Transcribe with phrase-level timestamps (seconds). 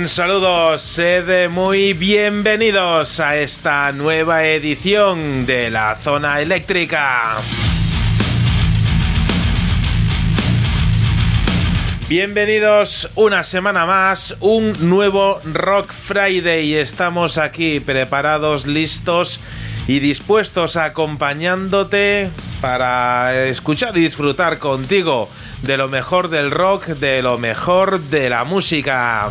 [0.00, 7.36] Un saludo, sed muy bienvenidos a esta nueva edición de la zona eléctrica.
[12.08, 16.76] Bienvenidos una semana más, un nuevo Rock Friday.
[16.76, 19.38] Estamos aquí preparados, listos
[19.86, 22.30] y dispuestos acompañándote
[22.62, 25.28] para escuchar y disfrutar contigo
[25.60, 29.30] de lo mejor del rock, de lo mejor de la música.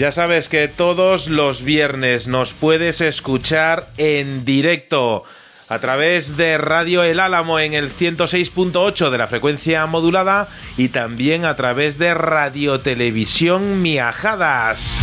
[0.00, 5.24] Ya sabes que todos los viernes nos puedes escuchar en directo
[5.68, 11.44] a través de Radio El Álamo en el 106.8 de la frecuencia modulada y también
[11.44, 14.96] a través de Radio Televisión Miajadas.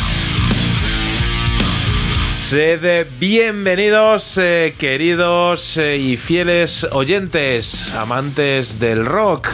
[2.36, 9.50] Sed bienvenidos, eh, queridos eh, y fieles oyentes, amantes del rock.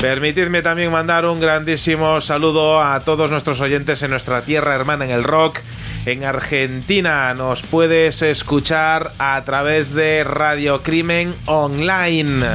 [0.00, 5.10] Permitidme también mandar un grandísimo saludo a todos nuestros oyentes en nuestra tierra hermana en
[5.10, 5.58] el rock.
[6.06, 12.46] En Argentina nos puedes escuchar a través de Radio Crimen Online.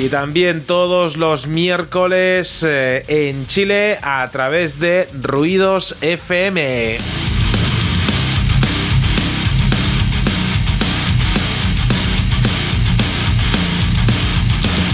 [0.00, 6.98] Y también todos los miércoles eh, en Chile a través de Ruidos FM.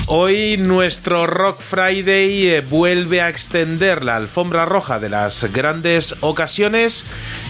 [0.09, 7.03] Hoy nuestro Rock Friday eh, vuelve a extender la alfombra roja de las grandes ocasiones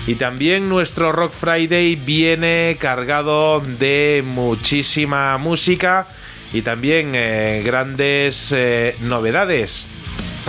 [0.07, 6.07] y también nuestro Rock Friday viene cargado de muchísima música
[6.55, 9.87] y también eh, grandes eh, novedades.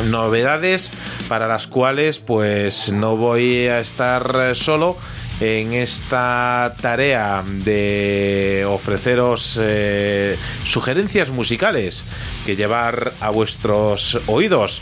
[0.05, 0.91] Novedades
[1.27, 4.95] para las cuales pues no voy a estar solo
[5.39, 12.03] en esta tarea de ofreceros eh, sugerencias musicales
[12.45, 14.81] que llevar a vuestros oídos.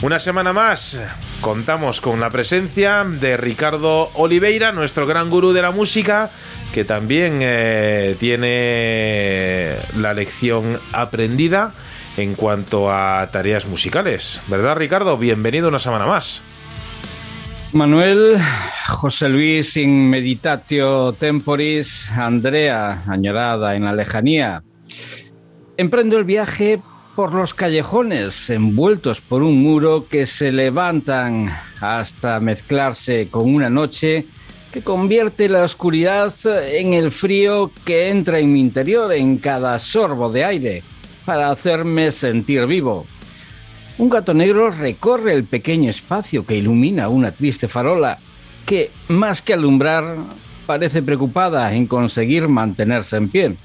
[0.00, 1.00] Una semana más
[1.40, 6.30] contamos con la presencia de Ricardo Oliveira, nuestro gran gurú de la música,
[6.72, 11.72] que también eh, tiene la lección aprendida
[12.16, 14.40] en cuanto a tareas musicales.
[14.46, 15.16] ¿Verdad, Ricardo?
[15.18, 16.42] Bienvenido una semana más.
[17.74, 18.38] Manuel,
[18.88, 24.62] José Luis in meditatio temporis, Andrea, añorada en la lejanía.
[25.76, 26.80] Emprendo el viaje
[27.14, 34.24] por los callejones envueltos por un muro que se levantan hasta mezclarse con una noche
[34.72, 36.34] que convierte la oscuridad
[36.68, 40.82] en el frío que entra en mi interior en cada sorbo de aire
[41.26, 43.04] para hacerme sentir vivo.
[43.98, 48.18] Un gato negro recorre el pequeño espacio que ilumina una triste farola
[48.64, 50.14] que, más que alumbrar,
[50.66, 53.56] parece preocupada en conseguir mantenerse en pie.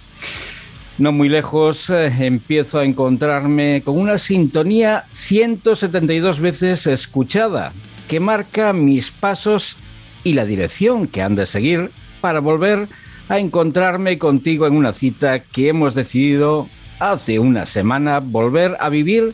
[0.97, 7.71] No muy lejos eh, empiezo a encontrarme con una sintonía 172 veces escuchada
[8.07, 9.75] que marca mis pasos
[10.23, 11.91] y la dirección que han de seguir
[12.21, 12.87] para volver
[13.29, 16.67] a encontrarme contigo en una cita que hemos decidido
[16.99, 19.33] hace una semana volver a vivir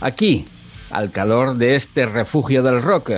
[0.00, 0.44] aquí,
[0.90, 3.12] al calor de este refugio del rock,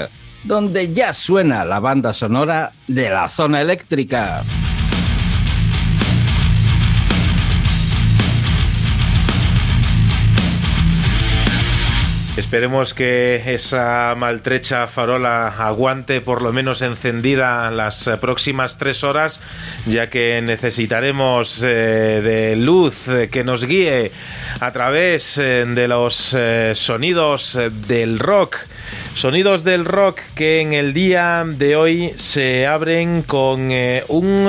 [0.44, 4.42] donde ya suena la banda sonora de la zona eléctrica.
[12.34, 19.38] Esperemos que esa maltrecha farola aguante por lo menos encendida las próximas tres horas,
[19.84, 22.96] ya que necesitaremos eh, de luz
[23.30, 24.12] que nos guíe
[24.60, 28.56] a través eh, de los eh, sonidos del rock.
[29.14, 33.70] Sonidos del rock que en el día de hoy se abren con
[34.08, 34.48] un,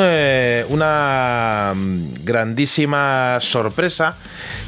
[0.69, 1.74] una
[2.24, 4.18] grandísima sorpresa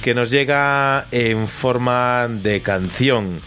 [0.03, 3.38] que nos llega en forma de canción.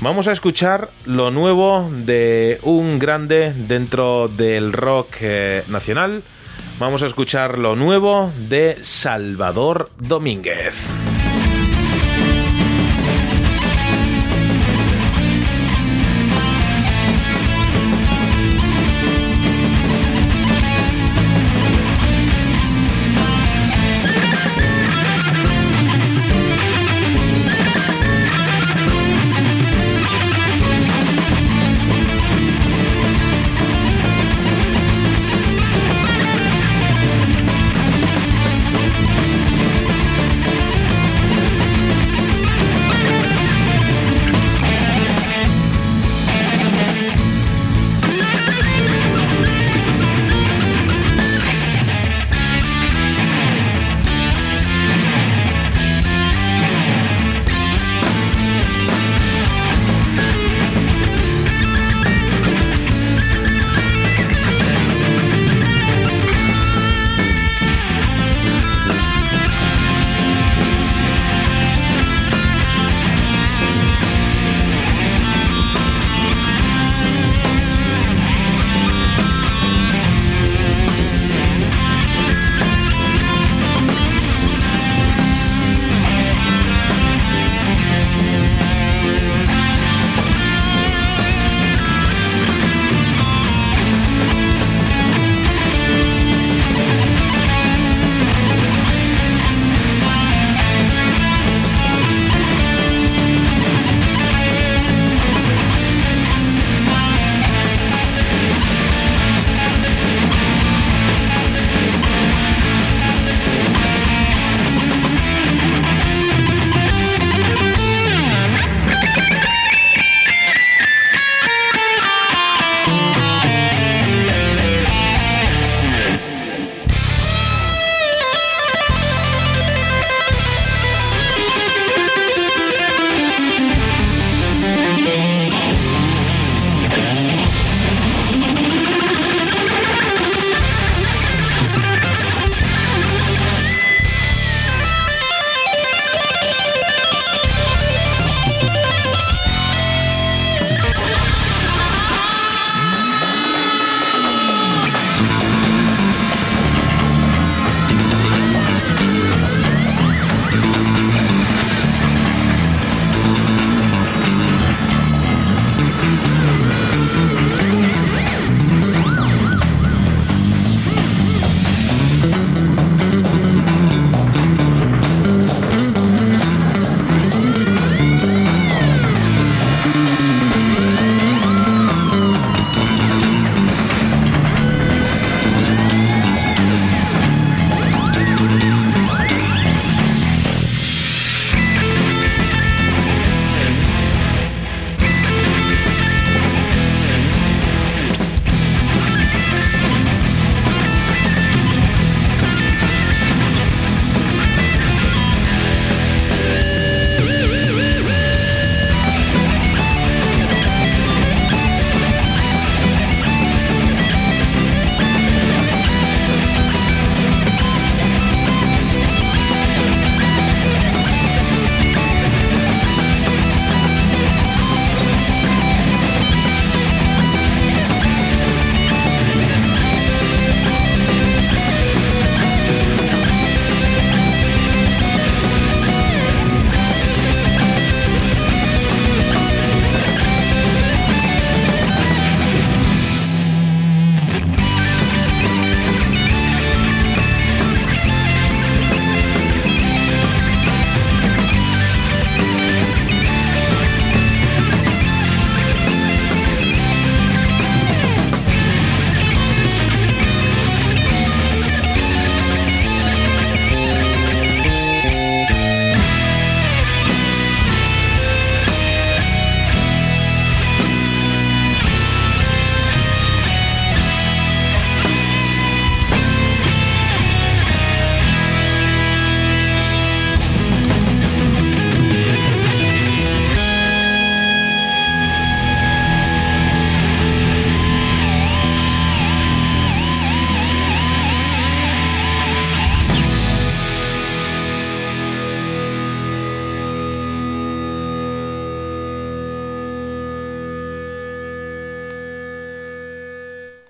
[0.00, 6.22] Vamos a escuchar lo nuevo de un grande dentro del rock eh, nacional.
[6.78, 10.74] Vamos a escuchar lo nuevo de Salvador Domínguez.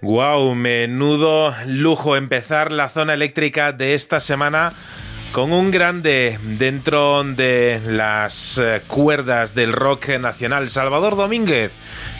[0.06, 4.72] Wow, menudo lujo empezar la zona eléctrica de esta semana
[5.32, 11.72] con un grande dentro de las eh, cuerdas del rock nacional, Salvador Domínguez,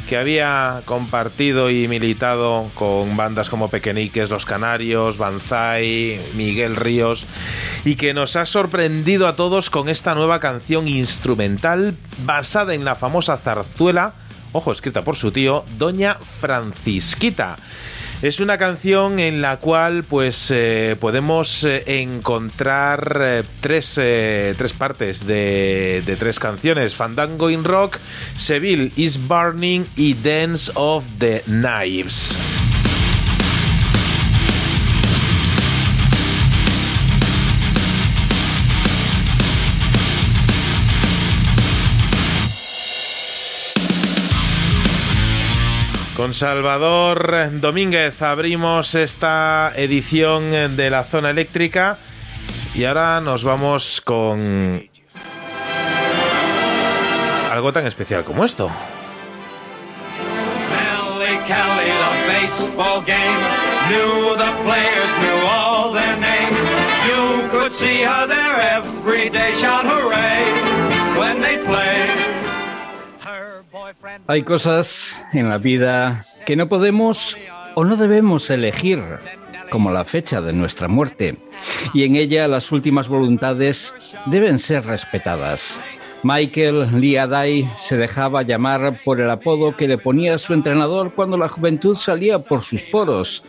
[0.08, 7.24] que había compartido y militado con bandas como Pequeñiques, Los Canarios, Banzai, Miguel Ríos,
[7.84, 12.96] y que nos ha sorprendido a todos con esta nueva canción instrumental basada en la
[12.96, 17.56] famosa zarzuela ojo, escrita por su tío, Doña Francisquita.
[18.22, 25.26] Es una canción en la cual pues eh, podemos eh, encontrar eh, tres, tres, partes
[25.26, 26.94] de, de, tres canciones.
[26.94, 27.98] Fandango in Rock,
[28.38, 32.55] Seville is Burning y Dance of the Knives.
[46.16, 51.98] Con Salvador Domínguez abrimos esta edición de la zona eléctrica
[52.74, 54.88] y ahora nos vamos con
[57.52, 58.70] algo tan especial como esto.
[74.28, 77.36] Hay cosas en la vida que no podemos
[77.76, 79.00] o no debemos elegir,
[79.70, 81.36] como la fecha de nuestra muerte,
[81.94, 83.94] y en ella las últimas voluntades
[84.26, 85.80] deben ser respetadas.
[86.24, 91.48] Michael Lee se dejaba llamar por el apodo que le ponía su entrenador cuando la
[91.48, 93.44] juventud salía por sus poros,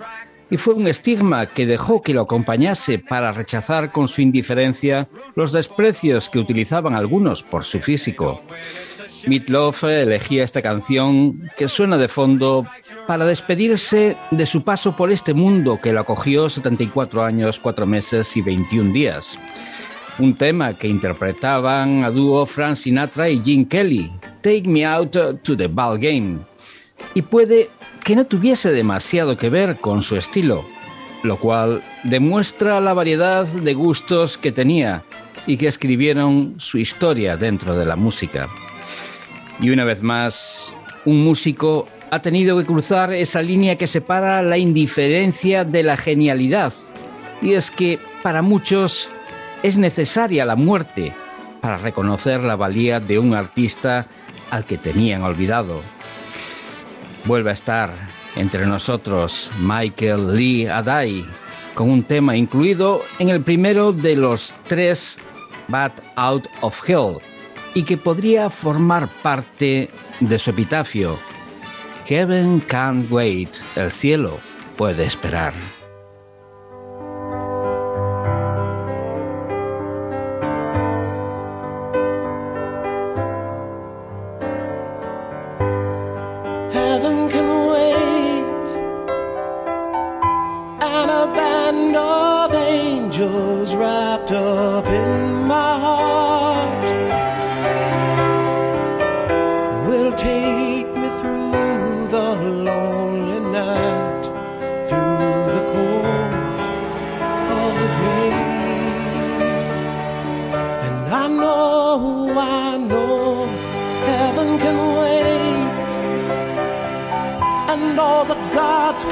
[0.51, 5.51] y fue un estigma que dejó que lo acompañase para rechazar con su indiferencia los
[5.51, 8.41] desprecios que utilizaban algunos por su físico.
[9.27, 12.65] Meatloaf elegía esta canción que suena de fondo
[13.07, 18.35] para despedirse de su paso por este mundo que lo acogió 74 años, 4 meses
[18.37, 19.37] y 21 días.
[20.19, 25.57] Un tema que interpretaban a dúo Frank Sinatra y Gene Kelly, Take Me Out to
[25.57, 26.39] the Ball Game.
[27.13, 27.69] Y puede
[28.03, 30.65] que no tuviese demasiado que ver con su estilo,
[31.23, 35.03] lo cual demuestra la variedad de gustos que tenía
[35.45, 38.49] y que escribieron su historia dentro de la música.
[39.59, 40.73] Y una vez más,
[41.05, 46.73] un músico ha tenido que cruzar esa línea que separa la indiferencia de la genialidad.
[47.41, 49.09] Y es que para muchos
[49.63, 51.13] es necesaria la muerte
[51.61, 54.07] para reconocer la valía de un artista
[54.51, 55.81] al que tenían olvidado.
[57.25, 57.91] Vuelve a estar
[58.35, 61.25] entre nosotros Michael Lee Adai
[61.73, 65.17] con un tema incluido en el primero de los tres
[65.67, 67.17] Bad Out of Hell
[67.77, 71.19] y que podría formar parte de su epitafio.
[72.07, 74.39] Heaven can't wait, el cielo
[74.77, 75.53] puede esperar.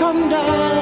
[0.06, 0.75] Come down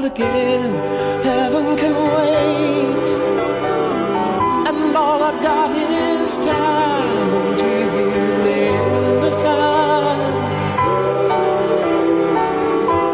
[0.00, 0.72] world again.
[1.22, 3.08] Heaven can wait,
[4.68, 10.34] and all I got is time to hear the end of time.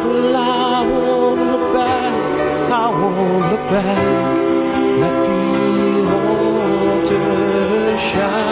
[0.06, 2.70] Well, I won't look back.
[2.70, 4.04] I won't look back.
[5.02, 5.42] Let the
[6.96, 7.28] altar
[7.98, 8.45] shine.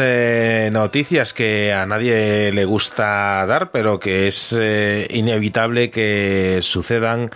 [0.00, 7.30] Eh, noticias que a nadie le gusta dar, pero que es eh, inevitable que sucedan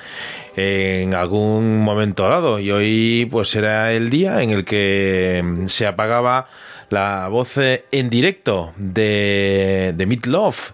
[0.56, 2.58] en algún momento dado.
[2.58, 6.48] Y hoy pues era el día en el que se apagaba
[6.90, 10.72] la voz eh, en directo de, de Love.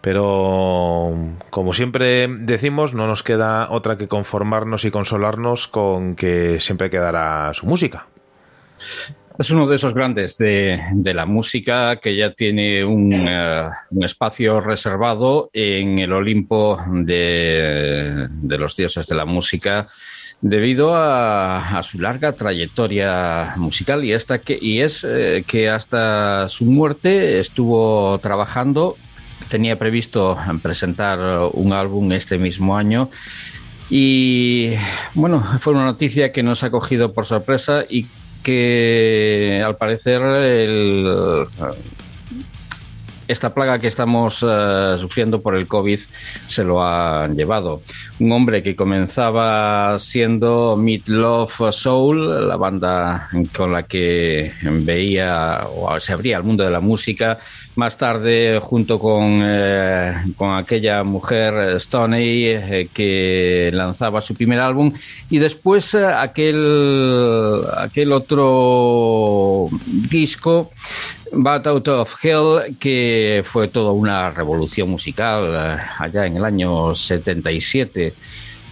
[0.00, 1.12] Pero,
[1.50, 7.52] como siempre decimos, no nos queda otra que conformarnos y consolarnos con que siempre quedará
[7.52, 8.06] su música.
[9.38, 10.80] Es uno de esos grandes de,
[11.14, 19.06] la música que ya tiene un, un espacio reservado en el Olimpo de, los dioses
[19.06, 19.86] de la música
[20.40, 26.64] debido a, su larga trayectoria musical y, esta que, y es eh, que hasta su
[26.64, 28.96] muerte estuvo trabajando,
[29.48, 33.08] tenía previsto presentar un álbum este mismo año
[33.88, 34.70] y
[35.14, 38.06] bueno, fue una noticia que nos ha cogido por sorpresa y
[38.42, 41.06] que al parecer el,
[43.28, 46.00] esta plaga que estamos eh, sufriendo por el COVID
[46.46, 47.82] se lo han llevado.
[48.18, 56.00] Un hombre que comenzaba siendo Meat Love Soul, la banda con la que veía o
[56.00, 57.38] se abría al mundo de la música.
[57.78, 64.90] Más tarde, junto con, eh, con aquella mujer Stoney eh, que lanzaba su primer álbum,
[65.30, 69.68] y después eh, aquel, aquel otro
[70.10, 70.72] disco
[71.32, 76.96] Bat Out of Hell, que fue toda una revolución musical eh, allá en el año
[76.96, 78.12] 77,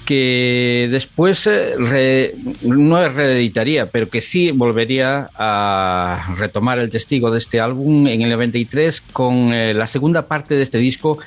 [0.07, 7.61] que después eh, no reeditaría, pero que sí volvería a retomar el testigo de este
[7.61, 11.19] álbum en el 93 con eh, la segunda parte de este disco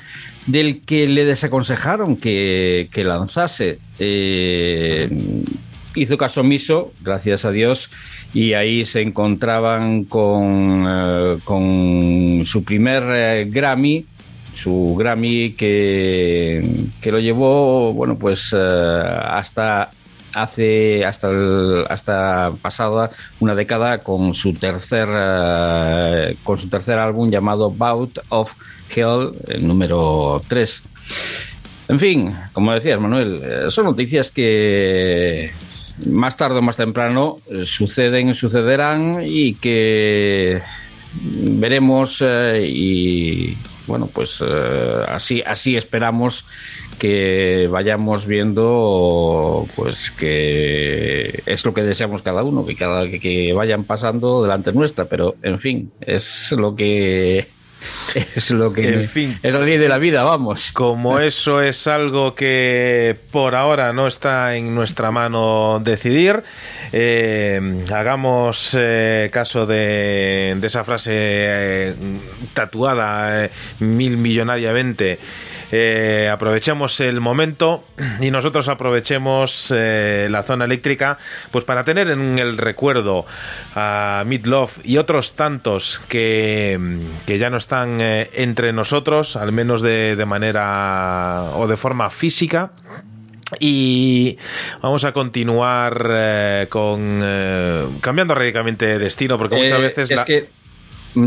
[0.46, 3.78] del que le desaconsejaron que, lanzase.
[3.98, 5.08] Eh,
[5.94, 7.90] hizo caso omiso, gracias a Dios,
[8.32, 14.06] y ahí se encontraban con, con su primer Grammy,
[14.62, 16.62] su Grammy que,
[17.00, 19.90] que lo llevó, bueno, pues eh, hasta
[20.32, 27.30] hace hasta el- hasta pasada una década con su tercer eh, con su tercer álbum
[27.30, 28.52] llamado Bout of
[28.94, 30.82] Hell, el número 3.
[31.88, 35.50] En fin, como decías, Manuel, eh, son noticias que
[36.06, 40.60] más tarde o más temprano suceden, sucederán y que
[41.12, 42.22] veremos
[42.62, 43.56] y
[43.90, 46.46] bueno, pues eh, así, así esperamos
[46.98, 53.52] que vayamos viendo pues que es lo que deseamos cada uno, que cada que, que
[53.52, 57.46] vayan pasando delante nuestra, pero en fin, es lo que
[58.34, 59.38] es lo que En fin.
[59.42, 60.72] es la ley de la vida, vamos.
[60.72, 66.42] Como eso es algo que por ahora no está en nuestra mano decidir,
[66.92, 71.94] eh, hagamos eh, caso de, de esa frase eh,
[72.54, 75.18] tatuada eh, mil millonariamente.
[75.72, 77.84] Eh, aprovechemos el momento
[78.20, 81.18] y nosotros aprovechemos eh, la zona eléctrica
[81.50, 83.24] pues para tener en el recuerdo
[83.76, 86.78] a Midlove y otros tantos que,
[87.26, 92.10] que ya no están eh, entre nosotros, al menos de, de manera o de forma
[92.10, 92.72] física.
[93.58, 94.38] Y
[94.80, 100.16] vamos a continuar eh, con eh, cambiando radicalmente de destino porque muchas Eh, veces es
[100.16, 100.48] la- que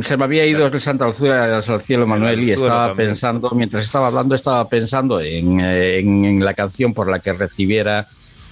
[0.04, 3.10] se me había ido el Santa Alzuela al cielo, Manuel, y estaba también.
[3.10, 7.34] pensando, mientras estaba hablando, estaba pensando en, eh, en- en la canción por la que
[7.34, 8.08] recibiera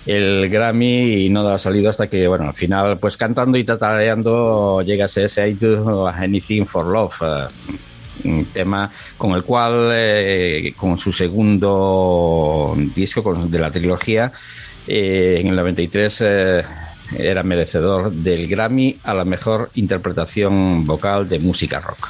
[0.06, 4.82] el Grammy y no ha salido hasta que, bueno, al final, pues cantando y tatareando,
[4.82, 7.14] llegas a ese I do anything for love.
[7.22, 7.48] eh,
[8.24, 14.32] un tema con el cual, eh, con su segundo disco de la trilogía,
[14.88, 16.64] eh, en el 93 eh,
[17.18, 22.10] era merecedor del Grammy a la mejor interpretación vocal de música rock.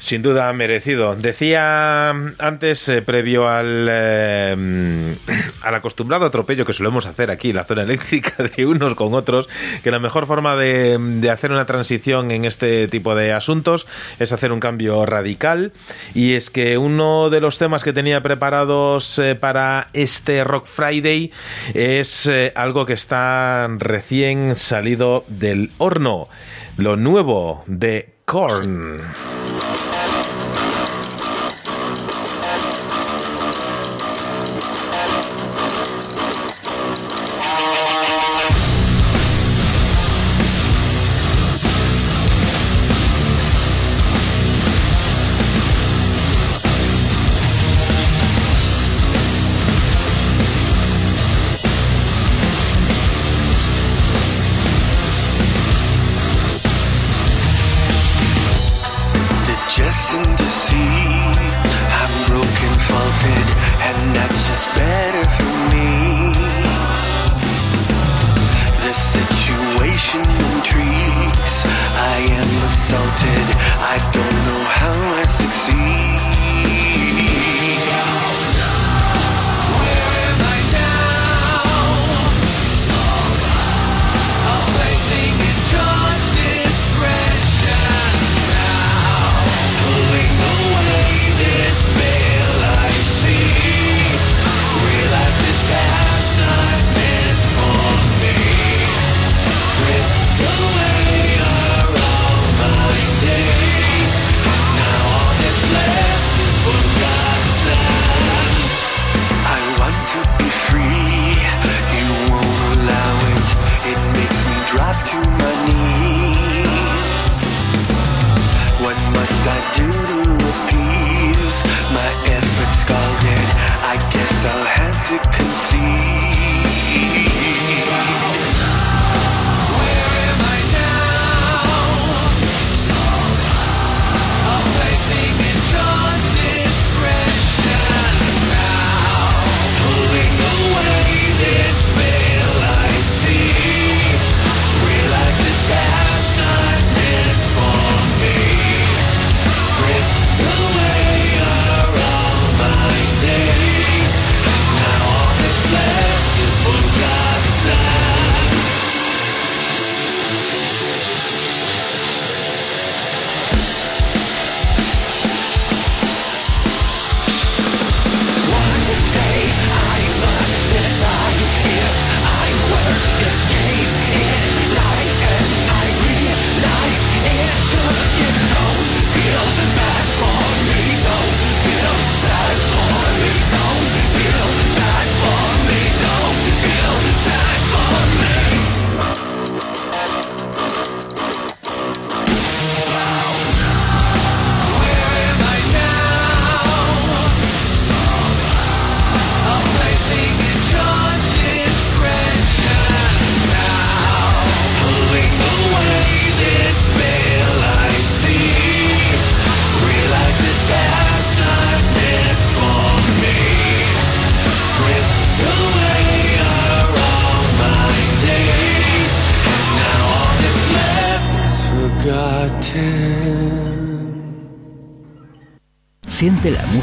[0.00, 1.14] Sin duda merecido.
[1.14, 2.08] Decía
[2.38, 5.14] antes, eh, previo al, eh,
[5.60, 9.46] al acostumbrado atropello que solemos hacer aquí, la zona eléctrica de unos con otros,
[9.84, 13.86] que la mejor forma de, de hacer una transición en este tipo de asuntos
[14.18, 15.72] es hacer un cambio radical.
[16.14, 21.30] Y es que uno de los temas que tenía preparados eh, para este Rock Friday
[21.74, 26.26] es algo que está recién salido del horno.
[26.78, 28.96] Lo nuevo de Korn.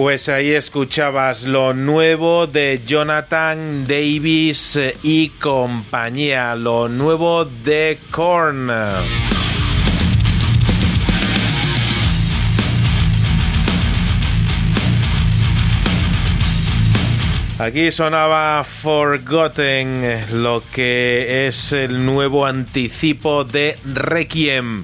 [0.00, 8.70] Pues ahí escuchabas lo nuevo de Jonathan Davis eh, y compañía, lo nuevo de Korn.
[17.58, 24.82] Aquí sonaba Forgotten, lo que es el nuevo anticipo de Requiem.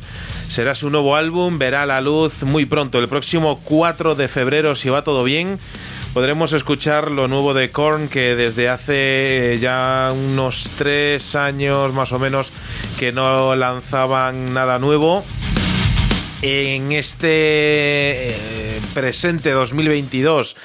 [0.57, 4.89] Será su nuevo álbum, verá la luz muy pronto, el próximo 4 de febrero, si
[4.89, 5.59] va todo bien.
[6.15, 12.19] Podremos escuchar lo nuevo de Korn que desde hace ya unos tres años más o
[12.19, 12.53] menos
[12.99, 15.27] que no lanzaban nada nuevo
[16.41, 20.57] en este eh, presente 2022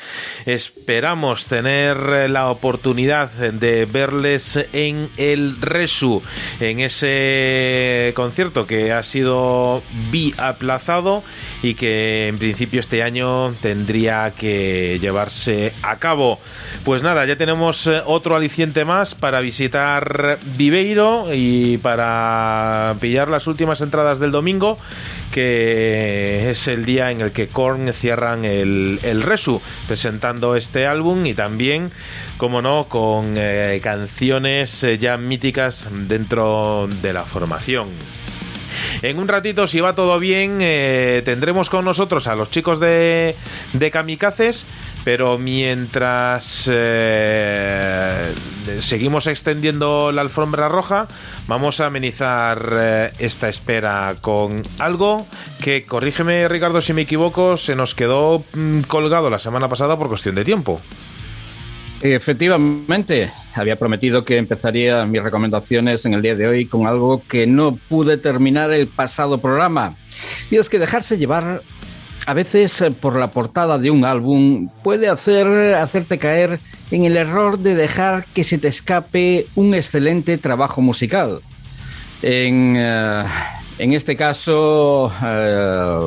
[0.46, 6.22] esperamos tener la oportunidad de verles en el Resu,
[6.60, 11.24] en ese concierto que ha sido bi aplazado
[11.64, 16.40] y que en principio este año tendría que llevarse a cabo.
[16.84, 23.48] Pues nada, ya tenemos eh, otro aliciente más para visitar Viveiro y para pillar las
[23.48, 24.78] últimas entradas del domingo
[25.32, 31.26] que es el día en el que Korn cierran el, el Resu, presentando este álbum
[31.26, 31.92] y también,
[32.38, 37.88] como no, con eh, canciones eh, ya míticas dentro de la formación.
[39.02, 43.36] En un ratito, si va todo bien, eh, tendremos con nosotros a los chicos de,
[43.74, 44.66] de Kamikazes
[45.04, 48.34] pero mientras eh,
[48.82, 51.08] seguimos extendiendo la alfombra roja,
[51.48, 55.26] vamos a amenizar eh, esta espera con algo
[55.62, 60.08] que, corrígeme Ricardo si me equivoco, se nos quedó mm, colgado la semana pasada por
[60.08, 60.80] cuestión de tiempo.
[62.04, 67.46] Efectivamente, había prometido que empezaría mis recomendaciones en el día de hoy con algo que
[67.46, 69.96] no pude terminar el pasado programa.
[70.50, 71.62] Y es que dejarse llevar
[72.26, 76.60] a veces eh, por la portada de un álbum puede hacer, hacerte caer
[76.92, 81.42] en el error de dejar que se te escape un excelente trabajo musical.
[82.22, 83.24] En, eh,
[83.80, 86.00] en este caso, eh,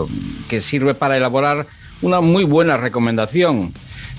[0.49, 1.67] que sirve para elaborar
[2.03, 3.73] una muy buena recomendación.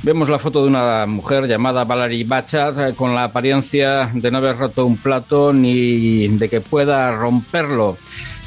[0.03, 4.57] Vemos la foto de una mujer llamada Valerie Bachat con la apariencia de no haber
[4.57, 7.97] roto un plato ni de que pueda romperlo.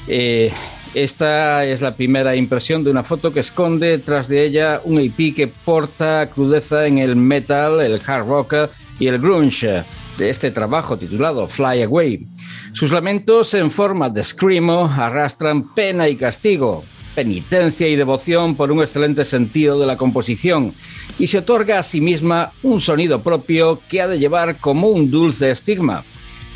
[0.07, 0.53] Eh,
[0.95, 5.35] esta es la primera impresión de una foto que esconde tras de ella un EP
[5.35, 8.55] que porta crudeza en el metal, el hard rock
[8.99, 9.85] y el grunge
[10.17, 12.27] de este trabajo titulado Fly Away.
[12.73, 18.81] Sus lamentos en forma de screamo arrastran pena y castigo, penitencia y devoción por un
[18.81, 20.73] excelente sentido de la composición
[21.19, 25.11] y se otorga a sí misma un sonido propio que ha de llevar como un
[25.11, 26.03] dulce estigma.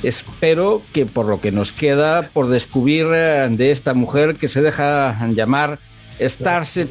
[0.03, 4.63] Espero que por lo que nos queda por descubrir eh, de esta mujer que se
[4.63, 5.79] deja llamar
[6.21, 6.89] Starship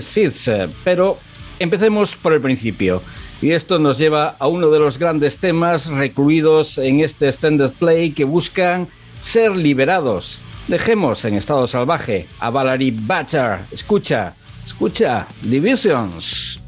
[0.00, 0.50] Seeds,
[0.84, 1.18] pero
[1.58, 3.02] empecemos por el principio.
[3.42, 8.12] Y esto nos lleva a uno de los grandes temas recluidos en este extended play
[8.12, 8.88] que buscan
[9.20, 10.38] ser liberados.
[10.68, 13.58] Dejemos en estado salvaje a Valerie Butcher.
[13.70, 14.34] Escucha,
[14.64, 16.63] escucha, Divisions.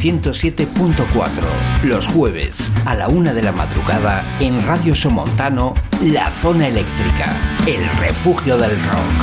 [0.00, 1.84] 107.4.
[1.84, 7.36] Los jueves a la una de la madrugada en Radio Somontano, La Zona Eléctrica,
[7.66, 9.20] el refugio del rock.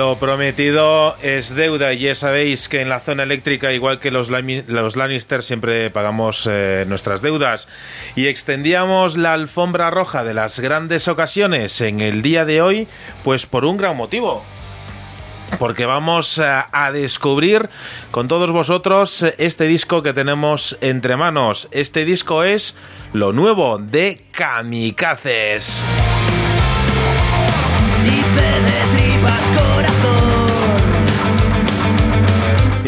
[0.00, 4.30] Lo prometido es deuda y ya sabéis que en la zona eléctrica, igual que los,
[4.30, 7.68] los Lannister, siempre pagamos eh, nuestras deudas.
[8.16, 12.88] Y extendíamos la alfombra roja de las grandes ocasiones en el día de hoy,
[13.24, 14.42] pues por un gran motivo.
[15.58, 17.68] Porque vamos a, a descubrir
[18.10, 21.68] con todos vosotros eh, este disco que tenemos entre manos.
[21.72, 22.74] Este disco es
[23.12, 25.84] lo nuevo de Kamikazes.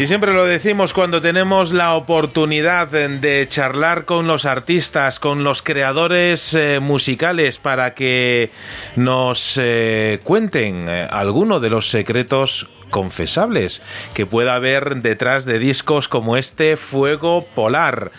[0.03, 5.61] Y siempre lo decimos cuando tenemos la oportunidad de charlar con los artistas, con los
[5.61, 8.51] creadores eh, musicales para que
[8.97, 13.81] nos eh, cuenten eh, alguno de los secretos confesables
[14.13, 18.11] que pueda haber detrás de discos como este Fuego Polar.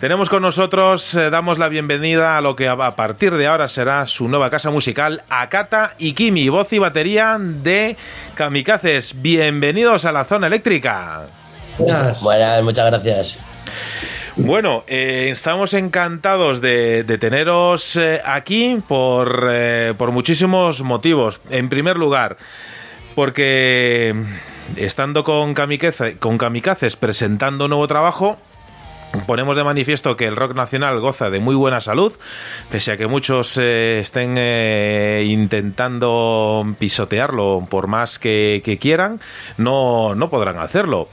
[0.00, 4.06] Tenemos con nosotros, eh, damos la bienvenida a lo que a partir de ahora será
[4.06, 7.98] su nueva casa musical, Akata Ikimi, voz y batería de
[8.34, 9.20] Kamikazes.
[9.20, 11.26] Bienvenidos a la zona eléctrica.
[11.76, 12.22] Buenas,
[12.62, 13.38] muchas gracias.
[14.36, 21.42] Bueno, eh, estamos encantados de, de teneros eh, aquí por, eh, por muchísimos motivos.
[21.50, 22.38] En primer lugar,
[23.14, 24.14] porque
[24.76, 28.38] estando con Kamikaze, con Kamikazes presentando un nuevo trabajo,
[29.26, 32.12] Ponemos de manifiesto que el rock nacional goza de muy buena salud,
[32.70, 39.20] pese a que muchos eh, estén eh, intentando pisotearlo por más que, quieran,
[39.56, 41.08] no, no podrán hacerlo.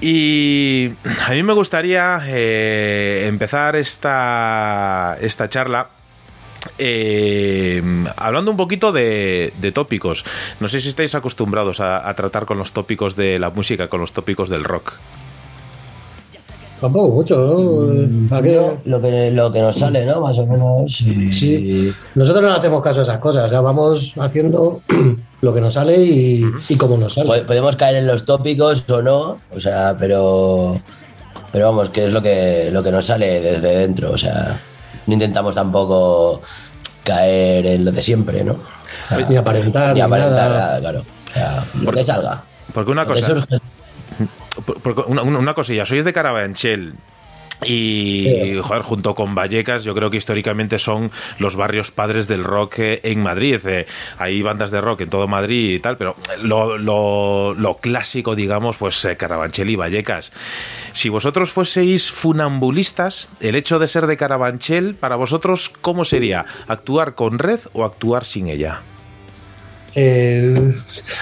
[0.00, 0.92] Y
[1.26, 5.88] a mí me gustaría eh, empezar esta, esta charla
[8.16, 10.24] hablando un poquito de, de tópicos.
[10.60, 14.12] No sé si estáis acostumbrados a tratar con los tópicos de la música, con los
[14.12, 14.92] tópicos del rock.
[16.80, 18.28] Tampoco mucho, ¿no?
[18.28, 18.60] ¿Para qué?
[18.86, 20.20] Lo que, lo que nos sale, ¿no?
[20.22, 21.00] Más o menos.
[21.02, 21.92] y- Sí.
[22.14, 24.80] Nosotros no hacemos caso a esas cosas, ya vamos haciendo
[25.42, 27.42] lo que nos sale y, y cómo nos sale.
[27.42, 30.78] Podemos caer en los tópicos o no, o sea, pero.
[31.52, 34.60] Pero vamos, que es lo que, lo que nos sale desde dentro, o sea,
[35.06, 36.40] no intentamos tampoco
[37.02, 38.52] caer en lo de siempre, ¿no?
[38.52, 40.80] O sea, Ni aparentar, ni ni aparentar, nada.
[40.80, 41.00] claro.
[41.00, 42.44] O sea, lo Porque- que salga.
[42.72, 43.58] Porque una Lo que cosa, surge.
[45.06, 46.94] Una, cosilla, sois de Carabanchel.
[47.66, 52.78] Y, joder, junto con Vallecas, yo creo que históricamente son los barrios padres del rock
[52.78, 53.60] eh, en Madrid.
[53.66, 53.86] Eh,
[54.16, 58.78] hay bandas de rock en todo Madrid y tal, pero lo, lo- lo clásico, digamos,
[58.78, 60.32] pues eh, Carabanchel y Vallecas.
[60.94, 66.46] Si vosotros fueseis funambulistas, el hecho de ser de Carabanchel, para vosotros, ¿cómo sería?
[66.66, 68.80] ¿Actuar con red o actuar sin ella?
[69.94, 70.72] Eh,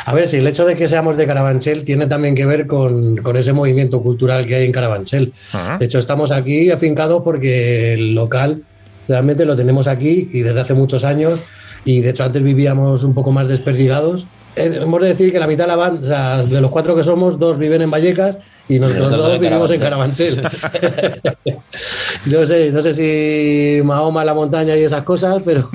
[0.04, 3.16] a ver, si el hecho de que seamos de Carabanchel tiene también que ver con,
[3.18, 5.32] con ese movimiento cultural que hay en Carabanchel.
[5.52, 5.78] Ajá.
[5.78, 8.62] De hecho, estamos aquí afincados porque el local
[9.06, 11.40] realmente lo tenemos aquí y desde hace muchos años.
[11.84, 14.26] Y de hecho, antes vivíamos un poco más desperdigados.
[14.56, 16.94] Eh, hemos de decir que la mitad de la banda, o sea, de los cuatro
[16.94, 18.38] que somos, dos viven en Vallecas
[18.68, 20.42] y nosotros dos vivimos en Carabanchel.
[22.26, 25.70] no sé, no sé si Mahoma la montaña y esas cosas, pero,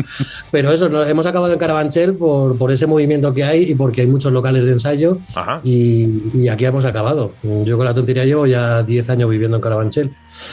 [0.50, 4.06] pero eso, hemos acabado en Carabanchel por, por ese movimiento que hay y porque hay
[4.06, 5.18] muchos locales de ensayo
[5.64, 7.32] y, y aquí hemos acabado.
[7.42, 10.12] Yo con la tontería llevo ya 10 años viviendo en Carabanchel.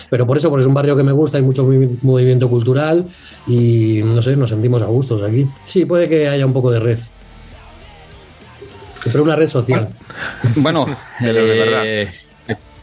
[0.09, 3.07] Pero por eso, porque es un barrio que me gusta, hay mucho movi- movimiento cultural
[3.47, 5.45] y no sé, nos sentimos a gustos aquí.
[5.65, 6.99] Sí, puede que haya un poco de red.
[9.11, 9.89] Pero una red social.
[10.55, 10.85] Bueno,
[11.19, 12.13] De verdad.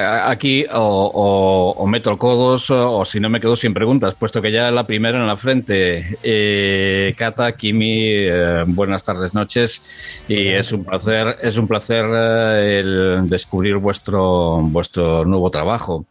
[0.00, 4.14] Eh, aquí o, o- o meto codos o, o si no me quedo sin preguntas,
[4.14, 6.16] puesto que ya la primera en la frente.
[6.22, 9.82] Eh, Cata, Kimi, eh, buenas tardes, noches.
[10.28, 16.06] Y es un placer, es un placer eh, el descubrir vuestro, vuestro nuevo trabajo.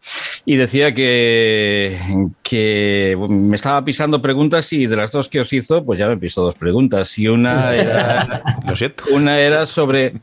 [0.45, 1.99] Y decía que,
[2.43, 6.17] que me estaba pisando preguntas y de las dos que os hizo, pues ya me
[6.17, 7.17] pisó dos preguntas.
[7.17, 8.41] Y una era...
[8.67, 9.03] Lo siento.
[9.11, 10.13] Una era sobre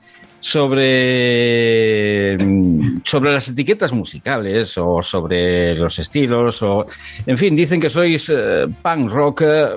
[0.46, 6.86] sobre mm, sobre las etiquetas musicales o sobre los estilos o
[7.26, 9.76] en fin dicen que sois eh, punk rock eh,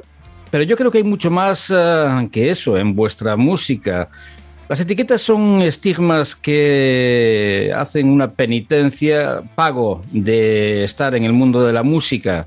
[0.52, 4.10] pero yo creo que hay mucho más eh, que eso en vuestra música
[4.70, 11.74] Las etiquetas son estigmas que hacen una penitencia, pago de estar en el mundo de
[11.74, 12.46] la música.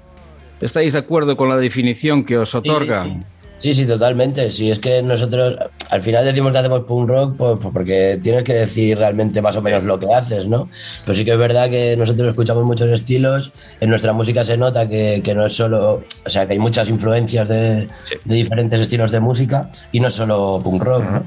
[0.61, 3.09] ¿Estáis de acuerdo con la definición que os otorgan?
[3.09, 3.42] Sí, sí,
[3.87, 4.51] totalmente.
[4.51, 5.57] Sí, es que nosotros
[5.91, 9.57] al final decimos que hacemos punk rock pues, pues porque tienes que decir realmente más
[9.57, 10.69] o menos lo que haces, ¿no?
[11.05, 13.53] Pero sí que es verdad que nosotros escuchamos muchos estilos.
[13.81, 16.03] En nuestra música se nota que, que no es solo.
[16.27, 17.89] O sea, que hay muchas influencias de,
[18.25, 21.25] de diferentes estilos de música y no es solo punk rock, ¿no?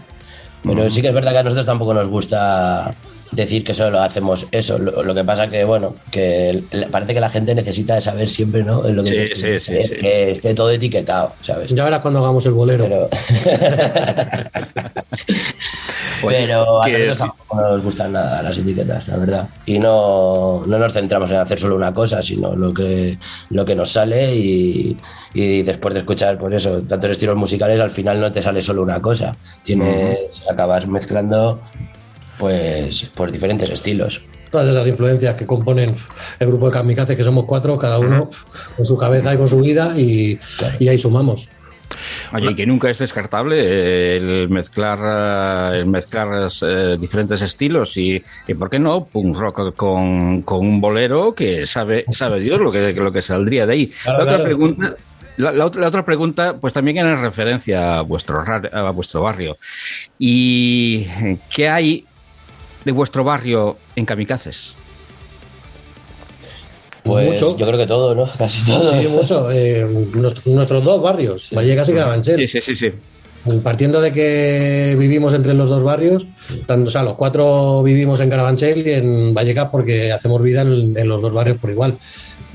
[0.64, 2.96] Pero sí que es verdad que a nosotros tampoco nos gusta
[3.36, 4.80] decir que solo hacemos eso.
[4.80, 8.86] Lo, lo que pasa que, bueno, que parece que la gente necesita saber siempre, ¿no?
[8.88, 9.96] En lo que, Sí, dices sí, sí, que, sí.
[9.98, 11.70] que esté todo etiquetado, ¿sabes?
[11.70, 12.86] Ya verás cuando hagamos el bolero.
[12.86, 13.10] Pero,
[16.28, 19.50] pero a nosotros tampoco nos gustan nada las etiquetas, la verdad.
[19.66, 23.18] Y no, no nos centramos en hacer solo una cosa, sino lo que,
[23.50, 24.98] lo que nos sale y,
[25.34, 28.82] y después de escuchar pues eso, tantos estilos musicales, al final no te sale solo
[28.82, 29.36] una cosa.
[29.64, 30.18] Tienes,
[30.50, 31.62] acabas mezclando
[32.38, 34.22] pues por diferentes estilos.
[34.52, 35.96] Todas esas influencias que componen
[36.40, 38.30] el grupo de Kamikaze, que somos cuatro, cada uno
[38.78, 40.40] con su cabeza y con su vida, y,
[40.80, 41.50] y ahí sumamos.
[42.34, 48.22] Oye, y que nunca es descartable el mezclar, eh, el mezclar eh, diferentes estilos y,
[48.48, 49.06] y, ¿por qué no?
[49.06, 53.66] Punk rock con, con un bolero que sabe, sabe Dios lo que, lo que saldría
[53.66, 53.88] de ahí.
[53.88, 54.44] Claro, la, otra claro.
[54.44, 54.96] pregunta,
[55.38, 59.58] la, la otra, la otra pregunta, pues también en referencia a vuestro, a vuestro barrio.
[60.18, 61.06] ¿Y
[61.54, 62.06] qué hay
[62.86, 64.74] de vuestro barrio en Kamikazes?
[67.04, 67.58] Pues Mucho.
[67.58, 68.28] yo creo que todo, ¿no?
[68.38, 68.92] Casi todo.
[69.00, 69.52] Sí, mucho.
[69.52, 72.40] Eh, nuestro- nuestros dos barrios, Vallecas y Carabanchel.
[72.40, 72.76] Sí, sí, sí.
[72.76, 72.92] sí.
[73.64, 76.26] Partiendo de que vivimos entre los dos barrios,
[76.66, 80.98] tanto, o sea, los cuatro vivimos en Carabanchel y en Vallecas porque hacemos vida en,
[80.98, 81.96] en los dos barrios por igual.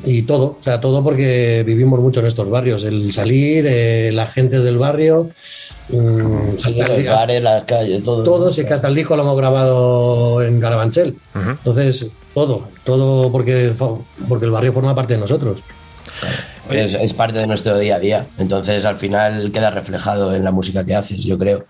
[0.05, 2.85] Y todo, o sea, todo porque vivimos mucho en estos barrios.
[2.85, 5.29] El salir, eh, la gente del barrio,
[5.91, 8.25] mm, Sí, hasta el- bares, las calles, todo.
[8.25, 11.17] todo, sí que hasta el disco lo hemos grabado en Carabanchel.
[11.35, 13.73] Entonces, todo, todo porque,
[14.29, 15.61] porque el barrio forma parte de nosotros.
[16.71, 18.27] Es, es parte de nuestro día a día.
[18.39, 21.65] Entonces, al final queda reflejado en la música que haces, yo creo.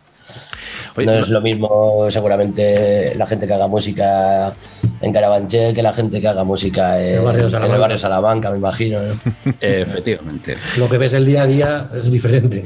[0.97, 4.53] Oye, no es lo mismo, seguramente, la gente que haga música
[5.01, 7.81] en Carabanchel que la gente que haga música en, el barrio el Salamanca.
[7.81, 9.01] barrio Salamanca, me imagino.
[9.03, 9.15] ¿no?
[9.61, 10.57] Efectivamente.
[10.77, 12.65] Lo que ves el día a día es diferente.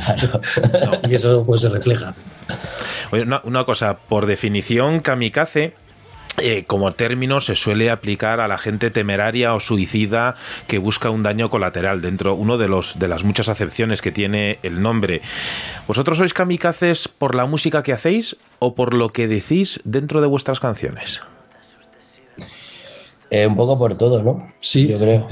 [1.08, 2.14] y eso pues se refleja.
[3.12, 5.74] Oye, una, una cosa, por definición, kamikaze.
[6.38, 10.34] Eh, como término se suele aplicar a la gente temeraria o suicida
[10.66, 14.58] que busca un daño colateral dentro uno de los de las muchas acepciones que tiene
[14.62, 15.22] el nombre.
[15.86, 20.26] ¿Vosotros sois kamikazes por la música que hacéis o por lo que decís dentro de
[20.26, 21.22] vuestras canciones?
[23.34, 24.46] Eh, un poco por todo, ¿no?
[24.60, 24.86] Sí.
[24.86, 25.26] Yo creo.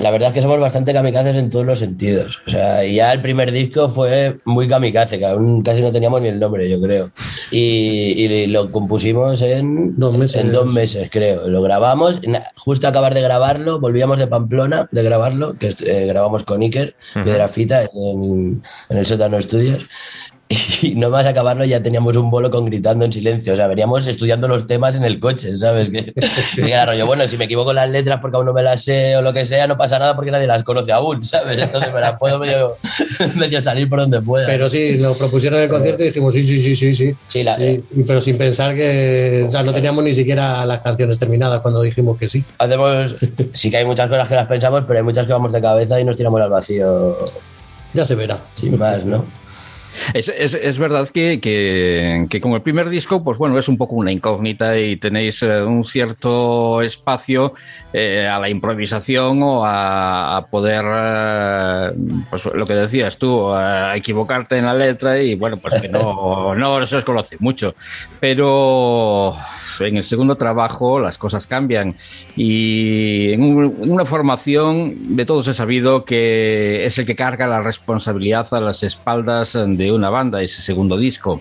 [0.00, 2.40] La verdad es que somos bastante kamikazes en todos los sentidos.
[2.46, 6.28] O sea, ya el primer disco fue muy kamikaze, que aún casi no teníamos ni
[6.28, 7.10] el nombre, yo creo.
[7.50, 10.40] Y, y lo compusimos en Dos meses.
[10.40, 11.46] En dos meses, creo.
[11.46, 12.22] Lo grabamos,
[12.56, 17.82] justo acabar de grabarlo, volvíamos de Pamplona de grabarlo, que eh, grabamos con Iker, Piedrafita,
[17.82, 19.86] en, en el sótano estudios.
[20.82, 23.52] Y no más acabarlo ya teníamos un bolo con gritando en silencio.
[23.52, 25.90] O sea, veníamos estudiando los temas en el coche, ¿sabes?
[25.90, 26.12] Que,
[26.56, 29.14] que era rollo, bueno, si me equivoco las letras porque aún no me las sé
[29.16, 31.58] o lo que sea, no pasa nada porque nadie las conoce aún, ¿sabes?
[31.58, 32.76] Entonces me las puedo medio,
[33.36, 34.46] medio salir por donde pueda.
[34.46, 37.14] Pero sí, nos propusieron el concierto y dijimos sí, sí, sí, sí, sí.
[37.28, 41.18] Sí, la- Sí, pero sin pensar que, o sea, no teníamos ni siquiera las canciones
[41.18, 42.42] terminadas cuando dijimos que sí.
[42.58, 43.14] hacemos,
[43.52, 46.00] sí que hay muchas cosas que las pensamos, pero hay muchas que vamos de cabeza
[46.00, 47.16] y nos tiramos al vacío
[47.92, 48.38] Ya se verá.
[48.58, 49.24] sin más, ¿no?
[50.14, 53.76] Es, es- es verdad que, que, que con el primer disco, pues bueno, es un
[53.76, 57.52] poco una incógnita y tenéis eh, un cierto espacio
[57.92, 61.92] eh, a la improvisación o a, a poder, eh,
[62.30, 66.54] pues lo que decías tú, a equivocarte en la letra y bueno, pues que no,
[66.56, 67.74] no se os conoce mucho.
[68.20, 69.34] Pero
[69.80, 71.94] en el segundo trabajo las cosas cambian
[72.36, 77.46] y en, un- en una formación de todos he sabido que es el que carga
[77.46, 81.40] la responsabilidad a las espaldas de una banda, ese segundo disco.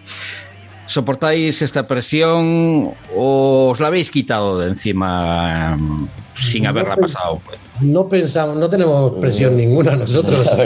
[0.86, 7.14] ¿Soportáis esta presión o os la habéis quitado de encima mm, sin No, haberla pues,
[7.14, 7.42] pasado?
[7.82, 10.48] No pensamos, no tenemos presión ninguna nosotros.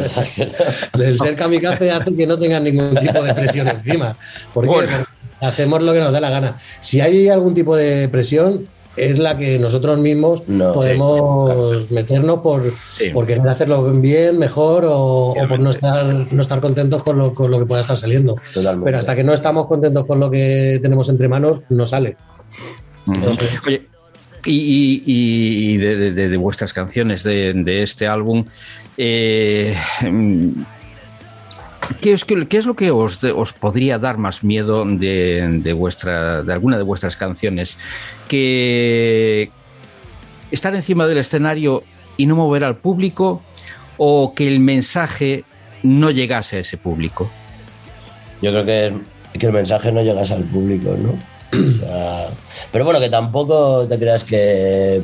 [0.98, 1.04] No.
[1.04, 4.16] El ser kamikaze hace que no tengan ningún tipo de presión encima.
[4.54, 4.70] ¿Por qué?
[4.70, 4.98] Bueno.
[4.98, 6.56] Porque hacemos lo que nos da la gana.
[6.80, 12.64] Si hay algún tipo de presión, es la que nosotros mismos No, podemos meternos por,
[12.72, 13.10] Sí.
[13.10, 17.34] por querer hacerlo bien, mejor o, o por no estar, no estar contentos con lo,
[17.34, 18.36] con lo que pueda estar saliendo.
[18.54, 18.86] Totalmente.
[18.86, 22.16] Pero hasta que no estamos contentos con lo que tenemos entre manos, no sale.
[23.08, 23.88] Entonces, Oye,
[24.46, 28.46] y, y- y de, de- vuestras canciones de, de este álbum,
[28.98, 29.76] eh,
[32.02, 36.44] ¿Qué es, qué, es lo que os, os podría dar más miedo de, de vuestra,
[36.44, 37.78] de alguna de vuestras canciones?
[38.28, 39.50] ¿Que
[40.52, 41.84] estar encima del escenario
[42.18, 43.42] y no mover al público
[43.98, 45.44] o que el mensaje
[45.84, 47.30] no llegase a ese público?
[48.42, 51.18] Yo creo que, que el mensaje no llegase al público, ¿no?
[52.72, 55.02] Pero bueno, que tampoco te creas que,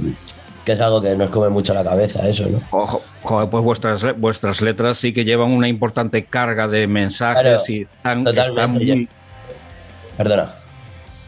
[0.70, 2.62] que es algo que nos come mucho la cabeza, eso, ¿no?
[2.70, 3.02] Ojo,
[3.50, 8.28] pues vuestras, vuestras letras sí que llevan una importante carga de mensajes Claro, y están,
[8.28, 9.10] están muy,
[10.16, 10.54] Perdona.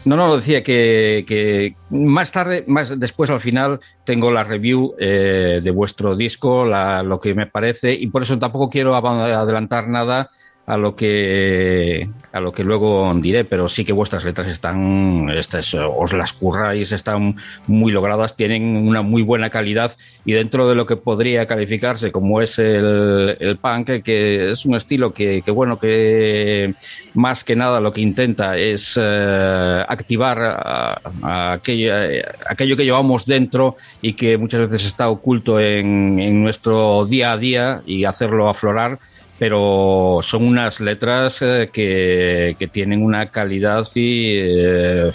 [0.04, 5.58] No, no, decía que, que más tarde, más después al final, tengo la review eh,
[5.60, 10.30] de vuestro disco, la- lo que me parece, y por eso tampoco quiero adelantar nada
[10.72, 15.74] a lo que a lo que luego diré, pero sí que vuestras letras están, estas,
[15.74, 19.92] os las curráis, están muy logradas, tienen una muy buena calidad
[20.24, 24.76] y dentro de lo que podría calificarse como es el, el punk, que es un
[24.76, 26.74] estilo que, que, bueno, que
[27.12, 34.38] más que nada lo que intenta es eh, activar aquello, que llevamos dentro y que
[34.38, 38.98] muchas veces está oculto en nuestro día a día y hacerlo aflorar
[39.42, 45.10] pero son unas letras eh, que, que tienen una calidad y eh,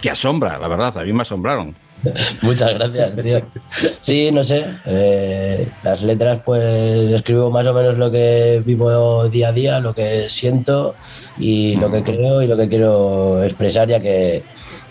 [0.00, 1.74] que asombra, la verdad, a mí me asombraron.
[2.42, 3.40] Muchas gracias, tío.
[4.00, 4.64] Sí, no sé.
[4.86, 6.62] eh, las letras, pues
[7.12, 10.94] escribo más o menos lo que vivo día a día, lo que siento
[11.36, 14.44] y lo que creo y lo que quiero expresar, ya que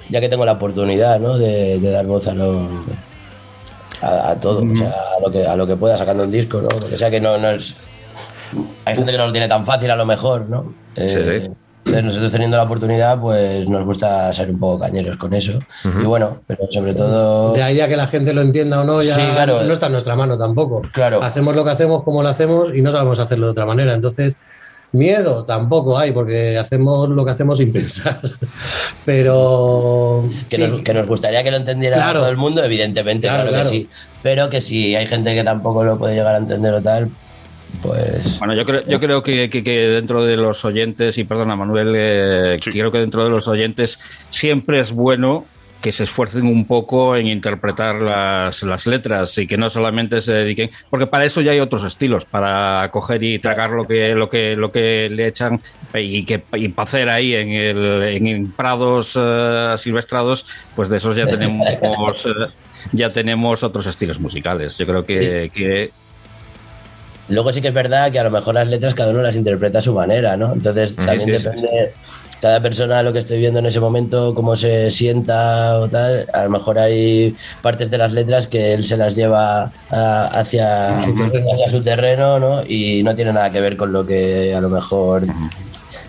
[0.09, 1.37] ya que tengo la oportunidad, ¿no?
[1.37, 2.67] De, de dar voz a lo
[4.01, 6.59] a, a todo, o sea, a lo que a lo que pueda sacando un disco,
[6.61, 6.67] ¿no?
[6.67, 7.73] Lo que sea que no, no es.
[8.85, 10.73] Hay gente que no lo tiene tan fácil a lo mejor, ¿no?
[10.95, 11.51] Eh, Sí.
[11.85, 15.59] entonces nosotros teniendo la oportunidad, pues nos gusta ser un poco cañeros con eso.
[15.83, 17.53] Y bueno, pero sobre todo.
[17.53, 19.63] De ahí a que la gente lo entienda o no, ya Sí, claro.
[19.63, 20.81] no está en nuestra mano tampoco.
[20.93, 21.21] Claro.
[21.21, 23.93] Hacemos lo que hacemos como lo hacemos y no sabemos hacerlo de otra manera.
[23.93, 24.37] Entonces,
[24.93, 28.21] miedo tampoco hay, porque hacemos lo que hacemos sin pensar.
[29.05, 30.23] Pero.
[30.49, 32.19] Que, sí, nos, que nos gustaría que lo entendiera Claro.
[32.21, 33.69] todo el mundo, evidentemente, Claro, claro, claro.
[33.69, 33.89] que sí.
[34.21, 37.09] Pero que si hay gente que tampoco lo puede llegar a entender o tal,
[37.81, 38.39] pues.
[38.39, 41.93] Bueno, yo creo, yo creo que, que- que dentro de los oyentes, y perdona Manuel,
[41.95, 43.99] eh, creo que dentro de los oyentes
[44.29, 45.45] siempre es bueno
[45.81, 50.31] que se esfuercen un poco en interpretar las, las letras y que no solamente se
[50.31, 54.29] dediquen, porque para eso ya hay otros estilos, para coger y tragar lo que, lo
[54.29, 55.59] que, lo que le echan
[55.93, 61.17] y que y pa' hacer ahí en, el, en, prados eh, silvestrados, pues de esos
[61.17, 61.67] ya tenemos
[62.27, 62.29] eh,
[62.93, 64.77] ya tenemos otros estilos musicales.
[64.77, 65.49] Yo creo que, Sí.
[65.49, 65.91] que
[67.29, 69.79] Luego sí que es verdad que a lo mejor las letras cada uno las interpreta
[69.79, 70.51] a su manera, ¿no?
[70.53, 71.43] Entonces también sí, sí.
[71.43, 71.93] depende
[72.41, 76.27] cada persona lo que esté viendo en ese momento, cómo se sienta o tal.
[76.33, 80.99] A lo mejor hay partes de las letras que él se las lleva a- hacia,
[80.99, 82.63] hacia su terreno, ¿no?
[82.67, 85.23] Y no tiene nada que ver con lo que a lo mejor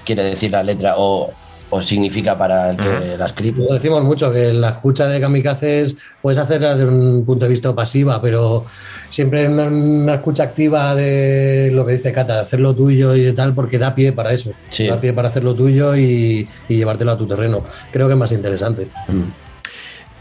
[0.05, 1.31] quiere decir la letra o,
[1.75, 3.65] o significa para el que la escribe.
[3.65, 7.75] Lo decimos mucho, que la escucha de kamikazes puedes hacerla desde un punto de vista
[7.75, 8.65] pasiva, pero
[9.09, 13.33] siempre una, una escucha activa de lo que dice Cata, de hacerlo tuyo y de
[13.33, 14.53] tal, porque da pie para eso.
[14.71, 14.87] Sí.
[14.87, 17.65] Da pie para hacerlo tuyo y, y llevártelo a tu terreno.
[17.91, 18.87] Creo que es más interesante.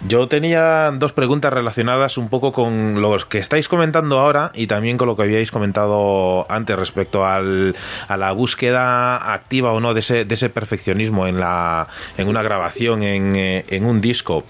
[0.05, 4.97] Yo tenía dos preguntas relacionadas un poco con los que estáis comentando ahora y también
[4.97, 7.73] con lo que habíais comentado antes respecto al,
[8.09, 11.87] a la búsqueda activa o no de ese, de ese perfeccionismo en, la,
[12.17, 14.43] en una grabación, en, eh, en un disco.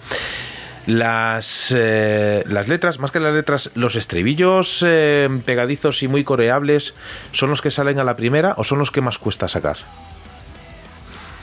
[0.87, 6.95] Las, eh, las letras, más que las letras, los estribillos eh, pegadizos y muy coreables,
[7.31, 9.77] ¿son los que salen a la primera o son los que más cuesta sacar?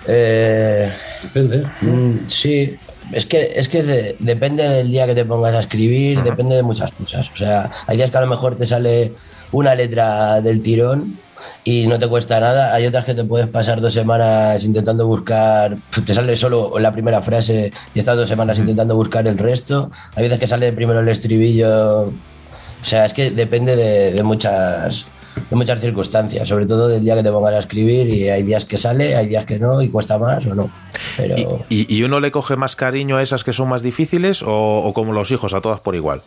[0.06, 0.92] Eh,
[1.22, 1.66] Depende.
[1.80, 2.76] Mm, Sí,
[3.12, 6.56] es que, es que es de- depende del día que te pongas a escribir, depende
[6.56, 7.28] de muchas cosas.
[7.34, 9.12] O sea, hay días que a lo mejor te sale
[9.52, 11.18] una letra del tirón
[11.64, 12.74] y no te cuesta nada.
[12.74, 17.20] Hay otras que te puedes pasar dos semanas intentando buscar, te sale solo la primera
[17.22, 19.90] frase y estás dos semanas intentando buscar el resto.
[20.14, 22.02] Hay veces que sale primero el estribillo.
[22.02, 25.06] O sea, es que depende de, de muchas
[25.48, 28.64] de muchas circunstancias, sobre todo del día que te pongas a escribir y hay días
[28.64, 30.70] que sale, hay días que no y cuesta más o no.
[31.16, 34.48] Pero ¿Y, y- uno le coge más cariño a esas que son más difíciles o,
[34.84, 36.22] o como los hijos, a todas por igual?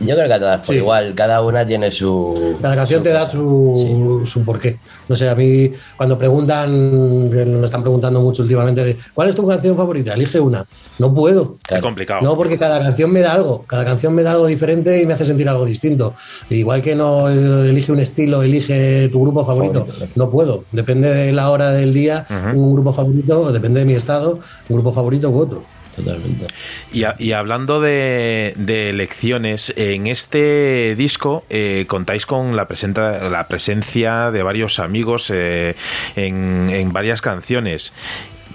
[0.00, 0.80] Yo creo que a todas por Sí.
[0.80, 2.56] igual, cada una tiene su.
[2.60, 4.78] Cada canción te da su, su porqué.
[5.08, 9.34] No sé, a mí cuando preguntan, que me están preguntando mucho últimamente, de, ¿cuál es
[9.34, 10.14] tu canción favorita?
[10.14, 10.64] Elige una.
[10.98, 11.56] No puedo.
[11.68, 12.22] Es complicado.
[12.22, 15.14] No, porque cada canción me da algo, cada canción me da algo diferente y me
[15.14, 16.14] hace sentir algo distinto.
[16.50, 19.86] Igual que no eh, elige un estilo, elige tu grupo favorito.
[19.86, 20.08] Favorito.
[20.16, 20.64] No puedo.
[20.72, 24.38] Depende de la hora del día, un grupo favorito, depende de mi estado,
[24.68, 25.62] un grupo favorito u otro.
[25.94, 26.46] Totalmente.
[26.92, 33.28] Y, a- y hablando de, de elecciones, en este disco eh, contáis con la, presenta,
[33.28, 35.76] la presencia de varios amigos eh,
[36.16, 37.92] en, en varias canciones.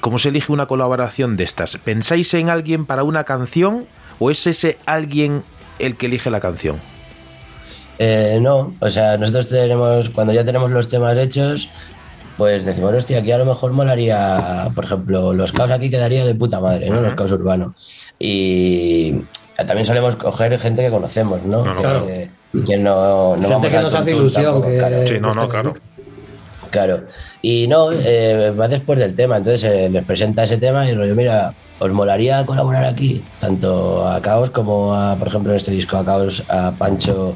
[0.01, 1.77] ¿Cómo se elige una colaboración de estas?
[1.77, 3.85] ¿Pensáis en alguien para una canción
[4.19, 5.43] o es ese alguien
[5.79, 6.77] el que elige la canción?
[8.01, 11.69] Eh, no, o sea, nosotros tenemos, cuando ya tenemos los temas hechos,
[12.39, 16.33] pues decimos, hostia, aquí a lo mejor molaría, por ejemplo, los caos aquí quedaría de
[16.35, 17.01] puta madre, ¿no?
[17.01, 17.73] Los caos urbanos.
[18.17, 19.13] Y
[19.57, 21.65] también solemos coger gente que conocemos, ¿no?
[21.65, 22.05] No, no, claro.
[22.07, 22.29] Que,
[22.65, 24.43] que no, no Gente que nos hace ilusión.
[24.45, 25.07] tampoco, que- claro.
[25.07, 25.73] Sí, no, no, estén claro.
[26.71, 26.99] Claro.
[27.41, 29.35] Y no, eh, va después del tema.
[29.37, 33.21] Entonces eh, les presenta ese tema y rollo, mira, ¿os molaría colaborar aquí?
[33.41, 37.35] Tanto a Caos como a, por ejemplo, en este disco, a Caos, a Pancho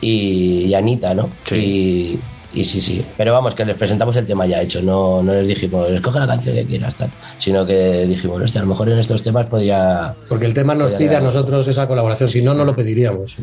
[0.00, 1.28] y, y a Anita, ¿no?
[1.48, 1.54] Sí.
[1.56, 2.20] Y,
[2.54, 3.04] y sí, sí.
[3.16, 4.80] Pero vamos, que les presentamos el tema ya hecho.
[4.82, 7.10] No, no les dijimos, escoge la canción que quieras, tal.
[7.38, 10.14] Sino que dijimos, hostia, a lo mejor en estos temas podría.
[10.28, 13.36] Porque el tema nos pide a nosotros esa colaboración, si no, no lo pediríamos.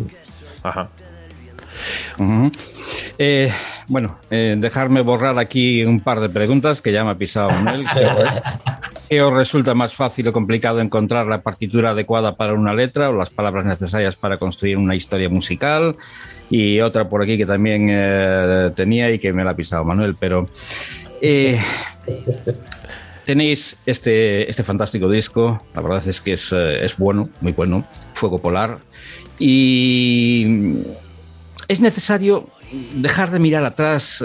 [0.63, 0.89] Ajá.
[3.17, 3.51] Eh,
[3.87, 7.85] bueno, eh, dejarme borrar aquí un par de preguntas que ya me ha pisado Manuel.
[9.09, 13.13] ¿Qué os resulta más fácil o complicado encontrar la partitura adecuada para una letra o
[13.13, 15.97] las palabras necesarias para construir una historia musical?
[16.51, 20.15] Y otra por aquí que también eh, tenía y que me la ha pisado Manuel,
[20.19, 20.49] pero
[21.21, 21.57] eh,
[23.25, 27.85] tenéis este, este fantástico disco, la verdad es que es, eh, es bueno, muy bueno,
[28.15, 28.79] Fuego Polar,
[29.39, 30.75] y
[31.69, 32.49] es necesario
[32.95, 34.21] dejar de mirar atrás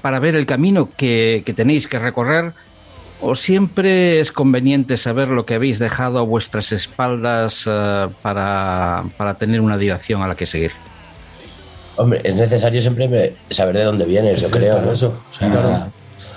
[0.00, 2.52] para ver el camino que, tenéis que recorrer
[3.20, 7.68] o siempre es conveniente saber lo que habéis dejado a vuestras espaldas
[8.22, 10.70] para, para tener una dirección a la que seguir.
[11.98, 14.72] Hombre, es necesario siempre saber de dónde vienes, yo Sí, creo.
[14.74, 14.92] claro, ¿no?
[14.92, 15.92] eso, O sea, claro.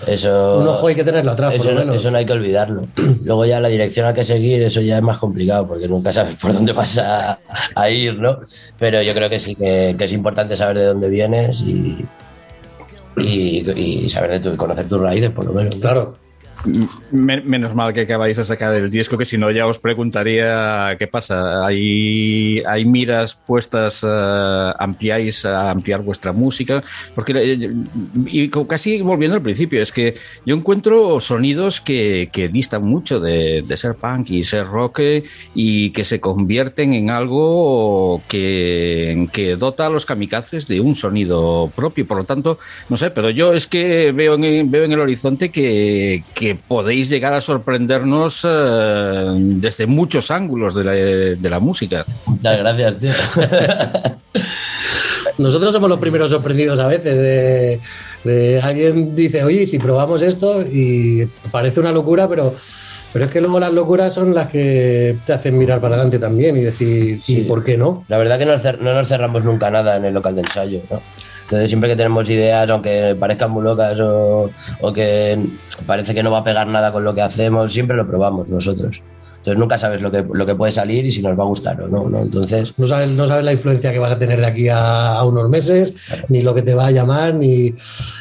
[0.08, 0.58] eso.
[0.60, 1.96] Un ojo hay que tenerlo atrás, por Eso, lo no- menos.
[1.98, 2.88] eso no hay que olvidarlo.
[3.24, 6.36] Luego ya la dirección a que seguir, eso ya es más complicado porque nunca sabes
[6.36, 7.40] por dónde vas a,
[7.76, 8.40] a ir, ¿no?
[8.80, 12.04] Pero yo creo que sí que, que es importante saber de dónde vienes y,
[13.18, 13.70] y,
[14.04, 15.76] y saber de tu, conocer tus raíces, por lo menos.
[15.76, 16.16] Claro.
[17.12, 20.96] Me- menos mal que acabáis de sacar el disco, que si no ya os preguntaría
[21.00, 21.66] qué pasa.
[21.66, 26.84] ¿Hay, miras puestas, eh, ampliáis a ampliar vuestra música?
[27.16, 27.70] Porque, eh,
[28.28, 33.66] y casi volviendo al principio, es que yo encuentro sonidos que, que distan mucho de,
[33.76, 35.02] ser punk y ser rock
[35.56, 41.72] y que se convierten en algo que, que dota a los kamikazes de un sonido
[41.76, 42.06] propio.
[42.06, 42.60] Por lo tanto,
[42.90, 47.10] no sé, pero yo es que veo en, veo en el horizonte que, que podéis
[47.10, 52.06] llegar a sorprendernos eh, desde muchos ángulos de la, de la música.
[52.26, 53.12] Muchas gracias, tío.
[55.38, 57.80] Nosotros somos los primeros sorprendidos a veces de,
[58.24, 62.54] de alguien dice, oye, si probamos esto y parece una locura, pero,
[63.12, 66.58] pero es que luego las locuras son las que te hacen mirar para adelante también
[66.58, 67.42] y decir, ¿y Sí.
[67.44, 68.06] por qué no?
[68.08, 70.82] La verdad que no, cer- no nos cerramos nunca nada en el local de ensayo,
[70.90, 71.02] ¿no?
[71.52, 74.50] Entonces siempre que tenemos ideas, aunque parezcan muy locas o,
[74.80, 75.38] o que
[75.86, 79.04] parece que no va a pegar nada con lo que hacemos, siempre lo probamos nosotros.
[79.36, 81.82] Entonces nunca sabes lo que, lo que puede salir y si nos va a gustar
[81.82, 82.22] o no, ¿no?
[82.22, 85.26] Entonces, No sabes, no sabes la influencia que vas a tener de aquí a, a
[85.26, 85.94] unos meses,
[86.30, 87.74] ni lo que te va a llamar, ni,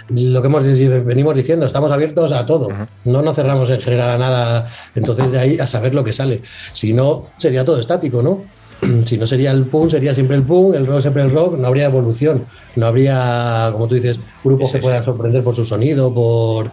[0.08, 0.64] ni lo que hemos,
[1.04, 1.66] venimos diciendo.
[1.66, 2.68] Estamos abiertos a todo.
[3.04, 4.66] No nos cerramos en general a nada.
[4.96, 6.40] Entonces, de ahí a saber lo que sale.
[6.72, 8.42] Si no, sería todo estático, ¿no?
[9.04, 11.66] Si no sería el punk, sería siempre el punk, el rock siempre el rock, no
[11.66, 12.44] habría evolución.
[12.76, 16.70] No habría, como tú dices, grupos que puedan sorprender por su sonido, por.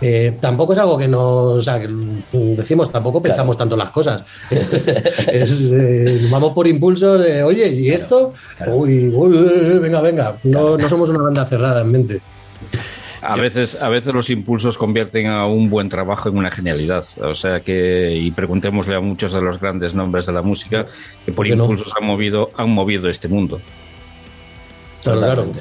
[0.00, 1.22] eh, tampoco es algo que no.
[1.22, 1.88] O sea, que
[2.32, 4.24] decimos, tampoco pensamos tanto las cosas.
[5.32, 8.32] Es, eh, vamos por impulsos de, oye, ¿y esto?
[8.68, 10.36] Uy, uy, uy, venga, venga.
[10.44, 12.20] No, no somos una banda cerrada en mente.
[13.22, 17.04] A veces, a veces los impulsos convierten a un buen trabajo en una genialidad.
[17.22, 20.86] O sea que, y preguntémosle a muchos de los grandes nombres de la música
[21.24, 23.60] que por impulsos han movido, han movido este mundo.
[25.02, 25.52] Claro.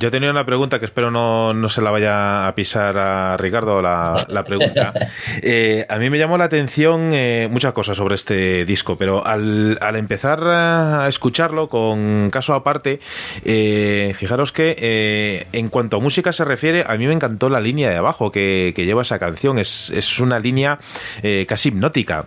[0.00, 3.80] Yo tenía una pregunta que espero no, no se la vaya a pisar a Ricardo
[3.82, 4.92] la, la pregunta.
[5.44, 9.78] Eh, a mí me llamó la atención eh, muchas cosas sobre este disco, pero al,
[9.80, 13.00] al empezar a escucharlo con caso aparte,
[13.44, 17.60] eh, fijaros que eh, en cuanto a música se refiere, a mí me encantó la
[17.60, 19.58] línea de abajo que, que lleva esa canción.
[19.58, 20.78] Es, es una línea
[21.22, 22.26] eh, casi hipnótica.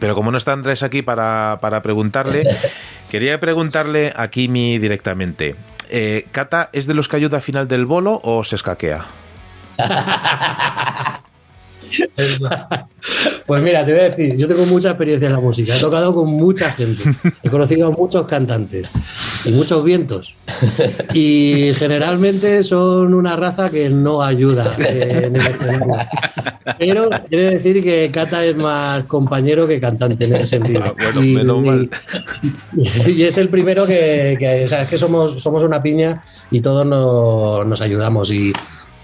[0.00, 2.44] Pero como no está Andrés aquí para, para preguntarle,
[3.10, 5.56] quería preguntarle a Kimi directamente.
[5.90, 9.04] Eh, ¿Cata es de los que ayuda al final del bolo o se escaquea?
[13.46, 16.12] Pues mira, te voy a decir, yo tengo mucha experiencia en la música, he tocado
[16.14, 17.02] con mucha gente,
[17.42, 18.90] he conocido a muchos cantantes
[19.44, 20.34] y muchos vientos.
[21.14, 25.96] Y generalmente son una raza que no ayuda eh, en escenario.
[26.78, 30.82] Pero he de decir que Cata es más compañero que cantante en ese sentido.
[30.84, 31.90] Ah, bueno, y, menos mal.
[32.76, 36.20] y- y es el primero que, que o sea, es que somos, somos una piña
[36.50, 38.30] y todos nos, nos ayudamos.
[38.30, 38.52] Y,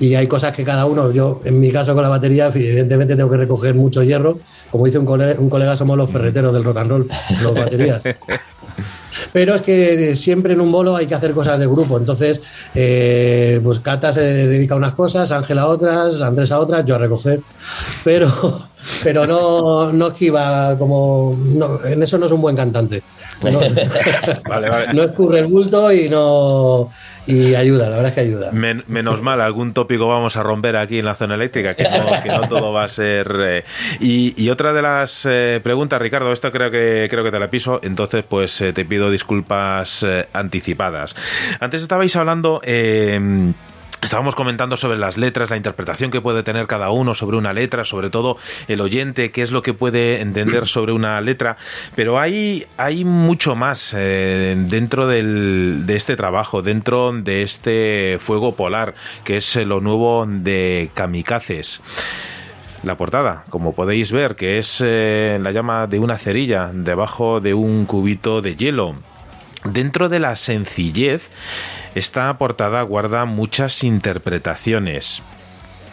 [0.01, 3.30] y hay cosas que cada uno, yo en mi caso con la batería, evidentemente tengo
[3.30, 4.38] que recoger mucho hierro.
[4.70, 7.09] Como dice un colega, un colega somos los ferreteros del rock and roll,
[7.42, 8.03] los baterías.
[9.32, 11.97] Pero es que siempre en un bolo hay que hacer cosas de grupo.
[11.97, 12.42] Entonces,
[12.74, 16.97] eh, pues Cata se dedica a unas cosas, Ángel a otras, Andrés a otras, yo
[16.97, 17.40] a recoger.
[18.03, 18.68] Pero,
[19.05, 21.36] pero no, no esquiva como.
[21.38, 23.03] no, en eso no es un buen cantante.
[23.51, 23.61] No,
[24.49, 24.95] Vale, vale.
[24.95, 26.90] no escurre el bulto y no.
[27.26, 28.53] Y ayuda, la verdad es que ayuda.
[28.53, 32.22] Men- menos mal, algún tópico vamos a romper aquí en la zona eléctrica, que no,
[32.22, 33.34] que no todo va a ser...
[33.40, 33.64] eh,
[34.01, 37.49] y, y otra de las eh, preguntas, Ricardo, esto creo que, creo que te la
[37.49, 41.16] piso, entonces pues eh, te pido disculpas anticipadas.
[41.61, 42.61] Antes estabais hablando...
[44.05, 47.87] Estábamos comentando sobre las letras, la interpretación que puede tener cada uno sobre una letra,
[47.87, 48.37] sobre todo
[48.69, 51.57] el oyente, qué es lo que puede entender sobre una letra,
[51.97, 58.95] pero hay, hay mucho más eh, dentro de este trabajo, dentro de este fuego polar,
[59.25, 61.81] que es lo nuevo de Kamikazes.
[62.83, 67.55] La portada, como podéis ver, que es eh, la llama de una cerilla debajo de
[67.55, 68.97] un cubito de hielo.
[69.65, 71.31] Dentro de la sencillez,
[71.95, 75.23] esta portada guarda muchas interpretaciones.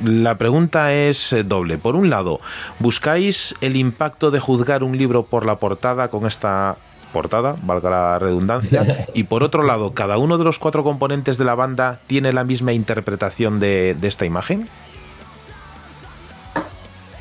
[0.04, 1.78] La pregunta es eh, doble.
[1.78, 2.42] Por un lado,
[2.80, 6.76] ¿buscáis el impacto de juzgar un libro por la portada con esta
[7.14, 9.06] portada, valga la redundancia?
[9.14, 12.44] Y por otro lado, ¿cada uno de los cuatro componentes de la banda tiene la
[12.44, 14.68] misma interpretación de, de esta imagen?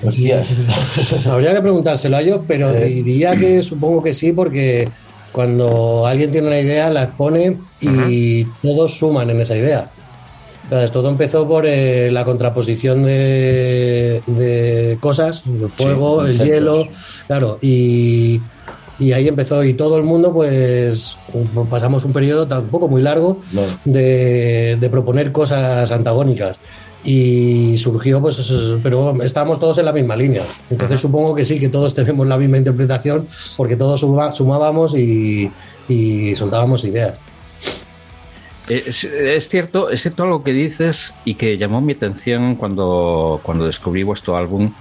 [0.02, 0.48] Hostias.
[1.26, 4.88] Habría que preguntárselo a ellos, pero diría que supongo que sí, porque
[5.32, 9.90] cuando alguien tiene una idea la expone y todos suman en esa idea.
[10.64, 16.86] Entonces, todo empezó por eh, la contraposición de, de cosas, el fuego, el hielo,
[17.26, 18.40] claro, y,
[19.00, 19.64] y ahí empezó.
[19.64, 21.16] Y todo el mundo, pues,
[21.68, 23.62] pasamos un periodo tampoco muy largo No.
[23.84, 26.56] de, de proponer cosas antagónicas.
[27.02, 30.42] Y surgió, pues, pero estábamos todos en la misma línea.
[30.68, 33.26] Entonces supongo que sí, que todos tenemos la misma interpretación,
[33.56, 35.50] porque todos suma- sumábamos y,
[35.88, 37.14] y soltábamos ideas.
[38.68, 43.40] Eh, Es, es cierto, es cierto algo que dices y que llamó mi atención cuando,
[43.42, 44.72] cuando descubrí vuestro álbum,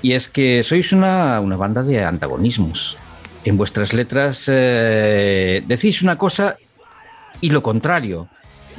[0.00, 2.96] y es que sois una, una banda de antagonismos.
[3.44, 6.56] En vuestras letras eh, decís una cosa
[7.40, 8.28] y lo contrario.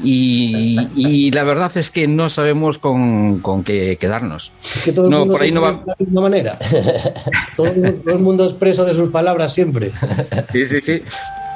[0.01, 4.51] Y, y la verdad es que no sabemos con, con qué quedarnos.
[4.77, 5.71] Es que todo el No, mundo por ahí no va.
[5.73, 6.57] de la misma manera.
[7.55, 9.91] todo, el- todo el mundo es preso de sus palabras siempre.
[10.51, 11.01] Sí, sí, sí.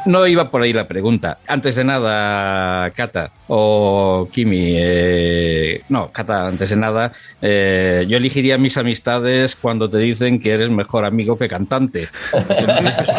[0.06, 1.40] No iba por ahí la pregunta.
[1.48, 8.58] Antes de nada, Cata o Kimi, eh, no, Cata, antes de nada, eh, yo elegiría
[8.58, 12.10] mis amistades cuando te dicen que eres mejor amigo que cantante.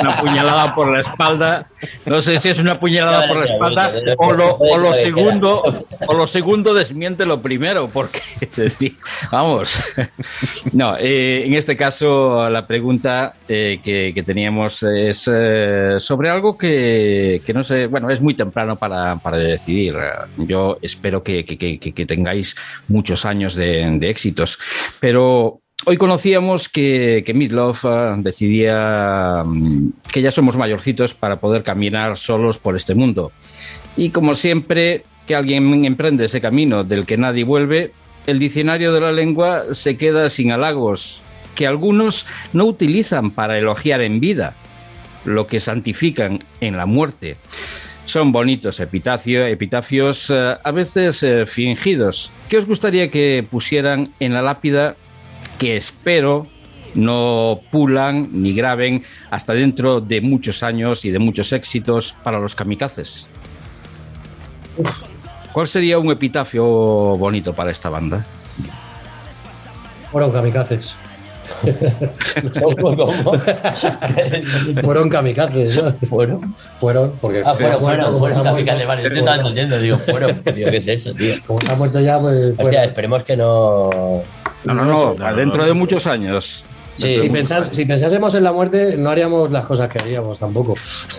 [0.01, 1.69] Una puñalada por la espalda,
[2.07, 5.63] no sé si es una puñalada por la espalda o lo, o lo segundo,
[6.07, 8.21] o lo segundo desmiente lo primero, porque
[9.31, 9.79] vamos.
[10.73, 16.57] No, eh, en este caso la pregunta eh, que, que teníamos es eh, sobre algo
[16.57, 19.97] que, que no sé, bueno, es muy temprano para, para decidir.
[20.37, 21.45] Yo espero que,
[22.07, 22.57] tengáis
[22.89, 24.59] muchos años de, éxitos,
[25.01, 31.63] pero hoy conocíamos que, que Midlove eh, decidía mm, que ya somos mayorcitos para poder
[31.63, 33.33] caminar solos por este mundo.
[33.97, 37.93] Y como siempre que alguien emprende ese camino del que nadie vuelve,
[38.27, 41.23] el diccionario de la lengua se queda sin halagos,
[41.55, 44.55] que algunos no utilizan para elogiar en vida,
[45.25, 47.37] lo que santifican en la muerte.
[48.09, 52.31] Son bonitos epitafio- epitafios, eh, a veces eh, fingidos.
[52.49, 54.97] ¿Qué os gustaría que pusieran en la lápida
[55.59, 56.47] que espero
[56.95, 62.55] no pulan ni graben hasta dentro de muchos años y de muchos éxitos para los
[62.55, 63.27] kamikazes?
[65.53, 68.25] ¿Cuál sería un epitafio bonito para esta banda?
[70.11, 70.97] Fueron kamikazes.
[72.63, 73.33] ¿Cómo, cómo?
[74.83, 75.83] Fueron kamikazes.
[75.83, 75.93] ¿no?
[76.09, 76.55] ¿Fueron?
[76.79, 77.43] Fueron, porque.
[77.45, 79.03] Ah, fueron, fueron, fueron kamikazes, vale.
[79.03, 80.43] Yo te estaba entendiendo, digo, fueron.
[80.55, 81.35] Digo, ¿qué es eso, tío?
[81.47, 82.37] Como está muerto ya, pues.
[82.51, 82.85] Hostia, fueron.
[82.85, 84.23] esperemos que no.
[84.65, 86.65] No, no, no, no, dentro de muchos años.
[86.99, 90.75] Sí, si, pensás- si pensásemos en la muerte, no haríamos las cosas que haríamos tampoco.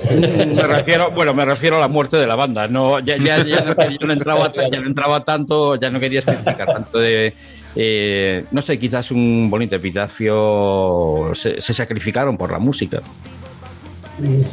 [0.10, 2.68] Me refiero, bueno, me refiero a la muerte de la banda.
[2.68, 6.20] No, ya, ya, ya no, ya no entraba, ya no entraba tanto, ya no quería
[6.20, 7.34] especificar tanto de
[7.76, 13.02] eh, no sé, quizás un bonito epitafio, se, se sacrificaron por la música.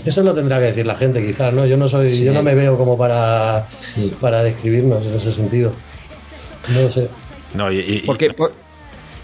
[0.05, 1.67] Eso lo tendrá que decir la gente, quizás, ¿no?
[1.67, 4.13] Yo no soy, yo no me veo como para, Sí.
[4.21, 5.73] para describirnos en ese sentido.
[6.73, 7.09] No lo sé.
[7.55, 8.53] No, y, y- Porque, por-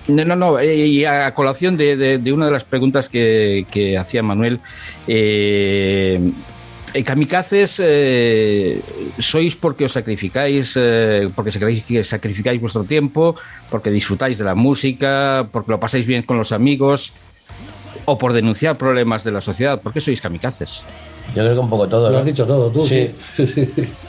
[0.09, 3.67] no, no, no, eh, y a colación de, de- de una de las preguntas que,
[3.71, 4.59] que hacía Manuel,
[5.07, 6.19] eh,
[7.01, 8.81] kamikazes, eh,
[9.19, 13.35] ¿sois porque os sacrificáis, eh, porque sacri- sacrificáis vuestro tiempo,
[13.71, 17.15] porque disfrutáis de la música, porque lo pasáis bien con los amigos,
[18.05, 19.81] o por denunciar problemas de la sociedad?
[19.81, 20.83] ¿Por qué sois kamikazes?
[21.35, 23.09] Yo creo que un poco todo, Lo has dicho todo, tú, sí.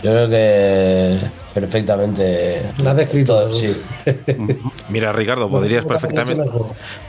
[0.04, 1.18] Yo creo que
[1.54, 2.62] perfectamente.
[2.84, 3.34] Lo has descrito.
[3.34, 3.76] todo, sí.
[4.90, 6.44] mira, Ricardo, podrías perfectamente,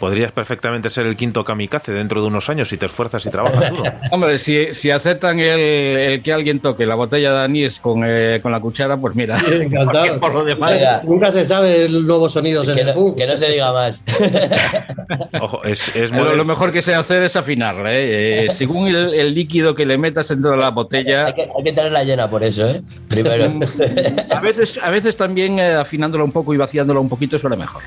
[0.00, 3.70] podrías perfectamente ser el quinto kamikaze dentro de unos años si te esfuerzas y trabajas
[3.70, 3.92] duro.
[4.10, 8.40] Hombre, si, si aceptan el, el que alguien toque la botella de anís con, eh,
[8.42, 10.20] con la cuchara, pues mira, Sí, encantado.
[10.20, 10.72] por lo demás...
[10.72, 11.02] Venga.
[11.04, 13.16] Nunca se sabe el nuevos sonidos en Que el no, punk.
[13.16, 14.02] que no se diga más.
[15.40, 18.46] Ojo, es, es Lo, mejor que sé hacer es afinarla, ¿eh?
[18.46, 21.26] Eh, según el, el líquido que le metas dentro de la botella.
[21.26, 22.82] hay, que, hay que tenerla llena por eso, ¿eh?
[23.08, 23.52] Primero.
[24.36, 27.82] A veces, a veces también eh, afinándola un poco y vaciándola un poquito suena mejor.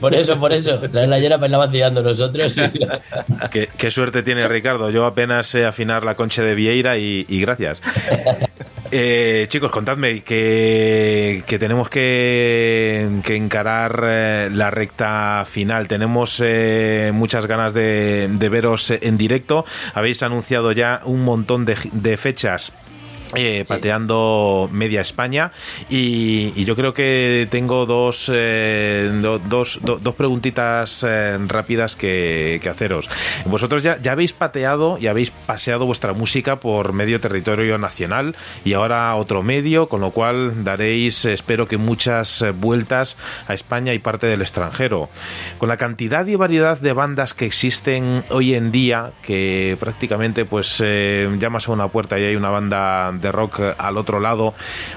[0.00, 0.78] por eso, por eso.
[0.80, 2.54] Traerla llena para irla vaciando nosotros.
[3.50, 4.90] Qué, qué suerte tiene Ricardo.
[4.90, 7.80] Yo apenas sé afinar la concha de Vieira y, y gracias.
[8.92, 15.86] Eh, chicos, contadme que, que tenemos que, que encarar eh, la recta final.
[15.86, 19.64] Tenemos eh, muchas ganas de, de veros en directo.
[19.94, 22.72] Habéis anunciado ya un montón de, de fechas
[23.34, 25.52] eh, pateando media España.
[25.88, 31.96] Y, y yo creo que tengo dos eh, do- dos, do- dos preguntitas eh, rápidas
[31.96, 33.08] que, que haceros.
[33.46, 38.72] Vosotros ya, ya habéis pateado y habéis paseado vuestra música por medio territorio nacional y
[38.74, 43.16] ahora otro medio con lo cual daréis espero que muchas eh, vueltas
[43.48, 45.08] a España y parte del extranjero.
[45.58, 50.80] Con la cantidad y variedad de bandas que existen hoy en día que prácticamente pues
[50.80, 54.54] llamas a una puerta y hay una banda de rock al otro lado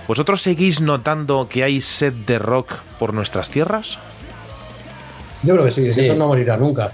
[0.08, 3.98] vosotros seguís notando que hay sed de rock por nuestras tierras
[5.44, 6.00] Yo creo que sí, Sí.
[6.02, 6.94] eso no morirá nunca.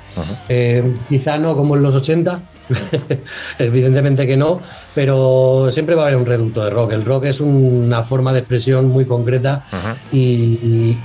[0.49, 2.41] Eh, quizá no como en los 80,
[3.59, 4.59] evidentemente que no,
[4.95, 6.93] pero siempre va a haber un reducto de rock.
[6.93, 9.65] El rock es una forma de expresión muy concreta
[10.11, 10.97] y,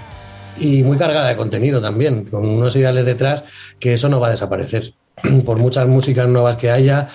[0.58, 3.44] y muy cargada de contenido también, con unos ideales detrás
[3.78, 4.94] que eso no va a desaparecer.
[5.44, 7.08] Por muchas músicas nuevas que haya,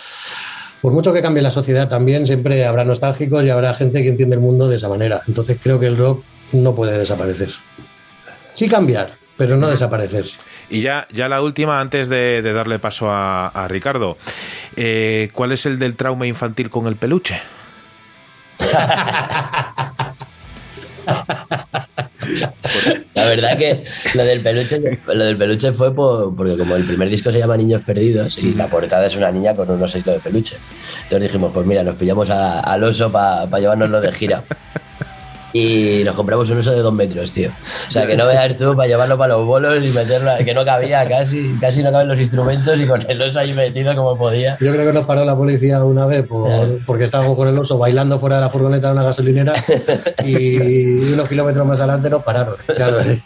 [0.82, 4.36] por mucho que cambie la sociedad también, siempre habrá nostálgicos y habrá gente que entiende
[4.36, 5.22] el mundo de esa manera.
[5.28, 7.50] Entonces creo que el rock no puede desaparecer.
[8.54, 10.26] Sí cambiar, pero no desaparecer.
[10.70, 14.18] y ya, ya la última antes de, de darle paso a, a Ricardo
[14.76, 17.40] Eh, ¿cuál es el del trauma infantil con el peluche?
[23.14, 23.84] La verdad que
[24.16, 27.58] lo del peluche, lo del peluche fue por- porque como el primer disco se llama
[27.58, 30.56] Niños Perdidos y la portada es una niña con un osito de peluche.
[31.04, 34.44] Entonces dijimos, pues mira, nos pillamos a- al oso para llevárnoslo de gira.
[35.54, 37.50] Y nos compramos un oso de dos metros, tío.
[37.88, 40.64] O sea, que no veas tú para llevarlo para los bolos y meterlo, que no
[40.64, 44.58] cabía casi, casi no caben los instrumentos y con el oso ahí metido como podía.
[44.62, 47.78] Yo creo que nos paró la policía una vez por- porque estábamos con el oso
[47.78, 49.54] bailando fuera de la furgoneta de una gasolinera
[50.26, 52.56] y unos kilómetros más adelante nos pararon.
[52.76, 53.18] Claro, ¿De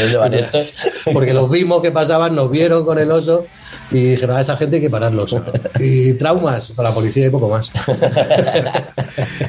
[0.00, 0.72] dónde van estos?
[1.12, 3.46] porque los vimos que pasaban, nos vieron con el oso
[3.90, 5.36] y dijeron a esa gente hay que pararlos.
[5.78, 7.70] Y traumas para la policía y poco más.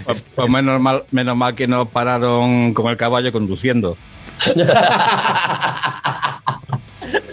[0.05, 3.97] Pues, pues menos, mal, menos mal que no pararon con el caballo conduciendo.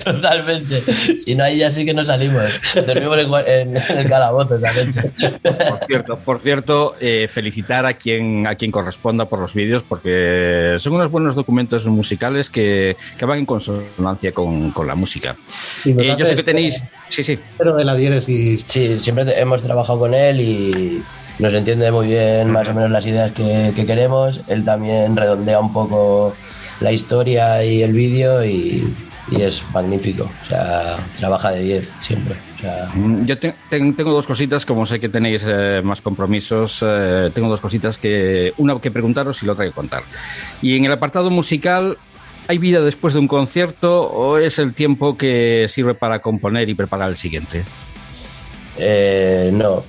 [0.04, 0.80] Totalmente.
[1.16, 2.44] Si no, ahí ya sí que no salimos.
[2.86, 5.10] Dormimos en, en- en el calabozo esa noche.
[5.42, 10.76] Por cierto, por cierto eh, felicitar a quien, a quien corresponda por los vídeos porque
[10.78, 15.36] son unos buenos documentos musicales que, que van en consonancia con, con la música.
[15.76, 16.80] Sí, nos Eh, yo sé que tenéis...
[17.08, 17.38] Sí, sí.
[17.58, 18.64] Pero de la diéresis.
[18.66, 21.02] Sí, siempre te- hemos trabajado con él y
[21.38, 24.40] nos entiende muy bien más o menos las ideas que, que queremos.
[24.48, 26.34] Él también redondea un poco
[26.80, 28.92] la historia y el vídeo y,
[29.30, 30.24] y es magnífico.
[30.44, 32.34] O sea, trabaja de 10 siempre.
[32.56, 36.00] O sea, Mm, Yo te- ten- tengo dos cositas, como sé que tenéis eh, más
[36.00, 40.02] compromisos, eh, tengo dos cositas que una que preguntaros y la otra que contar.
[40.60, 41.98] Y en el apartado musical,
[42.48, 46.74] ¿hay vida después de un concierto o es el tiempo que sirve para componer y
[46.74, 47.64] preparar el siguiente?
[48.78, 49.84] eh, no,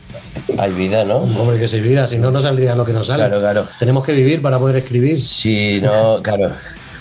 [0.58, 1.18] hay vida, ¿no?
[1.20, 3.20] Hombre, que se vida, si no, no saldría lo que nos sale.
[3.26, 3.68] Claro, claro.
[3.80, 5.20] Tenemos que vivir para poder escribir.
[5.22, 6.52] Si no, claro.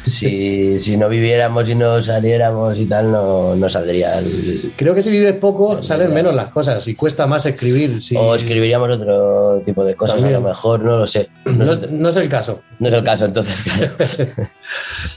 [0.04, 4.18] Si, si no viviéramos y no saliéramos y tal, no, no saldría.
[4.18, 8.02] el- Creo que si vives poco salen menos las cosas y cuesta más escribir.
[8.02, 10.36] si- O escribiríamos otro tipo de cosas, También.
[10.36, 11.28] a lo mejor, no lo sé.
[11.44, 12.62] No, No, es- no es el caso.
[12.80, 13.92] no es el caso, entonces, claro.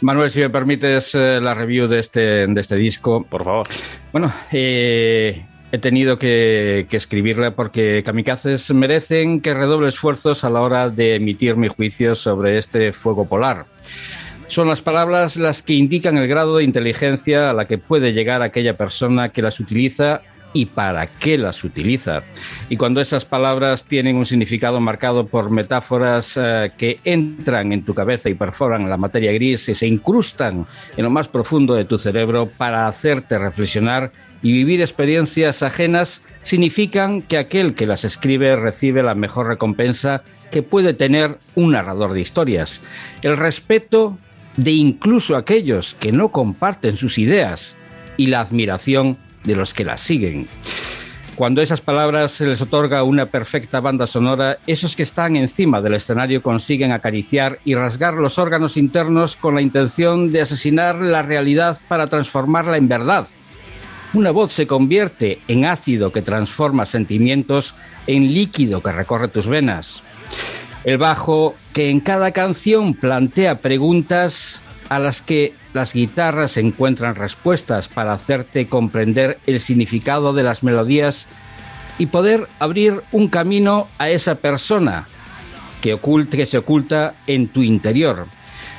[0.01, 3.25] Manuel, si me permites eh, la review de este, de este disco.
[3.27, 3.67] Por favor.
[4.11, 10.61] Bueno, eh, he tenido que, que escribirla porque kamikazes merecen que redoble esfuerzos a la
[10.61, 13.65] hora de emitir mi juicio sobre este fuego polar.
[14.47, 18.41] Son las palabras las que indican el grado de inteligencia a la que puede llegar
[18.41, 20.21] aquella persona que las utiliza
[20.55, 22.23] y para qué las utiliza.
[22.69, 27.93] Y cuando esas palabras tienen un significado marcado por metáforas eh, que entran en tu
[27.93, 30.65] cabeza y perforan la materia gris y se incrustan
[30.95, 37.21] en lo más profundo de tu cerebro para hacerte reflexionar y vivir experiencias ajenas, significan
[37.21, 42.21] que aquel que las escribe recibe la mejor recompensa que puede tener un narrador de
[42.21, 42.79] historias.
[43.23, 44.17] El respeto
[44.57, 47.75] de incluso aquellos que no comparten sus ideas
[48.17, 50.47] y la admiración de los que las siguen.
[51.35, 55.95] Cuando esas palabras se les otorga una perfecta banda sonora, esos que están encima del
[55.95, 61.77] escenario consiguen acariciar y rasgar los órganos internos con la intención de asesinar la realidad
[61.89, 63.27] para transformarla en verdad.
[64.13, 67.75] Una voz se convierte en ácido que transforma sentimientos
[68.07, 70.01] en líquido que recorre tus venas.
[70.85, 77.87] El bajo que en cada canción plantea preguntas a las que las guitarras encuentran respuestas
[77.87, 81.27] para hacerte comprender el significado de las melodías
[81.97, 85.07] y poder abrir un camino a esa persona
[85.81, 88.27] que, oculte, que se oculta en tu interior,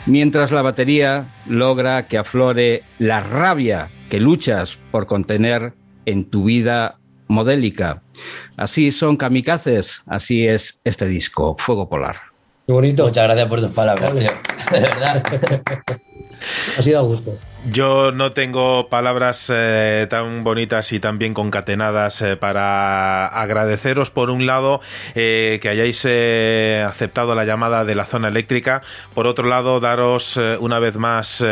[0.06, 6.98] mientras la batería logra que aflore la rabia que luchas por contener en tu vida
[7.28, 8.02] modélica.
[8.56, 12.16] Así son kamikazes, así es este disco, Fuego Polar.
[12.66, 13.04] Qué bonito.
[13.06, 14.30] Muchas gracias por tus palabras, tío.
[14.72, 15.22] De verdad.
[16.76, 17.38] Ha sido a gusto.
[17.68, 24.30] Yo no tengo palabras eh, tan bonitas y tan bien concatenadas eh, para agradeceros, por
[24.30, 24.80] un lado,
[25.16, 28.82] eh, que hayáis eh, aceptado la llamada de la zona eléctrica.
[29.14, 31.42] Por otro lado, daros eh, una vez más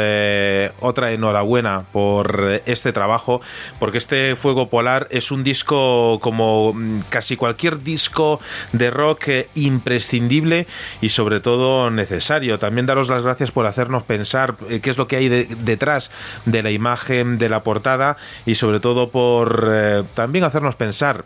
[0.81, 3.41] otra enhorabuena por este trabajo,
[3.81, 8.41] porque este Fuego Polar es un disco como mm, casi cualquier disco
[8.73, 9.25] de rock
[9.57, 10.69] imprescindible
[11.01, 12.61] y sobre todo necesario.
[12.61, 16.04] También daros las gracias por hacernos pensar qué es lo que hay de- detrás
[16.45, 21.25] de la imagen de la portada y sobre todo por eh, también hacernos pensar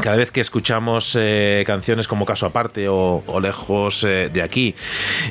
[0.00, 4.74] cada vez que escuchamos eh, canciones como Caso Aparte o, Lejos eh, de aquí.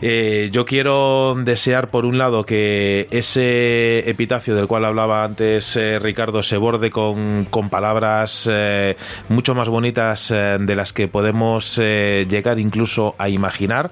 [0.01, 6.43] Eh, yo quiero desear, por un lado, que ese epitafio del cual hablaba antes Ricardo
[6.43, 8.49] se borde con, con palabras
[9.29, 13.91] mucho más bonitas de las que podemos llegar incluso a imaginar.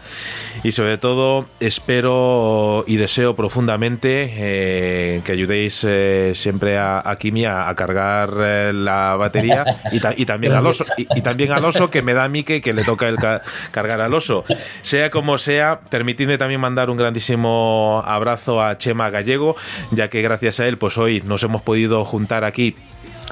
[0.64, 5.86] Y sobre todo, espero y deseo profundamente que ayudéis
[6.34, 8.34] siempre a, a Kimi a, a cargar
[8.74, 12.24] la batería y, y también al oso y, y también al oso que me da
[12.24, 13.42] a mí que, que le toca el ca-
[13.72, 14.46] cargar al oso.
[14.82, 19.56] Sea como sea permitidme también mandar un grandísimo abrazo a Chema Gallego
[19.92, 22.76] ya que gracias a él pues hoy nos hemos podido juntar aquí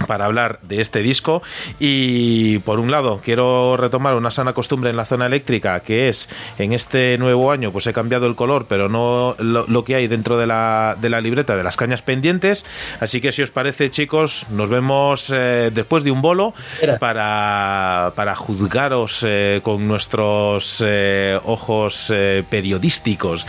[0.08, 1.42] para hablar de este disco.
[1.80, 6.30] Y por un lado quiero retomar una sana costumbre en la zona eléctrica que es
[6.58, 10.08] en este nuevo año pues he cambiado el color pero no lo, lo que hay
[10.08, 12.66] dentro de la, de la libreta de las cañas pendientes.
[13.00, 16.54] Así que si os parece chicos nos vemos eh, después de un bolo
[17.00, 22.12] para, para juzgaros eh, con nuestros eh, ojos
[22.50, 23.46] periodísticos.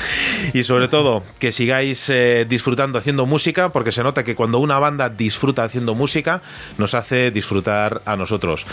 [0.53, 2.11] Y sobre todo que sigáis
[2.49, 6.40] disfrutando haciendo música porque se nota que cuando una banda disfruta haciendo música
[6.79, 8.67] nos hace disfrutar a nosotros.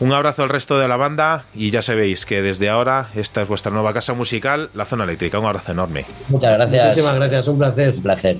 [0.00, 3.48] Un abrazo al resto de la banda y ya sabéis que desde ahora esta es
[3.48, 5.38] vuestra nueva casa musical, La Zona Eléctrica.
[5.38, 6.04] Un abrazo enorme.
[6.28, 6.84] Muchas gracias.
[6.84, 7.94] Muchísimas gracias, un placer.
[7.94, 8.36] Un placer.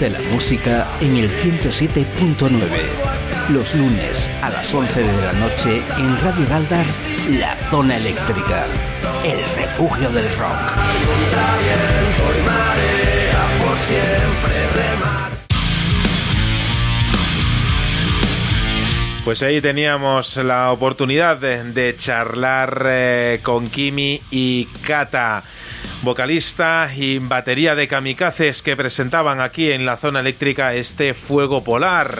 [0.00, 2.58] Siente la música en el 107.9.
[3.50, 6.86] Los lunes a las 11 de la noche en Radio Galdar,
[7.32, 8.64] La Zona Eléctrica.
[9.22, 10.56] El refugio del rock.
[19.22, 25.42] Pues ahí teníamos la oportunidad de, de charlar eh, con Kimi y Kata,
[26.02, 32.18] vocalista y batería de kamikazes que presentaban aquí en la zona eléctrica este fuego polar.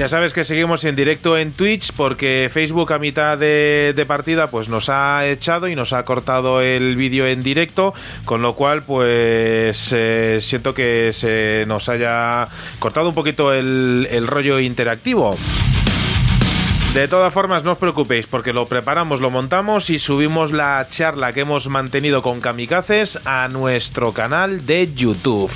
[0.00, 4.48] Ya sabes que seguimos en directo en Twitch porque Facebook a mitad de, de partida
[4.48, 7.92] pues nos ha echado y nos ha cortado el vídeo en directo,
[8.24, 12.48] con lo cual pues eh, siento que se nos haya
[12.78, 15.36] cortado un poquito el, el rollo interactivo.
[16.94, 21.32] De todas formas, no os preocupéis porque lo preparamos, lo montamos y subimos la charla
[21.32, 25.52] que hemos mantenido con Kamikazes a nuestro canal de YouTube.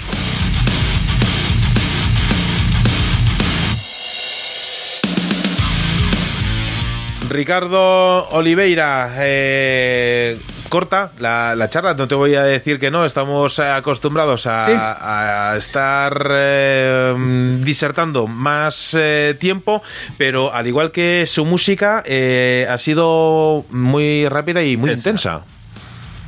[7.28, 10.38] Ricardo Oliveira, eh,
[10.74, 15.56] corta la, la charla, no te voy a decir que no, estamos acostumbrados a, a
[15.56, 17.14] estar eh,
[17.62, 19.84] disertando más eh, tiempo,
[20.18, 25.42] pero al igual que su música, eh, ha sido muy rápida y muy intensa.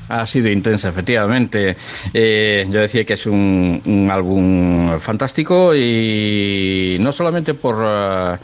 [0.08, 1.76] Ha sido intensa, efectivamente.
[2.14, 7.84] Eh, yo decía que es un, un álbum fantástico y no solamente por...
[7.84, 8.36] eh,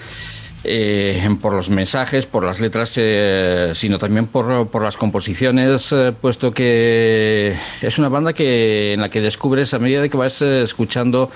[0.65, 6.13] eh, por los mensajes, por las letras, eh, sino también por, por las composiciones, eh,
[6.19, 10.41] puesto que es una banda que en la que descubres a medida de que vas
[10.43, 11.31] eh, escuchando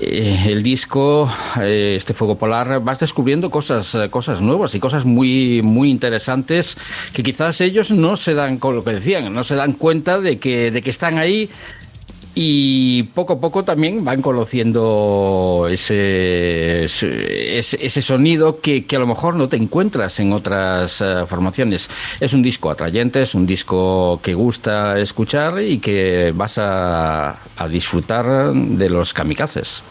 [0.00, 1.30] eh, el disco,
[1.60, 6.76] eh, este Fuego Polar, vas descubriendo cosas, cosas nuevas y cosas muy, muy interesantes
[7.12, 10.38] que quizás ellos no se dan con lo que decían, no se dan cuenta de
[10.38, 11.50] que, de que están ahí
[12.38, 19.06] y poco a poco también van conociendo ese, ese, ese sonido que, que, a lo
[19.06, 21.88] mejor no te encuentras en otras uh, formaciones.
[22.20, 27.68] Es un disco atrayente, es un disco que gusta escuchar y que vas a, a
[27.68, 29.82] disfrutar de los kamikazes.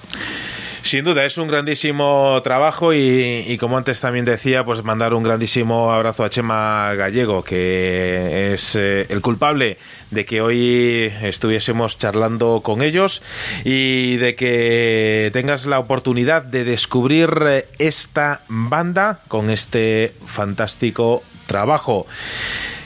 [0.86, 5.92] Sin duda, es un grandísimo trabajo y, como antes también decía, pues mandar un grandísimo
[5.92, 9.80] abrazo a Chema Gallego, que es eh, el culpable
[10.12, 13.24] de que hoy estuviésemos charlando con ellos
[13.64, 22.06] y de que tengas la oportunidad de descubrir eh, esta banda con este fantástico trabajo.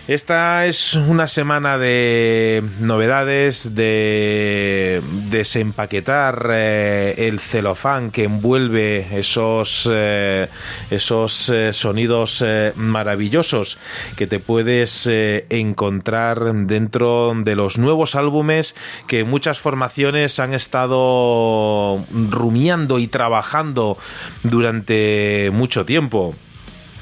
[0.09, 10.47] Esta es una semana de novedades, de desempaquetar eh, el celofán que envuelve esos, eh,
[10.89, 13.77] esos eh, sonidos maravillosos
[14.15, 18.73] que te puedes encontrar dentro de los nuevos álbumes
[19.05, 23.95] que muchas formaciones han estado rumiando y trabajando
[24.41, 26.33] durante mucho tiempo.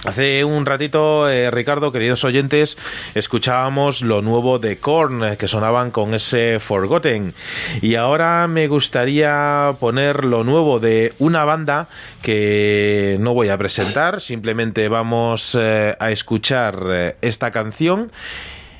[0.07, 2.77] Hace un ratito, eh, Ricardo, queridos oyentes,
[3.13, 7.33] escuchábamos lo nuevo de Korn, eh, que sonaban con ese Forgotten.
[7.81, 11.89] Y ahora me gustaría poner lo nuevo de una banda
[12.21, 18.09] que no voy a presentar, simplemente vamos eh, a escuchar esta canción.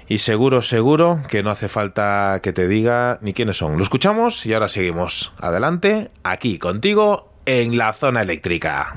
[0.08, 3.76] Y seguro, seguro que no hace falta que te diga ni quiénes son.
[3.76, 5.34] Lo escuchamos y ahora seguimos.
[5.42, 8.96] Adelante, aquí contigo en la zona eléctrica.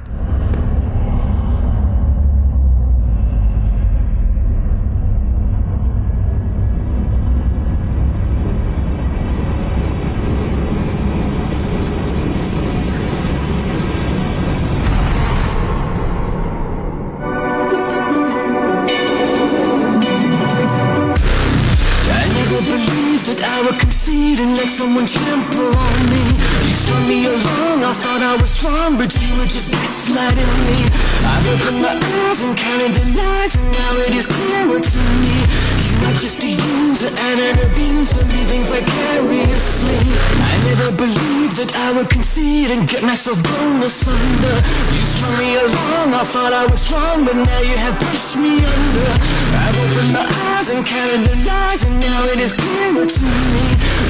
[43.30, 44.56] Myself blown asunder.
[44.92, 48.64] You strung me along, I thought I was strong, but now you have pushed me
[48.64, 49.10] under.
[49.54, 53.64] I've opened my eyes and counted the lies, and now it is clearer to me.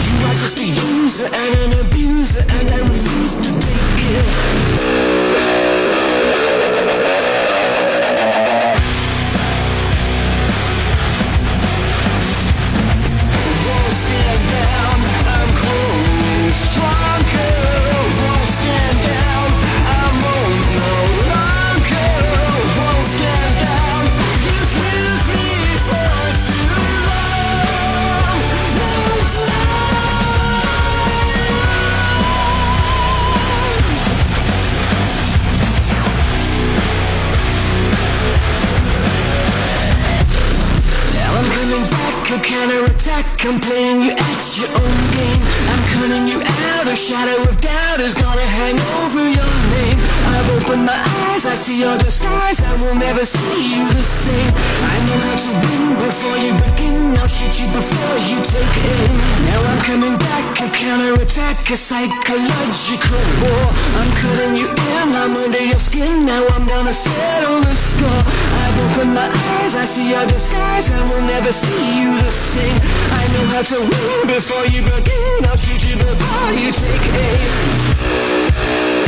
[0.06, 5.59] You are just a user and an abuser, and I refuse to take it.
[42.32, 43.26] A counterattack.
[43.44, 45.42] I'm playing you at your own game.
[45.70, 46.86] I'm cutting you out.
[46.86, 49.98] A shadow of doubt is gonna hang over your name.
[50.34, 51.44] I've opened my eyes.
[51.46, 52.60] I see your disguise.
[52.60, 54.52] I will never see you the same.
[54.92, 57.16] I know how to win before you begin.
[57.18, 59.14] I'll shoot you before you take aim.
[59.48, 60.44] Now I'm coming back.
[60.66, 61.70] A counterattack.
[61.70, 63.64] A psychological war.
[64.00, 65.08] I'm cutting you in.
[65.22, 66.26] I'm under your skin.
[66.26, 68.22] Now I'm gonna settle the score.
[68.62, 69.74] I've opened my eyes.
[69.74, 70.90] I see your disguise.
[70.90, 72.78] I will never see you the same.
[73.20, 75.40] I know how to win before you begin.
[75.48, 78.99] I'll shoot you before you take aim.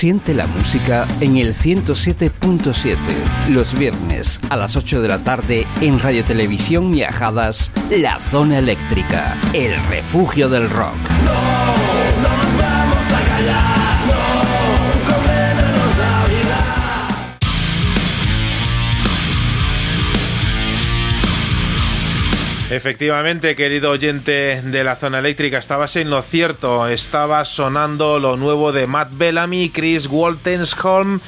[0.00, 2.96] Siente la música en el 107.7
[3.50, 9.36] los viernes a las 8 de la tarde en Radio Televisión Viajadas La Zona Eléctrica,
[9.52, 10.96] el refugio del rock.
[22.70, 26.86] Efectivamente, querido oyente de la zona eléctrica, estabas en lo cierto.
[26.86, 31.18] Estaba sonando lo nuevo de Matt Bellamy, Chris Waltensholm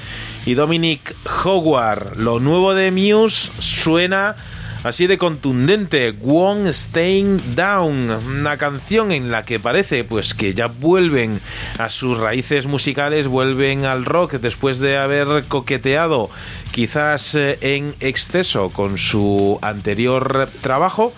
[0.47, 2.17] y Dominic Howard.
[2.17, 4.37] Lo nuevo de Muse suena
[4.83, 6.15] así de contundente.
[6.21, 11.41] Won't Staying Down, una canción en la que parece pues que ya vuelven
[11.79, 16.31] a sus raíces musicales, vuelven al rock después de haber coqueteado
[16.73, 21.13] quizás eh, en exceso con su anterior trabajo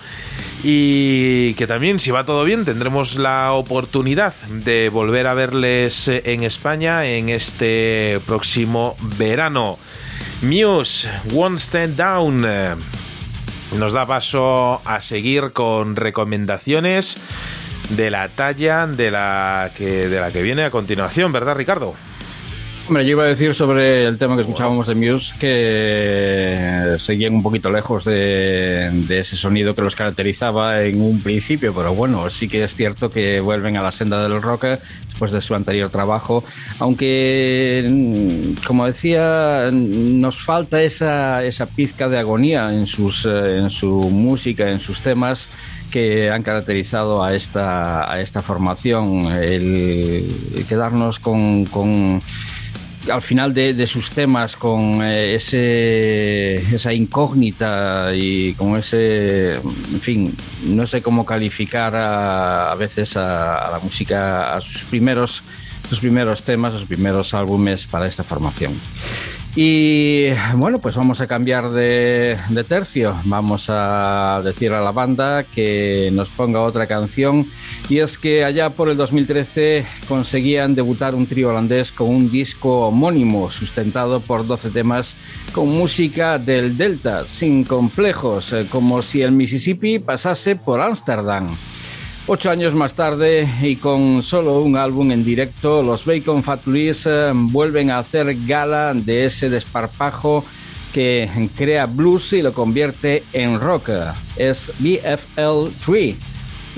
[0.63, 6.23] y que también si va todo bien tendremos la oportunidad de volver a verles eh,
[6.27, 9.79] en España en este próximo verano.
[10.43, 12.47] Muse, One Stand Down.
[13.79, 17.17] Nos da paso a seguir con recomendaciones
[17.91, 21.95] de la talla de la que de la que viene a continuación, ¿verdad, Ricardo?
[22.87, 27.43] Hombre, yo iba a decir sobre el tema que escuchábamos de Muse que seguían un
[27.43, 32.47] poquito lejos de, de ese sonido que los caracterizaba en un principio, pero bueno, sí
[32.47, 34.67] que es cierto que vuelven a la senda del rock
[35.15, 36.43] después de su anterior trabajo,
[36.81, 43.71] aunque, mm, como decía, nos falta esa, esa pizca de agonía en, sus, eh, en
[43.71, 45.49] su música, en sus temas
[45.93, 52.21] que han caracterizado a esta, a esta formación, el, quedarnos con, con
[53.11, 60.01] al final de, de sus temas con eh, ese, esa incógnita y con ese, en
[60.01, 60.37] fin,
[60.67, 65.43] no sé cómo calificar a, a veces a, a la música, a sus primeros,
[65.89, 68.73] sus primeros temas, sus primeros álbumes para esta formación.
[69.57, 72.37] Y bueno, pues vamos a cambiar de,
[72.69, 73.15] tercio.
[73.25, 77.47] Vamos a decir a la banda que nos ponga otra canción.
[77.89, 82.89] Y es que allá por el 2013 conseguían debutar un trío holandés con un disco
[82.89, 85.15] homónimo sustentado por 12 temas
[85.53, 91.47] con música del Delta, sin complejos, eh, como si el Mississippi pasase por Ámsterdam.
[92.27, 97.07] Ocho años más tarde y con solo un álbum en directo, los Bacon Fat Louise
[97.07, 100.43] eh, vuelven a hacer gala de ese desparpajo
[100.95, 103.91] que crea blues y lo convierte en rock.
[104.37, 106.17] Es BFL 3.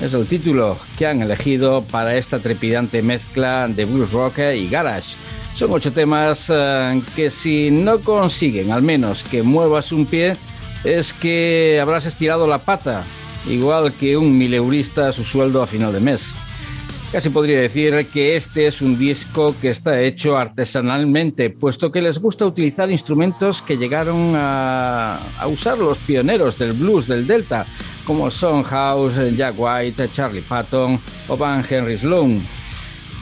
[0.01, 5.15] Es el título que han elegido para esta trepidante mezcla de blues rock y garage.
[5.55, 10.35] Son ocho temas eh, que si no consiguen al menos que muevas un pie,
[10.83, 13.05] es que habrás estirado la pata,
[13.49, 16.33] igual que un mileurista su sueldo a final de mes.
[17.11, 22.19] Casi podría decir que este es un disco que está hecho artesanalmente, puesto que les
[22.19, 27.65] gusta utilizar instrumentos que llegaron a, a usar los pioneros del blues del Delta,
[28.05, 30.99] como son House, Jack White, Charlie Patton
[31.29, 32.41] o Van Henry Sloan.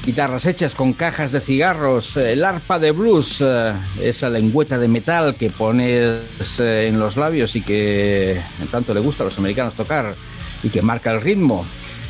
[0.06, 5.34] Guitarras hechas con cajas de cigarros, el arpa de blues, eh, esa lengüeta de metal
[5.34, 10.14] que pones eh, en los labios y que tanto le gusta a los americanos tocar
[10.62, 11.66] y que marca el ritmo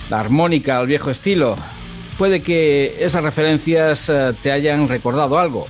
[0.09, 1.55] la armónica al viejo estilo.
[2.17, 5.65] Puede que esas referencias eh, te hayan recordado algo.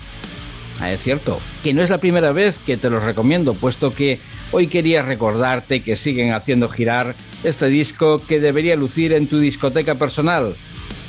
[0.80, 4.20] Ah, es cierto, que no es la primera vez que te los recomiendo, puesto que
[4.52, 9.96] hoy quería recordarte que siguen haciendo girar este disco que debería lucir en tu discoteca
[9.96, 10.56] personal.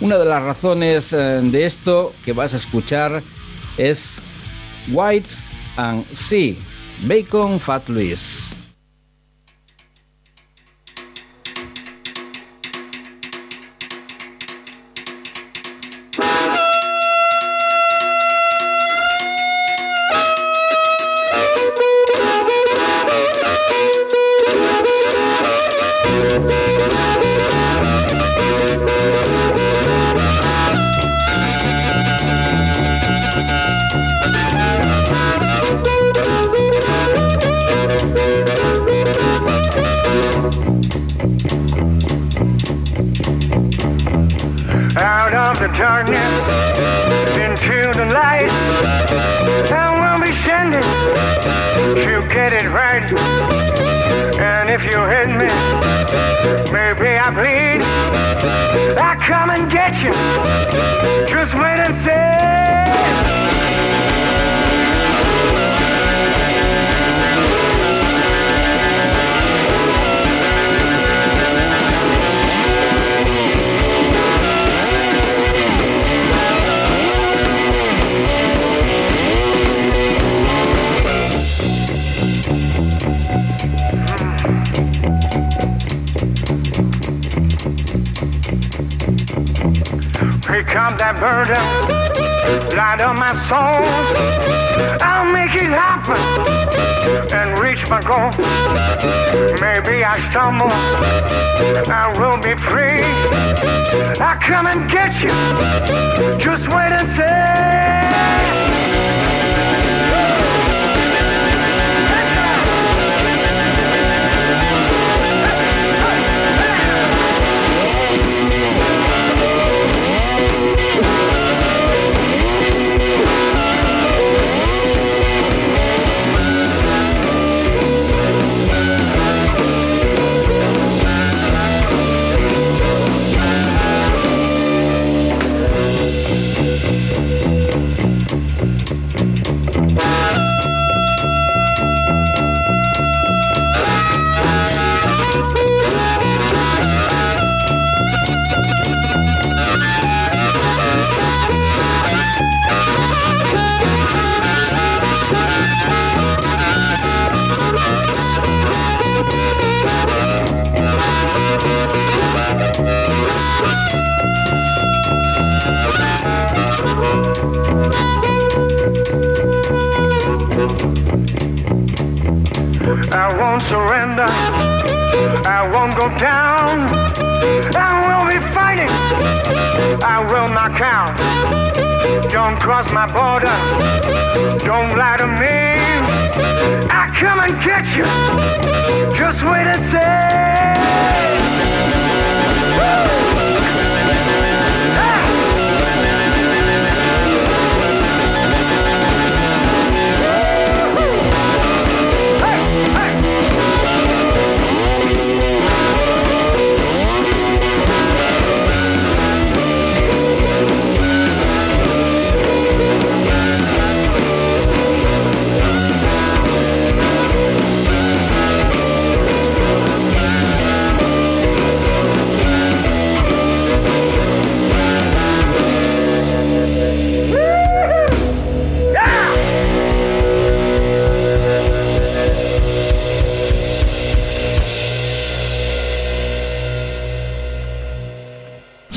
[0.01, 3.23] Una de las razones eh, de esto que vas a escuchar
[3.79, 4.17] es
[4.93, 5.29] White
[5.77, 6.55] and Sea,
[7.07, 8.56] Bacon Fat Louis.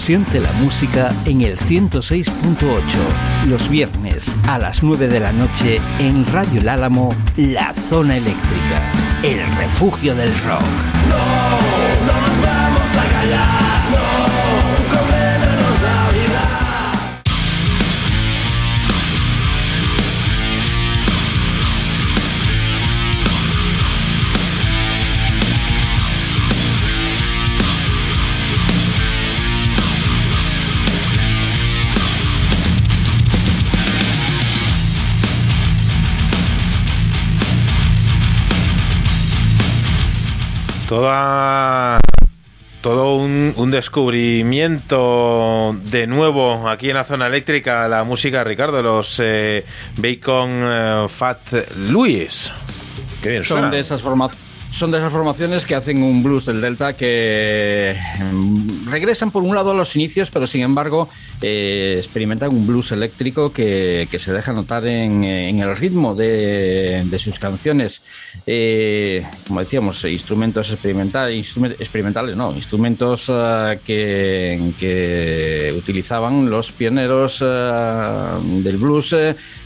[0.10, 2.81] Siente la música en el 106.8
[3.45, 8.91] los viernes a las 9 de la noche en Radio El Álamo, La Zona Eléctrica.
[9.22, 11.68] el refugio del rock.
[40.90, 41.99] Toda.
[42.82, 49.20] Todo un, un descubrimiento de nuevo aquí en la zona eléctrica, la música, Ricardo, los
[49.20, 49.64] eh,
[49.98, 51.38] Bacon eh, Fat
[51.78, 52.52] Louis.
[53.22, 53.70] Qué bien Son suena.
[53.70, 54.49] de esas formaciones.
[54.72, 57.98] Son de esas formaciones que hacen un blues del Delta que
[58.32, 61.10] mm, regresan por un lado a los inicios, pero sin embargo
[61.41, 67.03] eh, experimentan un blues eléctrico que, que se deja notar en, en el ritmo de,
[67.03, 67.98] de sus canciones.
[68.51, 77.43] Eh, como decíamos, instrumentos experimental, instrument- experimentales, no, instrumentos eh, que, que utilizaban los pioneros
[77.45, 77.45] eh,
[78.63, 79.15] del blues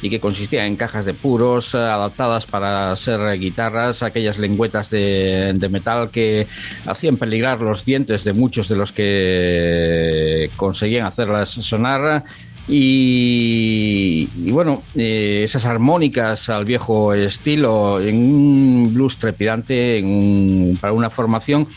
[0.01, 6.09] y que consistían en cajas de puros adaptadas para ser guitarras, aquellas lengüetas de metal
[6.09, 6.45] que
[6.85, 12.25] hacían peligrar los dientes de muchos de los que conseguían hacerlas sonar.
[12.67, 20.93] Y, bueno, eh, esas armónicas al viejo estilo en un blues trepidante, en un- para
[20.93, 21.67] una formación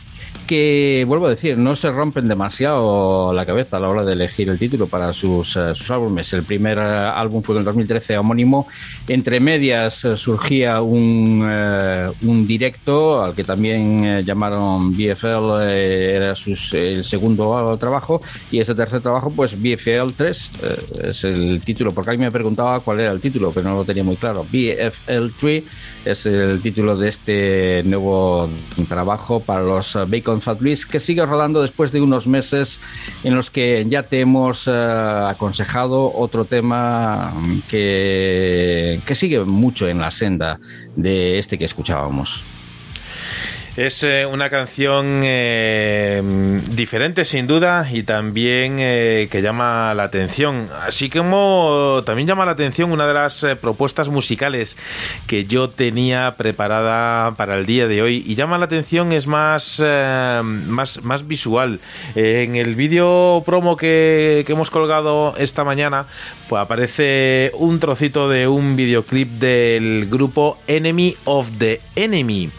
[0.47, 4.49] que, vuelvo a decir, no se rompen demasiado la cabeza a la hora de elegir
[4.49, 6.33] el título para sus, eh, sus álbumes.
[6.33, 8.67] El primer eh, álbum fue en el 2013 homónimo.
[9.09, 16.35] Entre medias eh, surgía un, eh, un directo al que también llamaron BFL, eh, era
[16.37, 18.21] sus- el segundo trabajo.
[18.51, 20.77] Y ese tercer trabajo, pues BFL 3 eh,
[21.11, 24.05] es el título, porque alguien me preguntaba cuál era el título, pero no lo tenía
[24.05, 24.45] muy claro.
[24.51, 25.65] BFL 3
[26.07, 28.49] es el título de este nuevo
[28.89, 30.05] trabajo para los eh,
[30.61, 32.81] Louis, que sigue rodando después de unos meses
[33.25, 37.33] en los que ya te hemos eh, aconsejado otro tema
[37.69, 40.59] que, que sigue mucho en la senda
[40.95, 42.56] de este que escuchábamos.
[43.77, 46.23] Es eh, una canción eh,
[46.71, 50.71] diferente sin duda y también eh, que llama la atención.
[50.81, 54.79] Así como también llama la atención una de las propuestas musicales
[55.27, 59.83] que yo tenía preparada para el día de hoy y llama la atención es más,
[60.43, 61.81] más, más visual.
[62.15, 66.07] En el vídeo promo que, que hemos colgado esta mañana
[66.49, 72.51] pues aparece un trocito de un videoclip del grupo Enemy of the Enemy.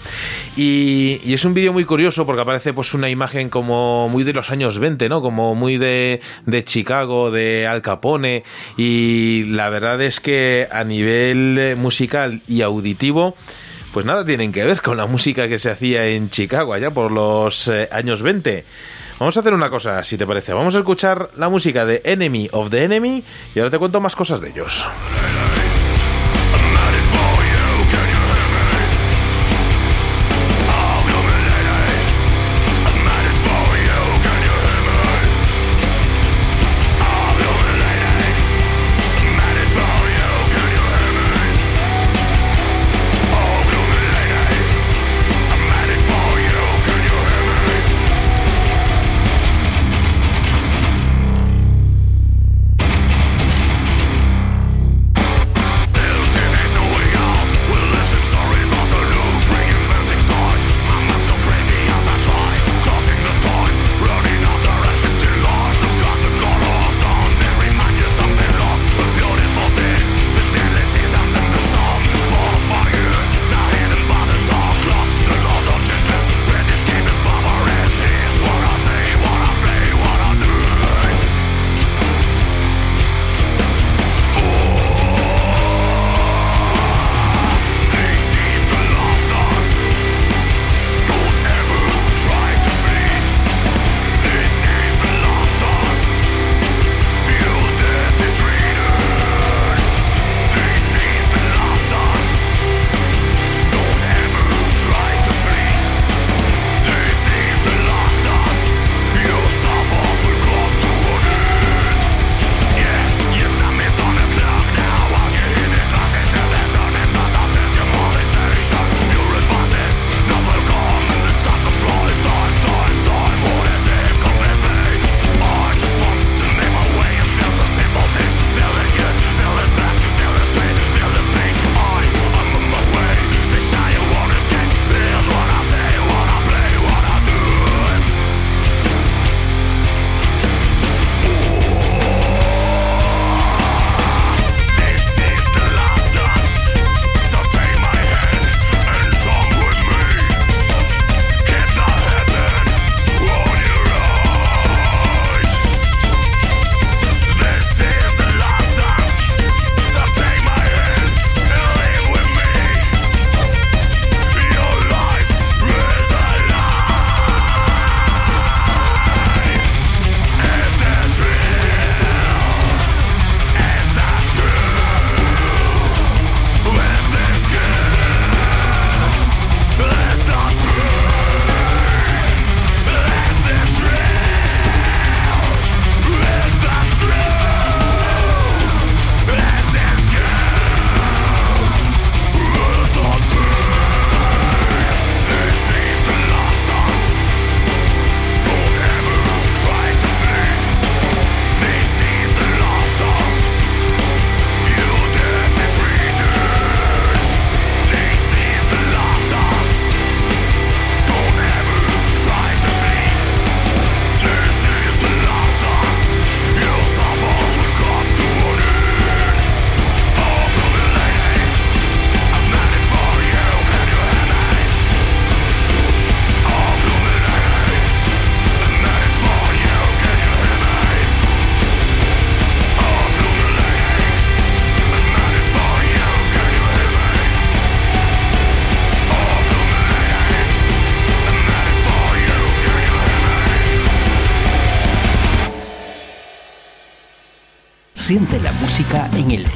[0.58, 4.34] Y, y es un vídeo muy curioso porque aparece pues una imagen como muy de
[4.34, 5.22] los años 20, ¿no?
[5.22, 8.44] Como muy de, de Chicago, de Al Capone.
[8.76, 13.36] Y la verdad es que a nivel eh, musical y auditivo,
[13.94, 17.12] pues nada tienen que ver con la música que se hacía en Chicago allá por
[17.12, 18.66] los eh, años 20.
[19.20, 20.54] Vamos a hacer una cosa, si te parece.
[20.54, 23.24] Vamos a escuchar la música de Enemy of the Enemy
[23.54, 24.86] y ahora te cuento más cosas de ellos.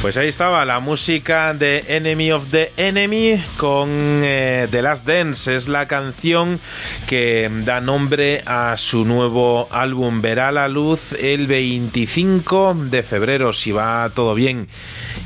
[0.00, 5.56] Pues ahí estaba la música de Enemy of the Enemy con eh, The Last Dance.
[5.56, 6.60] Es la canción
[7.08, 10.22] que da nombre a su nuevo álbum.
[10.22, 14.68] Verá la luz el 25 de febrero, si va todo bien.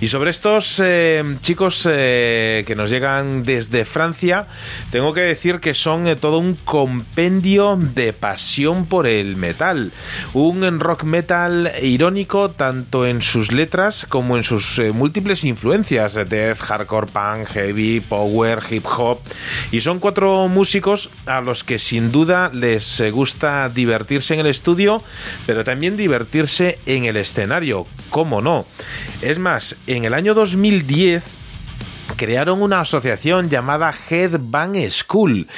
[0.00, 4.46] Y sobre estos eh, chicos eh, que nos llegan desde Francia,
[4.90, 9.92] tengo que decir que son todo un compendio de pasión por el metal.
[10.32, 16.58] Un rock metal irónico tanto en sus letras como en sus eh, múltiples influencias, death,
[16.58, 19.18] hardcore, punk, heavy, power, hip hop.
[19.70, 24.46] Y son cuatro músicos a los que sin duda les eh, gusta divertirse en el
[24.46, 25.02] estudio,
[25.46, 28.66] pero también divertirse en el escenario, ¿cómo no?
[29.20, 31.41] Es más, en el año 2010
[32.22, 35.48] crearon una asociación llamada Headbang School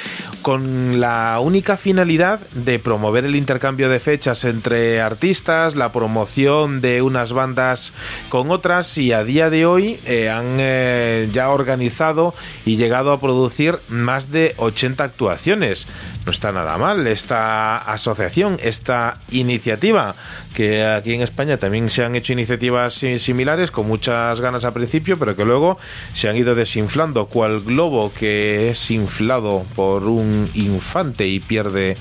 [0.41, 7.03] con la única finalidad de promover el intercambio de fechas entre artistas, la promoción de
[7.03, 7.93] unas bandas
[8.29, 12.33] con otras y a día de hoy eh, han eh, ya organizado
[12.65, 15.85] y llegado a producir más de 80 actuaciones.
[16.25, 20.15] No está nada mal esta asociación, esta iniciativa,
[20.55, 24.73] que aquí en España también se han hecho iniciativas si- similares con muchas ganas al
[24.73, 25.77] principio, pero que luego
[26.13, 31.97] se han ido desinflando, cual globo que es inflado por un infante y pierde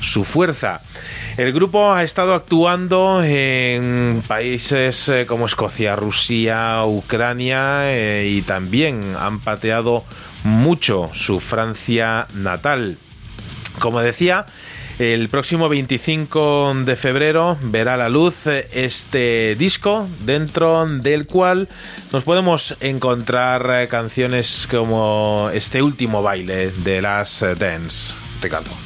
[0.00, 0.80] su fuerza.
[1.36, 9.14] El grupo ha estado actuando en países eh, como Escocia, Rusia, Ucrania eh, y también
[9.20, 10.04] han pateado
[10.44, 12.96] mucho su Francia natal.
[13.78, 14.46] Como decía,
[14.98, 21.68] el próximo 25 de febrero verá la luz eh, este disco dentro del cual
[22.12, 28.14] nos podemos encontrar eh, canciones como este último baile de las eh, Dance.
[28.40, 28.85] Ricardo.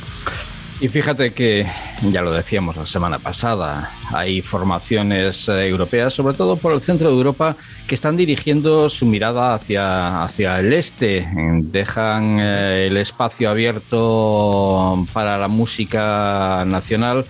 [0.80, 1.66] Y fíjate que,
[2.10, 7.08] ya lo decíamos la semana pasada, hay formaciones eh, europeas, sobre todo por el centro
[7.08, 7.54] de Europa,
[7.86, 11.28] que están dirigiendo su mirada hacia, hacia el este.
[11.64, 17.26] Dejan eh, el espacio abierto para la música nacional.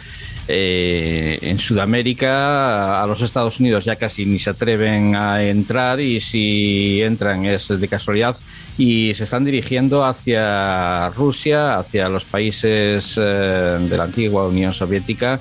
[0.52, 6.20] Eh, en Sudamérica, a los Estados Unidos ya casi ni se atreven a entrar y
[6.20, 8.36] si entran es de casualidad.
[8.76, 15.38] Y se están dirigiendo hacia Rusia, hacia los países eh, de la antigua Unión Soviética,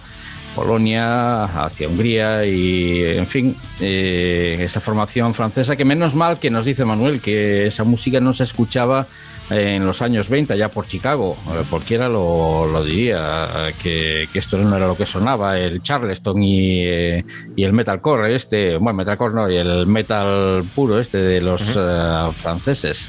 [0.56, 6.66] Polonia, hacia Hungría y, en fin, eh, esa formación francesa que menos mal que nos
[6.66, 9.08] dice Manuel que esa música no se escuchaba
[9.50, 13.48] en los años 20 ya por Chicago, eh, cualquiera lo, lo diría,
[13.82, 18.36] que, que esto no era lo que sonaba, el Charleston y, eh, y el metalcore
[18.36, 23.08] este, bueno, metalcore no, y el metal puro este de los eh, franceses.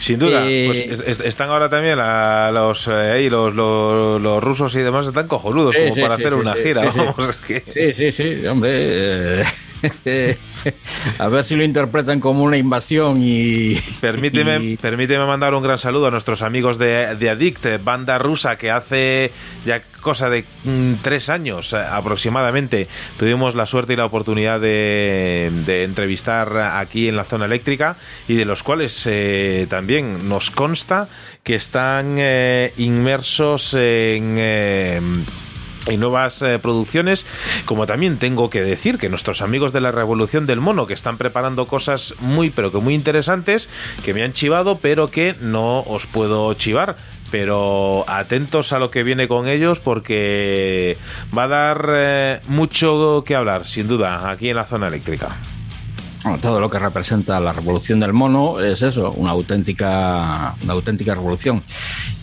[0.00, 4.74] Sin duda, Eh, pues es- es- están ahora también los, eh, los, los, los rusos
[4.76, 6.84] y demás, están cojonudos Sí, como sí, para sí, hacer una gira.
[6.84, 7.94] Vamos, es que...
[7.96, 9.44] Sí, sí, sí, hombre.
[11.18, 13.74] a ver si lo interpretan como una invasión y.
[14.00, 18.56] Permíteme, y- permíteme mandar un gran saludo a nuestros amigos de, de Addict, banda rusa
[18.56, 19.30] que hace
[19.66, 22.88] ya cosa de mm, tres años eh, aproximadamente
[23.18, 27.96] tuvimos la suerte y la oportunidad de, de entrevistar aquí en la zona eléctrica
[28.28, 31.08] y de los cuales eh, también nos consta
[31.42, 34.36] que están eh, inmersos en...
[34.38, 35.00] eh,
[35.86, 37.26] en nuevas eh, producciones,
[37.64, 41.18] como también tengo que decir que nuestros amigos de la Revolución del Mono, que están
[41.18, 43.68] preparando cosas muy, pero que muy interesantes,
[44.04, 46.96] que me han chivado, pero que no os puedo chivar.
[47.30, 50.96] Pero atentos a lo que viene con ellos porque
[51.36, 55.40] va a dar eh, mucho que hablar, sin duda, aquí en la zona eléctrica.
[56.40, 61.62] Todo lo que representa la revolución del mono es eso, una auténtica, una auténtica revolución.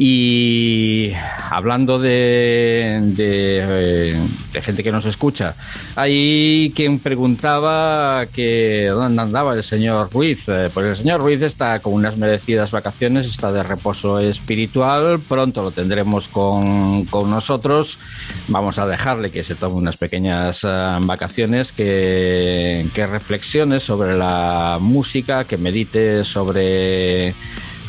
[0.04, 1.12] Y
[1.52, 5.54] hablando eh, de gente que nos escucha,
[5.96, 10.50] hay quien preguntaba que dónde andaba el señor Ruiz.
[10.50, 15.62] Eh, Pues el señor Ruiz está con unas merecidas vacaciones, está de reposo espiritual, pronto
[15.62, 18.00] lo tendremos con, con nosotros.
[18.48, 24.80] Vamos a dejarle que se tome unas pequeñas eh, vacaciones, que, que reflexione sobre la
[24.82, 27.36] música, que medite sobre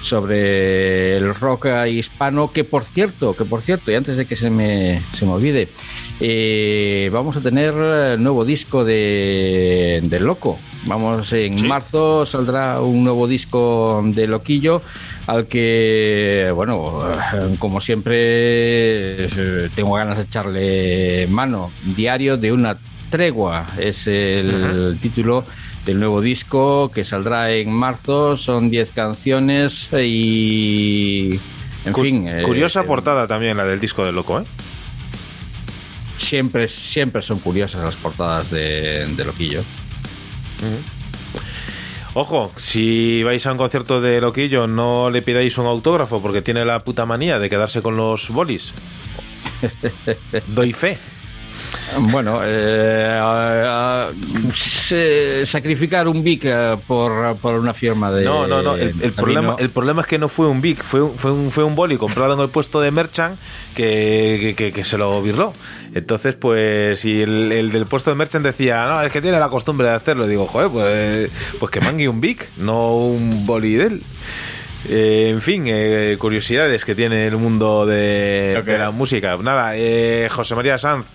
[0.02, 4.50] sobre el rock hispano, que por cierto, que por cierto, y antes de que se
[4.50, 5.68] me, se me olvide,
[6.20, 10.58] eh, vamos a tener el nuevo disco de, de Loco.
[10.86, 11.64] Vamos, en Sí.
[11.64, 14.82] marzo saldrá un nuevo disco de Loquillo
[15.28, 16.98] al que, bueno,
[17.34, 18.16] eh, como siempre,
[19.26, 21.70] eh, tengo ganas de echarle mano.
[21.96, 22.76] Diario de una
[23.10, 25.44] Tregua es el título
[25.84, 28.36] del nuevo disco que saldrá en marzo.
[28.36, 31.38] Son 10 canciones y.
[31.84, 32.28] En Cu- fin.
[32.44, 34.44] Curiosa eh, portada también la del disco de Loco, ¿eh?
[36.18, 39.62] Siempre, siempre son curiosas las portadas de, de Loquillo.
[42.14, 46.64] Ojo, si vais a un concierto de Loquillo, no le pidáis un autógrafo porque tiene
[46.64, 48.72] la puta manía de quedarse con los bolis.
[50.48, 50.98] Doy fe.
[51.98, 53.14] Bueno, eh,
[54.54, 58.24] se- sacrificar un Vic eh, por, por una firma de.
[58.24, 58.74] No, no, no.
[58.76, 61.64] El, problema, el problema es que no fue un Vic, fue un, fue un, fue
[61.64, 63.38] un boli comprado en el puesto de Merchant
[63.74, 65.52] que, que, que- que se lo birló.
[65.94, 69.48] Entonces, pues, y el, el del puesto de Merchant decía, no, es que tiene la
[69.48, 70.26] costumbre de hacerlo.
[70.26, 71.30] Digo, joder, pues,
[71.60, 74.02] pues que mangue un Vic, no un boli de él.
[74.88, 79.36] Eh, en fin, eh, curiosidades que tiene el mundo de, de la música.
[79.36, 81.06] Nada, eh, José María Sanz,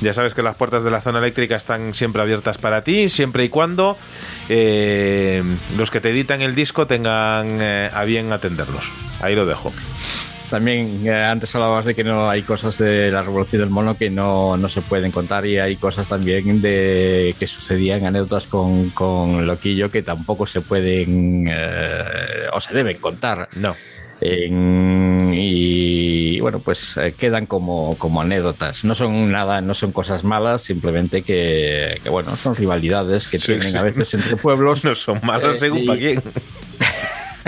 [0.00, 3.44] ya sabes que las puertas de la zona eléctrica están siempre abiertas para ti, siempre
[3.44, 3.96] y cuando
[4.48, 5.42] eh,
[5.76, 8.84] los que te editan el disco tengan a bien atenderlos.
[9.20, 9.72] Ahí lo dejo.
[10.50, 14.08] También eh, antes hablabas de que no hay cosas de la revolución del mono que
[14.10, 19.46] no, no se pueden contar y hay cosas también de que sucedían anécdotas con, con
[19.46, 23.48] Loquillo que tampoco se pueden eh, o se deben contar.
[23.56, 23.74] No.
[24.20, 28.84] En- y bueno, pues eh, quedan como, como anécdotas.
[28.84, 33.46] No son nada, no son cosas malas, simplemente que, que, bueno, son rivalidades que Sí,
[33.46, 33.76] tienen sí.
[33.76, 34.84] a veces entre pueblos.
[34.88, 36.22] No son malos Eh, según para quién.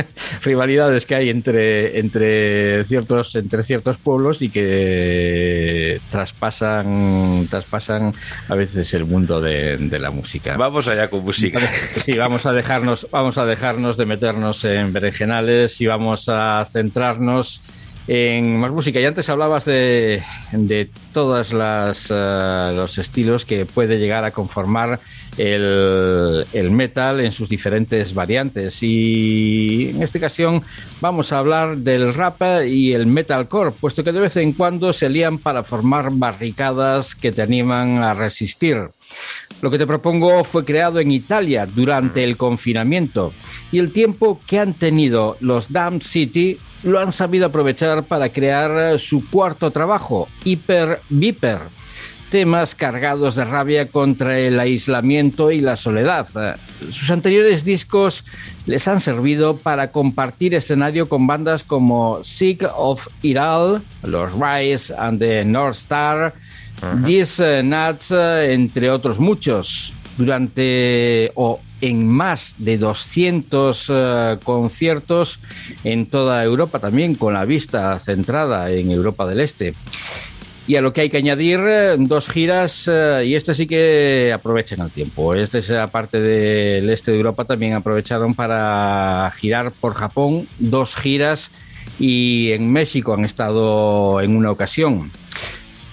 [0.42, 8.12] rivalidades que hay entre, entre ciertos entre ciertos pueblos y que traspasan traspasan
[8.48, 10.56] a veces el mundo de, de la música.
[10.56, 11.60] Vamos allá con música.
[12.04, 17.60] Sí, vamos a dejarnos, vamos a dejarnos de meternos en berenjenales y vamos a centrarnos
[18.08, 19.00] en más música.
[19.00, 20.22] Y antes hablabas de,
[20.52, 24.98] de todas las eh, los estilos que puede llegar a conformar
[25.36, 28.82] el, el metal en sus diferentes variantes.
[28.82, 30.62] Y en esta ocasión
[31.00, 35.08] vamos a hablar del rap y el metalcore, puesto que de vez en cuando se
[35.08, 38.90] lían para formar barricadas que te animan a resistir.
[39.60, 43.32] Lo que te propongo fue creado en Italia durante el confinamiento
[43.72, 48.98] y el tiempo que han tenido los Damn City lo han sabido aprovechar para crear
[48.98, 51.58] su cuarto trabajo, Hyper Viper.
[52.30, 56.28] Temas cargados de rabia contra el aislamiento y la soledad.
[56.36, 56.54] Eh,
[56.92, 58.24] Sus anteriores discos
[58.66, 64.94] les han servido para compartir escenario con bandas como Sick of It All, los Rise
[64.96, 66.32] and the North Star,
[67.04, 69.92] These Nuts, eh, entre otros muchos.
[70.16, 75.40] Durante o en más de 200 eh, conciertos
[75.82, 79.74] en toda Europa, también con la vista centrada en Europa del Este.
[80.70, 84.32] Y a lo que hay que añadir eh, dos giras, eh, y este sí que
[84.32, 85.34] aprovechan el tiempo.
[85.34, 91.50] Este es aparte del este de Europa, también aprovecharon para girar por Japón dos giras
[91.98, 95.10] y en México han estado en una ocasión.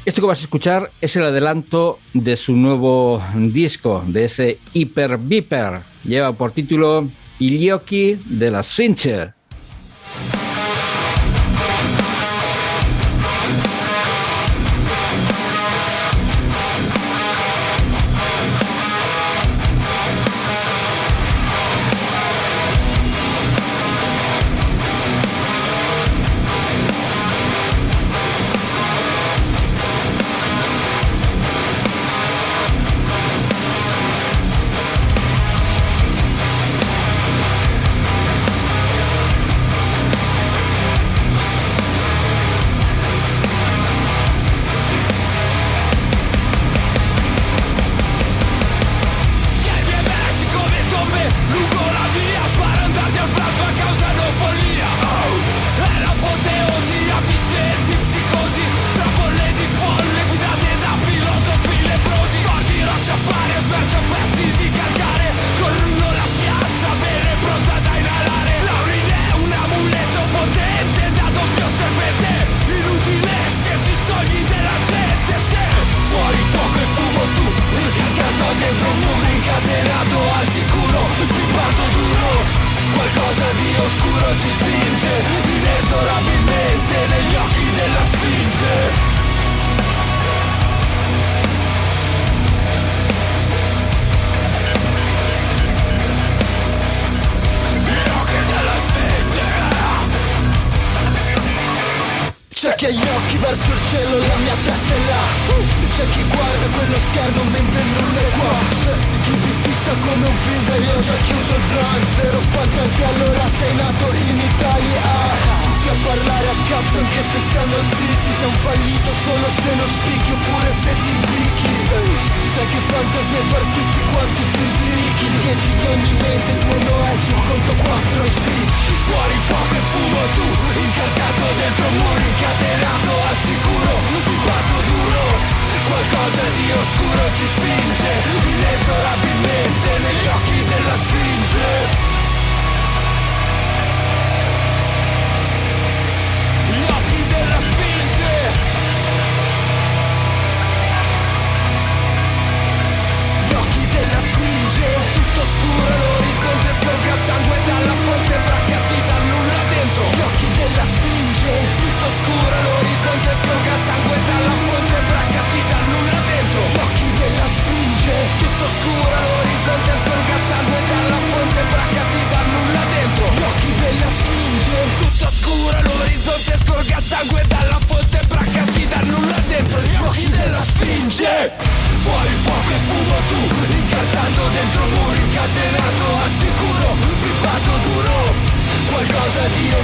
[0.06, 5.18] Esto que vas a escuchar es el adelanto de su nuevo disco, de ese Hyper
[5.18, 5.80] Viper.
[6.04, 7.10] Lleva por título
[7.40, 9.37] Ilioki de la Fincher.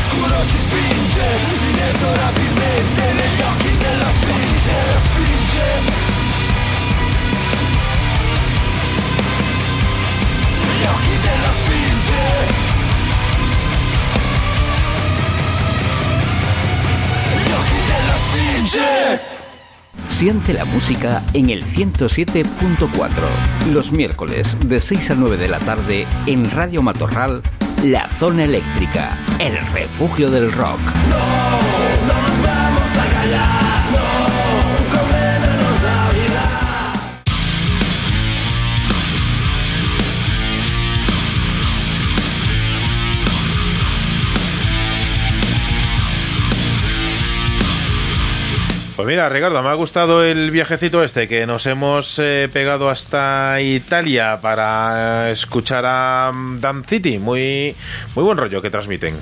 [0.04, 1.28] Oscuro ci spinge
[1.72, 5.68] Inesorabilmente negli occhi della sfinge La sfinge
[10.78, 12.22] Gli occhi della sfinge
[17.44, 19.32] Gli occhi della sfinge
[20.08, 22.88] Siente la música en el 107.4.
[23.74, 27.42] Los miércoles de 6 a 9 de la tarde en Radio Matorral,
[27.84, 30.80] La Zona Eléctrica, el refugio del rock.
[49.04, 53.60] Pues mira, Ricardo, me ha gustado el viajecito este que nos hemos eh, pegado hasta
[53.60, 57.20] Italia para eh, escuchar a mm, Dan City.
[57.20, 57.76] Muy,
[58.16, 59.16] muy buen rollo que transmiten.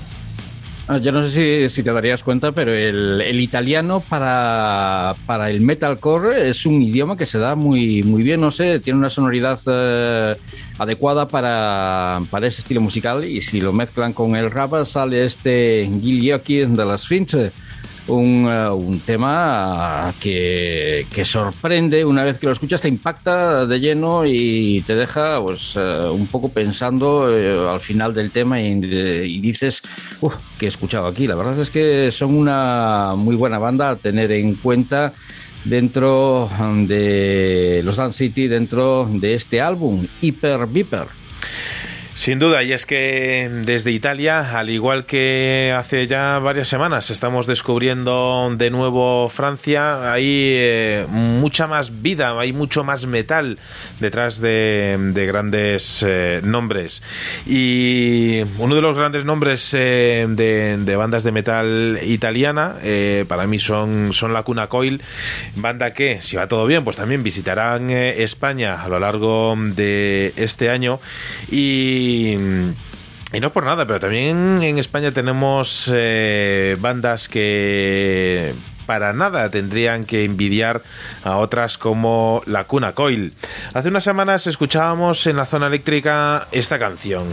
[0.88, 6.48] Ah, Yo no sé si, te darías cuenta, pero el, italiano para, para el metalcore
[6.48, 10.36] es un idioma que se da muy, muy bien, no sé, tiene una sonoridad eh,
[10.78, 15.90] adecuada para, para ese estilo musical y si lo mezclan con el rap sale este
[16.02, 17.52] Gilioki de las Finche.
[18.07, 23.80] Un, eh, un tema que, que sorprende una vez que lo escuchas, te impacta de
[23.80, 29.40] lleno y te deja pues, eh, un poco pensando eh, al final del tema y,
[29.40, 29.82] dices,
[30.19, 31.28] uff, que he escuchado aquí.
[31.28, 35.14] La verdad es que son una muy buena banda a tener en cuenta
[35.64, 36.49] dentro
[36.88, 41.06] de los Dan City, dentro de este álbum, Hyper Viper.
[42.13, 47.47] Sin duda, y es que desde Italia, al igual que hace ya varias semanas, estamos
[47.47, 53.57] descubriendo de nuevo Francia, hay eh, mucha más vida, hay mucho más metal
[53.99, 57.01] detrás de, de grandes eh, nombres.
[57.47, 62.75] Y uno de los grandes nombres eh, de, de bandas de metal italiana,
[63.27, 65.01] para mí son, son la Cuna Coil,
[65.55, 70.69] banda que, si va todo bien, pues también visitarán España a lo largo de este
[70.69, 70.99] año.
[71.49, 78.53] Y y, no por nada, pero también en España tenemos eh, bandas que
[78.86, 80.82] para nada tendrían que envidiar
[81.23, 83.34] a otras como la Cuna Coil.
[83.73, 87.26] Hace unas semanas escuchábamos en la zona eléctrica esta canción.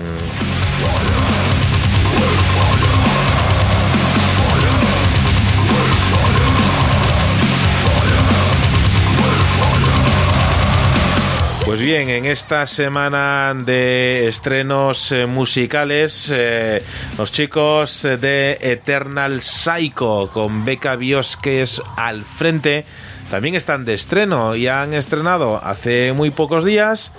[11.88, 16.82] Bien, en esta semana de estrenos eh, musicales, eh,
[17.16, 22.84] los chicos de Eternal Psycho con Beca Biosques al frente
[23.30, 27.10] también están de estreno y han estrenado hace muy pocos días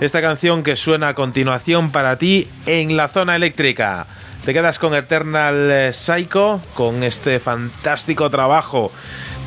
[0.00, 4.08] esta canción que suena a continuación para ti en la zona eléctrica.
[4.44, 8.90] Te quedas con Eternal Psycho, con este fantástico trabajo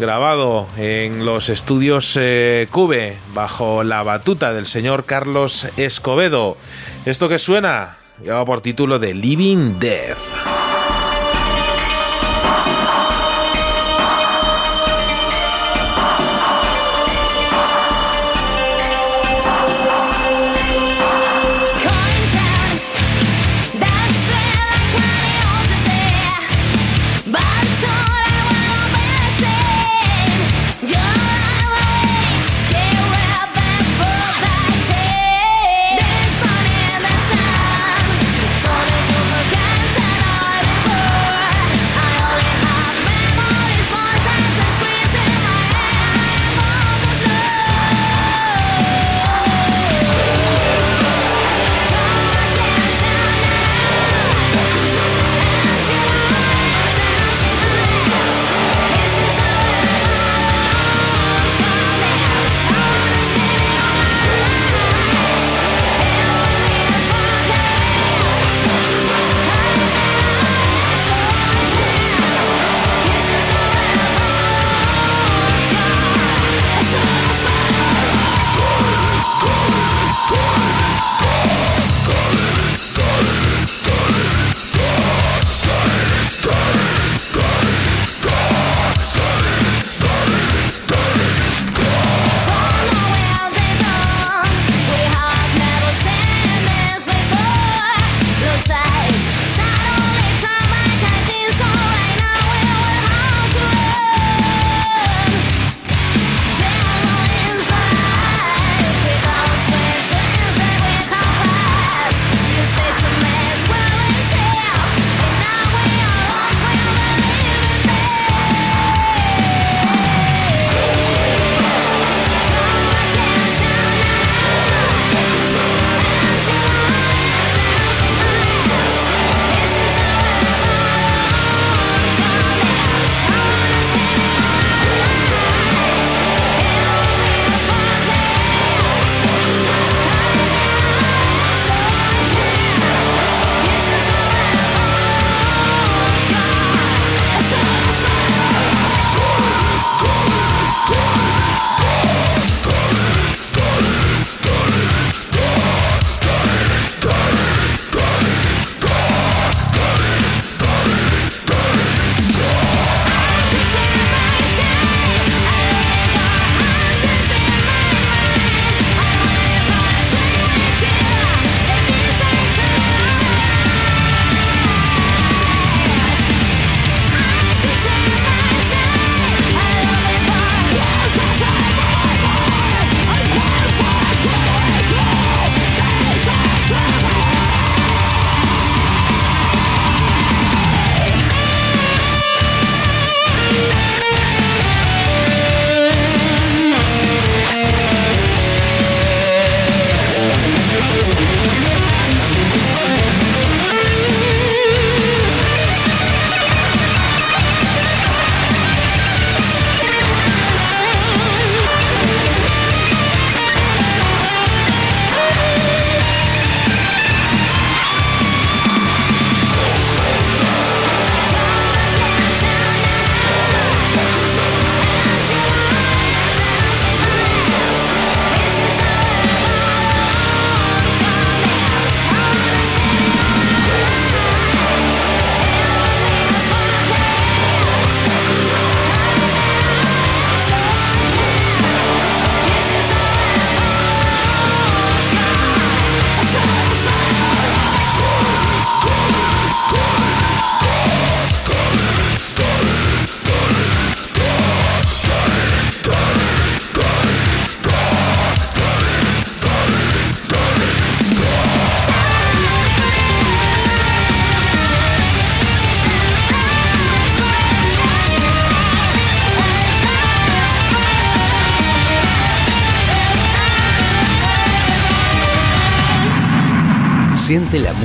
[0.01, 6.57] grabado en los estudios eh, Cube bajo la batuta del señor Carlos Escobedo.
[7.05, 10.50] Esto que suena lleva por título de Living Death.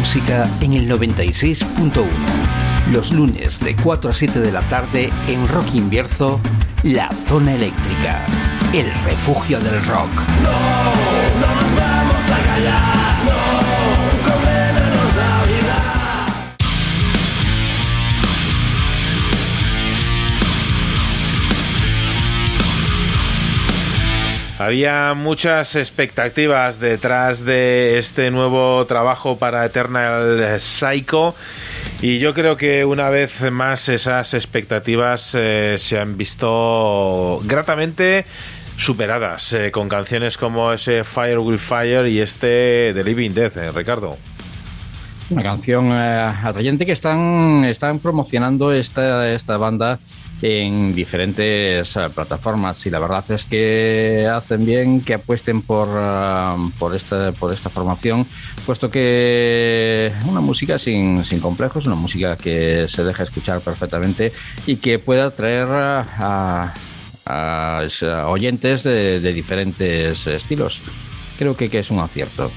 [0.07, 2.07] Música en el 96.1.
[2.93, 6.41] Los lunes de 4 a 7 de la tarde en Rock Invierzo,
[6.85, 8.25] La Zona Eléctrica,
[8.73, 10.23] el refugio del rock.
[24.59, 31.35] Había muchas expectativas detrás de este nuevo trabajo para Eternal Psycho
[32.01, 38.25] y yo creo que una vez más esas expectativas eh, se han visto gratamente
[38.79, 43.71] superadas eh, con canciones como ese Fire Will Fire y este The Living Death, eh,
[43.73, 44.17] Ricardo.
[45.29, 49.99] Una canción atrayente que están, están promocionando esta, esta banda
[50.43, 56.57] en diferentes eh, plataformas y la verdad es que hacen bien que apuesten por, ah,
[56.79, 58.27] por, esta, por esta formación,
[58.65, 64.33] puesto que una música sin, sin complejos, una música que se deja escuchar perfectamente
[64.67, 66.75] y que pueda atraer a
[68.29, 70.81] oyentes de, de diferentes estilos.
[71.39, 72.51] Creo que, que es un acierto.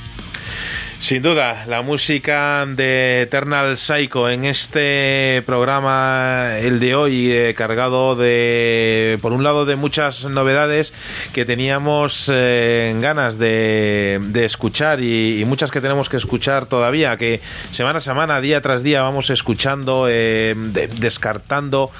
[0.99, 8.17] Sin duda, la música de Eternal Psycho en este programa, el de hoy, eh, cargado
[8.17, 10.93] de, por un lado, de muchas novedades
[11.34, 17.39] que teníamos eh, ganas de, de escuchar y, muchas que tenemos que escuchar todavía, que
[17.71, 21.91] semana a semana, día tras día, vamos escuchando, eh, de- descartando,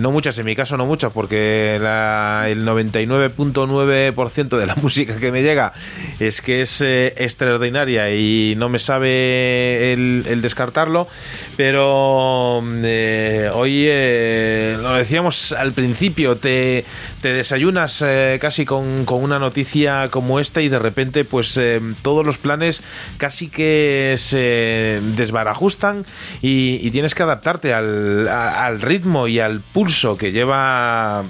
[0.00, 5.30] no muchas, en mi caso no muchas, porque la- el 99.9% de la música que
[5.30, 5.74] me llega
[6.18, 8.21] es que es extraordinaria y
[8.56, 11.08] no me sabe el, descartarlo,
[11.56, 16.84] pero mm, eh, hoy eh, lo decíamos al principio, te,
[17.22, 21.60] desayunas eh, casi con, una noticia como esta y de repente pues
[22.02, 22.82] todos los planes
[23.18, 26.04] casi que se desbarajustan
[26.40, 31.24] y, y tienes que adaptarte al ritmo y al pulso que lleva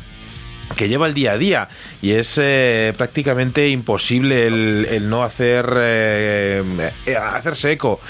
[0.76, 1.68] que lleva el día a día
[2.00, 6.62] y es eh, prácticamente imposible el, no hacer eh,
[7.06, 8.00] eh, hacerse eco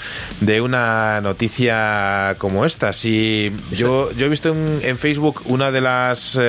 [0.41, 2.93] de una noticia como esta.
[2.93, 6.39] Si yo, yo he visto en, en Facebook una de las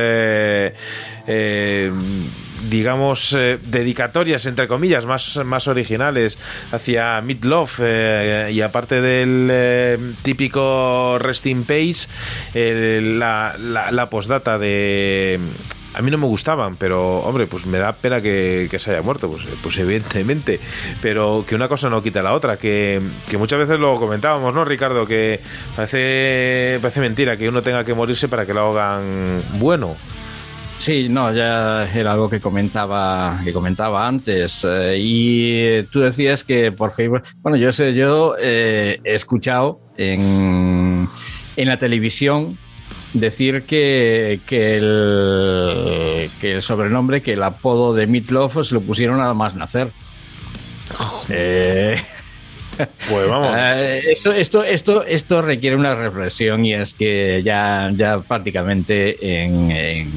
[2.69, 6.39] digamos, dedicatorias, entre comillas, más, más originales
[6.73, 7.21] hacia
[7.81, 12.09] eh, y aparte del eh, típico Resting Pace,
[13.19, 15.39] la, la, la postdata de...
[15.95, 19.03] A mí no me gustaban, pero hombre, pues me da pena que, que se haya
[19.03, 20.59] muerto, pues, pues evidentemente.
[21.01, 24.65] Pero que una cosa no quita la otra, que, que muchas veces lo comentábamos, ¿no,
[24.65, 25.07] Ricardo?
[25.07, 25.41] Que
[25.77, 29.97] parece, parece mentira que uno tenga que morirse para que lo hagan bueno.
[30.81, 34.67] Sí, no, ya era algo que comentaba, que comentaba antes.
[34.69, 41.09] eh, y tú decías que por Facebook, bueno, yo sé, yo eh, he escuchado en,
[41.57, 42.59] en la televisión
[43.15, 49.19] decir que, que, el, que el sobrenombre, que el apodo de Meatloaf se lo pusieron
[49.19, 49.91] nada más nacer.
[51.31, 51.97] Eh,
[53.09, 53.57] Pues vamos.
[53.59, 59.71] eh, esto, esto, esto, esto requiere una reflexión y es que ya, ya prácticamente en,
[59.71, 60.11] en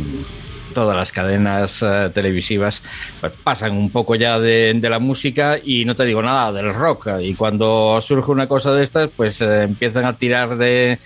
[0.74, 2.84] todas las cadenas eh, televisivas
[3.20, 6.74] pues, pasan un poco ya de, de la música y no te digo nada del
[6.74, 7.10] rock.
[7.22, 11.00] Y cuando surge una cosa de estas, pues eh, empiezan a tirar de,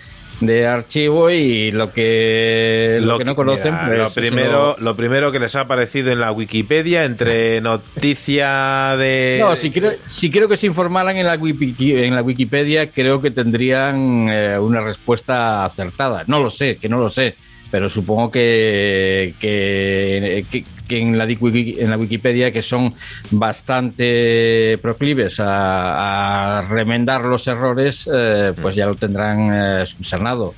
[0.46, 5.32] de archivo y lo que, lo, que no conocen, mira, pues, lo primero, lo primero
[5.32, 10.48] que les ha aparecido en la Wikipedia entre noticia de No, si creo, si creo
[10.48, 15.64] que se informaran en la, wiki, en la Wikipedia, creo que tendrían eh, una respuesta
[15.64, 16.24] acertada.
[16.26, 17.34] No lo sé, que no lo sé,
[17.70, 22.92] pero supongo que, que, que- que en, la, en la Wikipedia, que son
[23.30, 30.54] bastante proclives a, a remendar los errores, eh, pues ya lo tendrán eh, subsanado.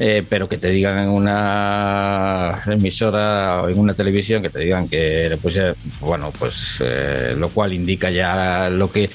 [0.00, 4.88] Eh, pero que te digan en una emisora o en una televisión que te digan
[4.88, 9.08] que pues ya- bueno pues eh, lo cual indica ya lo que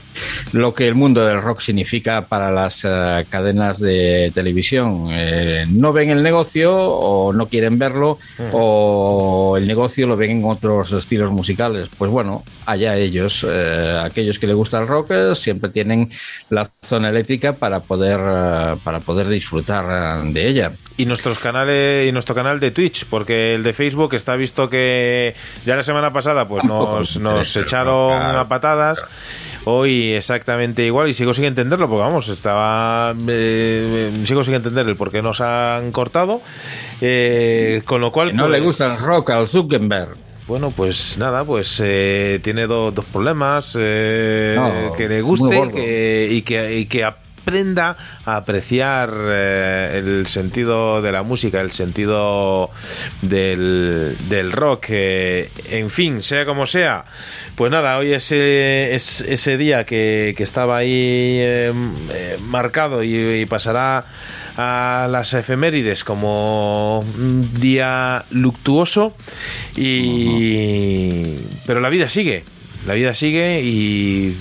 [0.54, 5.08] lo que el mundo del rock significa para las eh, cadenas de televisión.
[5.12, 8.18] Eh, no ven el negocio o no quieren verlo
[8.54, 11.90] o el negocio lo ven en otros estilos musicales.
[11.98, 13.46] Pues bueno allá ellos
[14.02, 16.10] aquellos que les gusta el rock siempre tienen
[16.50, 18.20] la zona eléctrica para poder
[18.84, 23.64] para poder disfrutar de ella y nuestros canales y nuestro canal de Twitch, porque el
[23.64, 25.36] de Facebook está visto que
[25.66, 29.00] ya la semana pasada pues nos, nos echaron a patadas.
[29.66, 34.96] Hoy exactamente igual y sigo sin entenderlo porque vamos, estaba eh, sigo sin entender el
[34.96, 36.42] por qué nos han cortado.
[37.02, 40.10] Eh, con lo cual Que no le pues, gusta el rock al Zuckerberg.
[40.48, 43.76] Bueno, pues nada, pues eh, tiene do- dos problemas.
[43.80, 47.04] eh, No, que le guste que, y, que, y que
[47.50, 52.70] aprenda a apreciar eh, el sentido de la música, el sentido
[53.24, 54.86] del, del rock.
[54.90, 57.06] eh, en fin, sea como sea.
[57.56, 61.74] Pues nada, hoy es, eh, es ese día que, que estaba ahí eh,
[62.14, 64.06] eh, marcado y, y pasará
[64.56, 69.16] a las efemérides como un día luctuoso
[69.76, 72.44] y pero la vida sigue
[72.90, 74.36] la vida sigue y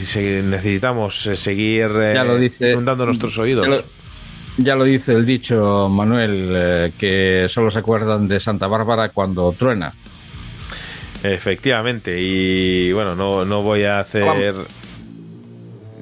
[0.44, 2.70] necesitamos eh, seguir eh, Ya lo dice.
[2.70, 3.82] inundando nuestros oídos Ya lo,
[4.56, 9.52] ya lo dice el dicho, Manuel, eh, que solo se acuerdan de Santa Bárbara cuando
[9.52, 9.92] truena.
[11.22, 14.54] efectivamente y bueno no, no voy a hacer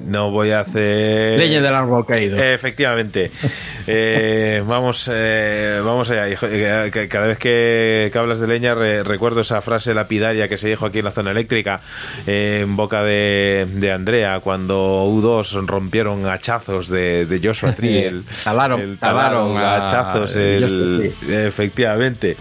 [0.07, 2.41] no voy a hacer Leña del árbol caído.
[2.41, 3.31] Efectivamente.
[3.89, 6.27] Eh, vamos, eh, vamos allá.
[6.27, 10.67] Eh, Cada vez que, que hablas de leña re- recuerdo esa frase lapidaria que se
[10.67, 11.79] dijo aquí en la zona eléctrica
[12.25, 18.05] eh, en boca de, de Andrea cuando U2 rompieron hachazos de, de Joshua Tree.
[18.07, 20.35] El, Talaron- el talaron a hachazos.
[20.35, 22.35] el- efectivamente.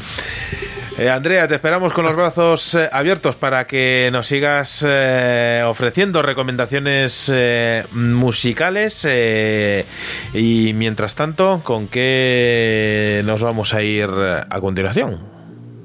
[0.98, 6.22] Eh, Andrea, te esperamos con los brazos eh, abiertos para que nos sigas eh, ofreciendo
[6.22, 7.30] recomendaciones
[7.92, 9.06] musicales
[10.32, 15.36] y mientras tanto, ¿con qué nos vamos a ir a continuación?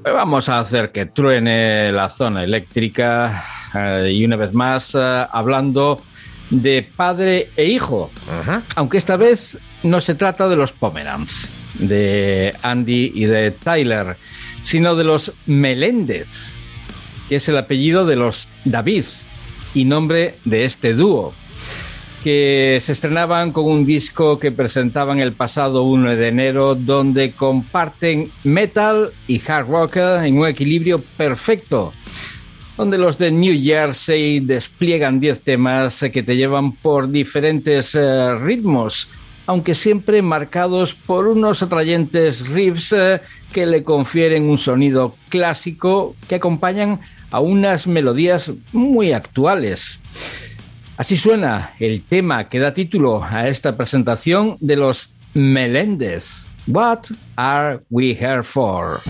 [0.02, 5.26] Pues Vamos a hacer que truene la zona eléctrica eh, y una vez más eh,
[5.30, 6.02] hablando
[6.50, 8.10] de padre e hijo,
[8.74, 11.48] aunque esta vez no se trata de los Pomerans,
[11.78, 14.16] de Andy y de Tyler,
[14.62, 16.54] sino de los Meléndez,
[17.28, 19.04] que es el apellido de los David
[19.74, 21.34] y nombre de este dúo
[22.22, 28.30] que se estrenaban con un disco que presentaban el pasado 1 de enero, donde comparten
[28.44, 31.92] metal y hard rock en un equilibrio perfecto,
[32.76, 39.08] donde los de New Jersey despliegan 10 temas que te llevan por diferentes eh, ritmos,
[39.46, 43.20] aunque siempre marcados por unos atrayentes riffs eh,
[43.52, 47.00] que le confieren un sonido clásico que acompañan
[47.30, 50.00] a unas melodías muy actuales.
[50.96, 56.48] Así suena el tema que da título a esta presentación de los Meléndez.
[56.66, 57.06] What
[57.36, 59.00] are we here for?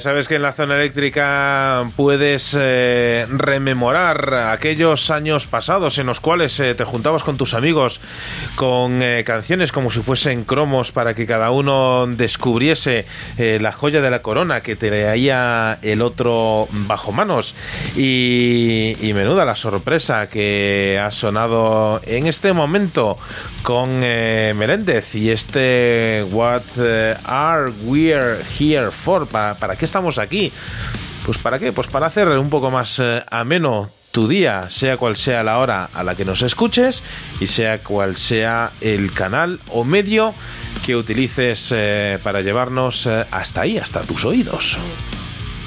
[0.00, 6.58] Sabes que en la zona eléctrica puedes eh, rememorar aquellos años pasados en los cuales
[6.58, 8.00] eh, te juntabas con tus amigos
[8.60, 13.06] con eh, canciones como si fuesen cromos para que cada uno descubriese
[13.38, 17.54] eh, la joya de la corona que traía el otro bajo manos.
[17.96, 23.16] Y, y menuda la sorpresa que ha sonado en este momento
[23.62, 29.26] con eh, Meléndez y este What eh, Are We Here For?
[29.26, 30.52] ¿Para, ¿Para qué estamos aquí?
[31.24, 31.72] Pues para qué?
[31.72, 33.00] Pues para hacer un poco más
[33.30, 37.02] ameno tu día, sea cual sea la hora a la que nos escuches
[37.40, 40.34] y sea cual sea el canal o medio
[40.84, 44.76] que utilices eh, para llevarnos eh, hasta ahí, hasta tus oídos.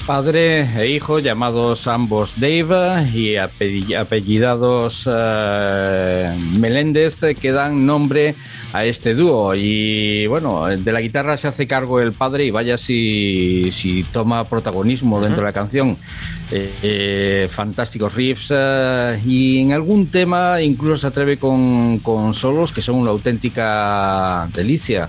[0.05, 6.25] Padre e hijo, llamados ambos Dave y apell- apellidados eh,
[6.59, 8.35] Meléndez, que dan nombre
[8.73, 9.55] a este dúo.
[9.55, 14.43] Y bueno, de la guitarra se hace cargo el padre y vaya si, si toma
[14.43, 15.95] protagonismo dentro de la canción.
[16.51, 22.71] Eh, eh, fantásticos riffs eh, y en algún tema incluso se atreve con, con solos
[22.71, 25.07] que son una auténtica delicia.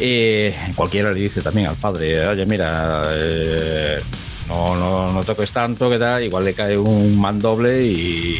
[0.00, 3.98] Eh, cualquiera le dice también al padre, oye, mira, eh,
[4.48, 8.36] no, no, no toques tanto, que tal, igual le cae un mandoble y...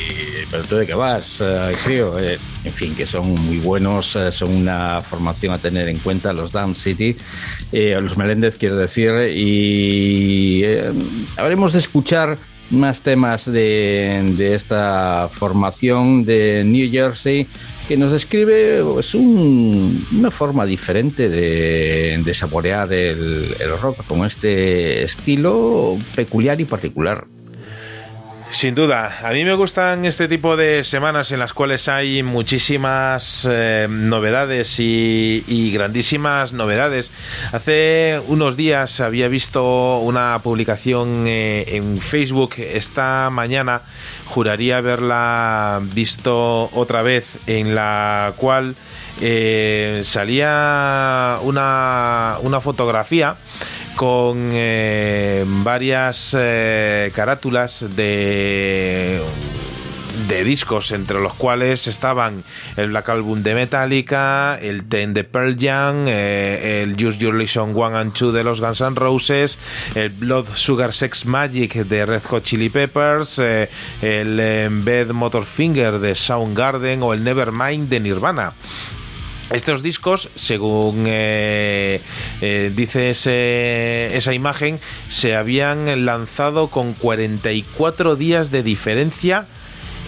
[0.49, 2.17] Pero tú de qué vas, eh, crío.
[2.21, 6.33] Eh, en fin, que son muy buenos, eh, son una formación a tener en cuenta
[6.33, 7.17] los Dam City,
[7.73, 10.93] eh, los Meléndez quiero decir, y eh,
[11.37, 12.39] habremos de escuchar
[12.71, 17.47] más temas de, de esta formación de New Jersey
[17.89, 24.27] que nos describe pues, un- una forma diferente de, de saborear el, el rock con
[24.27, 27.27] este estilo peculiar y particular.
[28.57, 33.47] Sin duda, a mí me gustan este tipo de semanas en las cuales hay muchísimas
[33.47, 37.11] eh, novedades y, y grandísimas novedades.
[37.53, 43.83] Hace unos días había visto una publicación eh, en Facebook esta mañana,
[44.25, 48.75] juraría haberla visto otra vez, en la cual
[49.21, 53.37] eh, salía una, una fotografía
[53.97, 59.23] con eh, varias eh, carátulas de
[60.29, 62.43] de discos entre los cuales estaban
[62.77, 67.77] el Black Album de Metallica, el Ten de Pearl Jam, eh, el Use Your Illusion
[67.77, 69.59] 1 and 2 de los Guns N' Roses,
[69.95, 73.69] el Blood Sugar Sex Magic de Red Hot Chili Peppers, eh,
[74.03, 74.37] el
[74.85, 78.53] Bad Motorfinger de Soundgarden o el Nevermind de Nirvana.
[79.51, 82.01] Estos discos, según eh,
[82.41, 83.11] eh, dice
[84.17, 89.47] esa imagen, se habían lanzado con 44 días de diferencia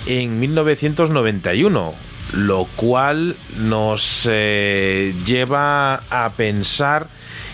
[0.06, 1.94] en 1991,
[2.32, 7.06] lo cual nos eh, lleva a pensar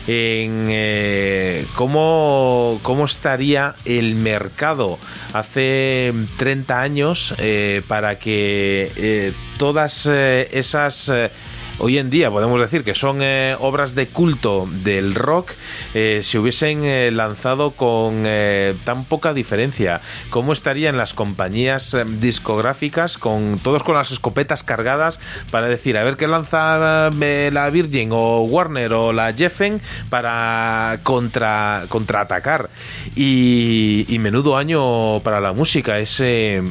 [0.07, 4.99] en cómo, cómo estaría el mercado
[5.35, 7.35] hace 30 años
[7.89, 11.11] para que todas esas...
[11.79, 15.53] hoy en día podemos decir que son eh, obras de culto del rock,
[15.95, 20.01] eh, se hubiesen eh, lanzado con eh, tan poca diferencia.
[20.31, 25.19] ¿Cómo estarían las compañías discográficas con todos con las escopetas cargadas
[25.51, 29.81] para decir a ver qué lanza la Virgin o Warner o la Jeffen
[30.11, 32.71] para contra contraatacar?
[33.17, 36.63] Y, y menudo año para la música ese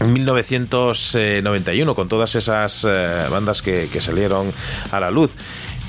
[0.00, 4.52] 1991 con todas esas eh, bandas que, que salieron
[4.90, 5.32] a la luz.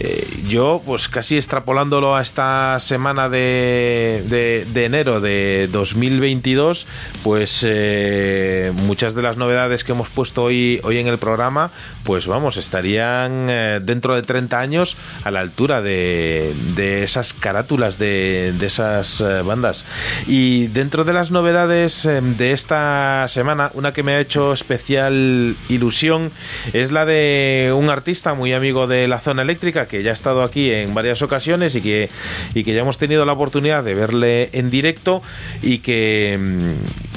[0.03, 6.87] Eh, yo, pues casi extrapolándolo a esta semana de, de- enero de 2022,
[7.23, 11.69] pues eh, muchas de las novedades que hemos puesto hoy, hoy en el programa,
[12.03, 17.99] pues vamos, estarían eh, dentro de 30 años a la altura de, de esas carátulas
[17.99, 19.85] de, de esas bandas.
[20.25, 26.31] Y dentro de las novedades de esta semana, una que me ha hecho especial ilusión
[26.73, 30.41] es la de un artista muy amigo de la zona eléctrica que ya ha estado
[30.41, 32.09] aquí en varias ocasiones y que,
[32.55, 35.21] y que ya hemos tenido la oportunidad de verle en directo
[35.61, 37.11] y que mm,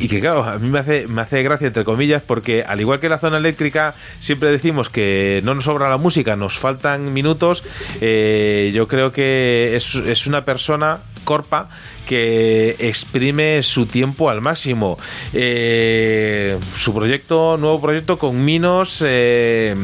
[0.00, 3.00] y que claro, a mí me hace, me hace gracia entre comillas porque al igual
[3.00, 7.62] que la zona eléctrica siempre decimos que no nos sobra la música, nos faltan minutos,
[8.00, 11.70] eh, yo creo que es, es una persona, Corpa,
[12.06, 14.98] que exprime su tiempo al máximo.
[15.32, 19.02] Eh, su proyecto, nuevo proyecto con Minos...
[19.06, 19.74] eh,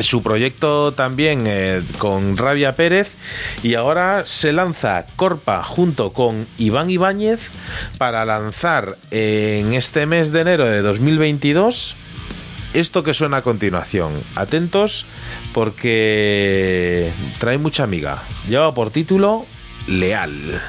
[0.00, 3.12] su proyecto también eh, con Rabia Pérez
[3.62, 7.40] y ahora se lanza Corpa junto con Iván Ibáñez
[7.98, 11.94] para lanzar en este mes de enero de 2022
[12.74, 14.12] esto que suena a continuación.
[14.34, 15.06] Atentos
[15.54, 18.22] porque trae mucha amiga.
[18.48, 19.46] Lleva por título
[19.88, 20.60] Leal.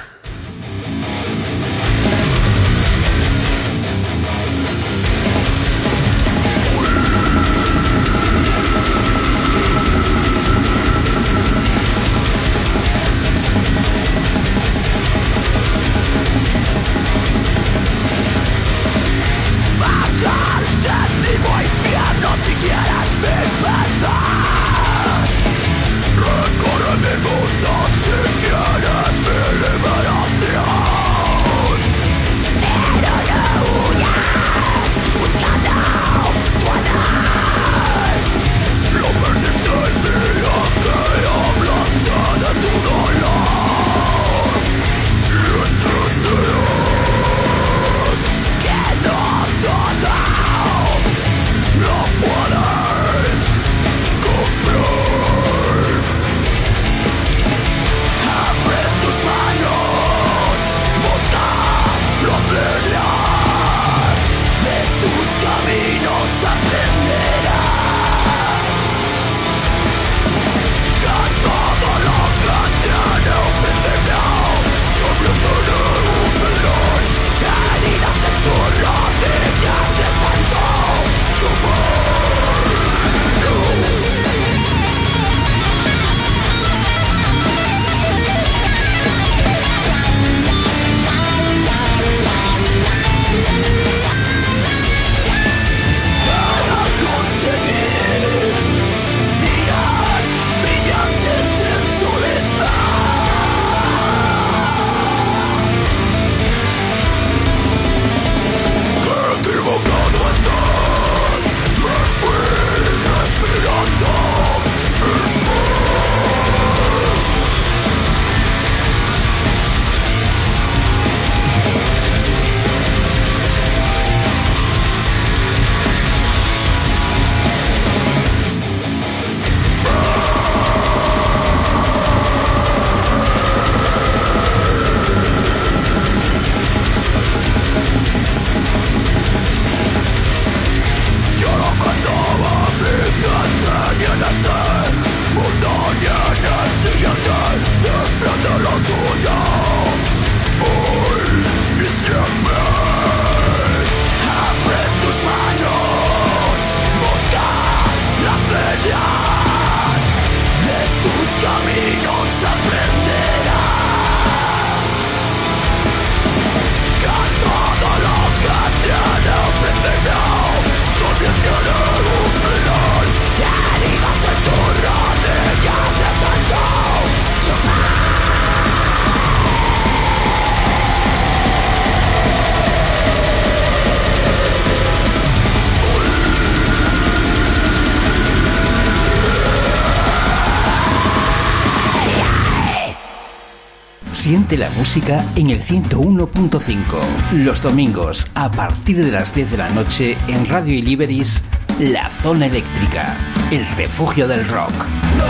[194.47, 197.01] Siente la música en el 101.5.
[197.33, 201.43] Los domingos, a partir de las 10 de la noche, en Radio Iliberis,
[201.79, 203.17] La Zona Eléctrica,
[203.51, 204.71] el refugio del rock.
[205.17, 205.25] No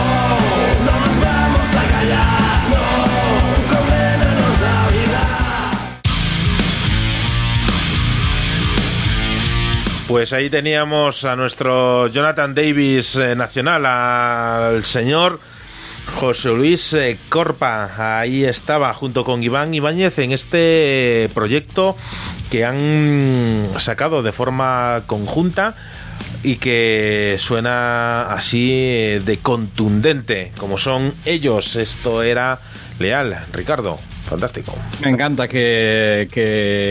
[0.85, 3.07] nos vamos a callar, no,
[10.07, 15.39] Pues ahí teníamos a nuestro Jonathan Davis eh, nacional, al señor
[16.19, 18.19] José Luis eh, Corpa.
[18.19, 21.95] Ahí estaba junto con Iván Ibáñez en este proyecto
[22.49, 25.75] que han sacado de forma conjunta
[26.43, 31.75] y que suena así eh, de contundente, como son ellos.
[31.75, 32.59] Esto era
[32.99, 33.97] Leal, Ricardo.
[34.27, 34.73] Fantástico.
[35.01, 36.27] Me encanta que,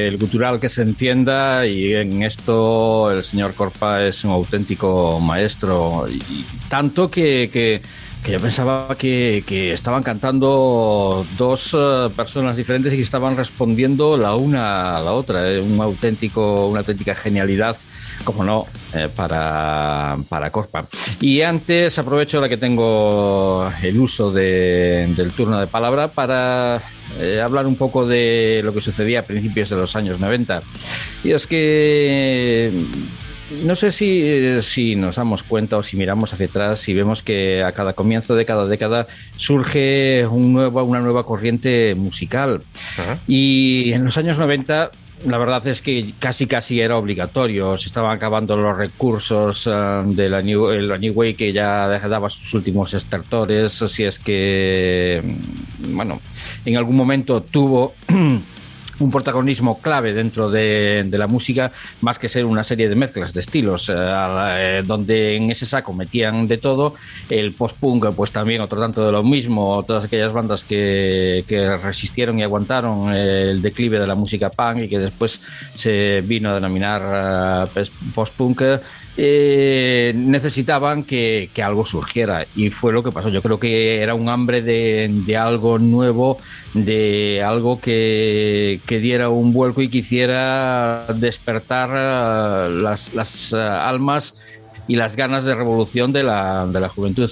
[0.08, 6.06] el gutural que se entienda y en esto el señor Corpa es un auténtico maestro.
[6.70, 7.82] Tanto que,
[8.24, 14.34] que yo pensaba que, estaban cantando dos eh, personas diferentes y que estaban respondiendo la
[14.34, 15.48] una a la otra.
[15.50, 17.76] Eh, Un auténtico, una auténtica genialidad
[18.24, 20.88] como no, eh, para, para Corpa.
[21.20, 26.82] Y antes aprovecho la que tengo el uso de- del turno de palabra para
[27.20, 30.60] eh, hablar un poco de lo que sucedía a principios de los años 90.
[31.22, 32.72] Y es que
[33.64, 37.62] no sé si, si nos damos cuenta o si miramos hacia atrás y vemos que
[37.62, 39.06] a cada comienzo de cada década
[39.36, 42.62] surge un nuevo, una nueva corriente musical.
[43.28, 44.90] Y en los años 90
[45.24, 47.76] la verdad es que casi casi era obligatorio.
[47.76, 51.86] Se estaban acabando los recursos eh, de la New, eh, la New Way que ya
[51.86, 53.80] daba sus últimos estertores.
[53.82, 56.20] Así es que, mm, bueno,
[56.64, 57.94] en algún momento tuvo
[59.00, 63.40] un protagonismo clave dentro de, la música, más que ser una serie de mezclas de
[63.40, 66.94] estilos, eh, eh, donde en ese saco metían de todo.
[67.28, 71.44] El post-punk, pues también otro tanto de lo mismo, todas aquellas bandas que,
[71.82, 75.40] resistieron y aguantaron el declive de la música punk y que después
[75.74, 78.62] se vino a denominar eh, pes- post-punk.
[79.16, 83.28] Eh, necesitaban que, que algo surgiera y fue lo que pasó.
[83.28, 86.38] Yo creo que era un hambre de, de algo nuevo,
[86.74, 94.34] de algo que, que diera un vuelco y quisiera despertar eh, las, las eh, almas
[94.88, 97.30] y las ganas de revolución de la, de la juventud.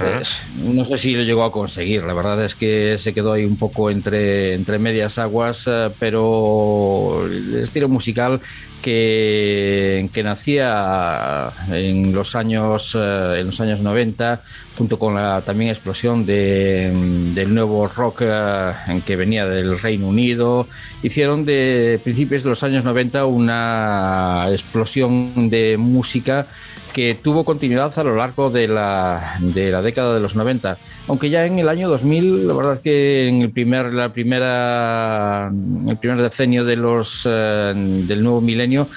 [0.00, 0.22] Eh,
[0.62, 3.56] no sé si lo llegó a conseguir, la verdad es que se quedó ahí un
[3.56, 8.40] poco entre, entre medias aguas, pero el estilo musical
[8.82, 14.40] que, que nacía en los años eh, en los años 90
[14.76, 16.92] junto con la también explosión de,
[17.34, 18.72] del nuevo rock eh,
[19.04, 20.66] que venía del Reino Unido.
[21.02, 26.46] Hicieron de principios de los años 90 una explosión de música
[26.96, 30.78] que tuvo continuidad a lo largo de la, de la década de los 90.
[31.08, 35.52] Aunque ya en el año 2000, la verdad es que en el primer, la primera,
[35.86, 38.88] el primer decenio de los, eh, del nuevo milenio,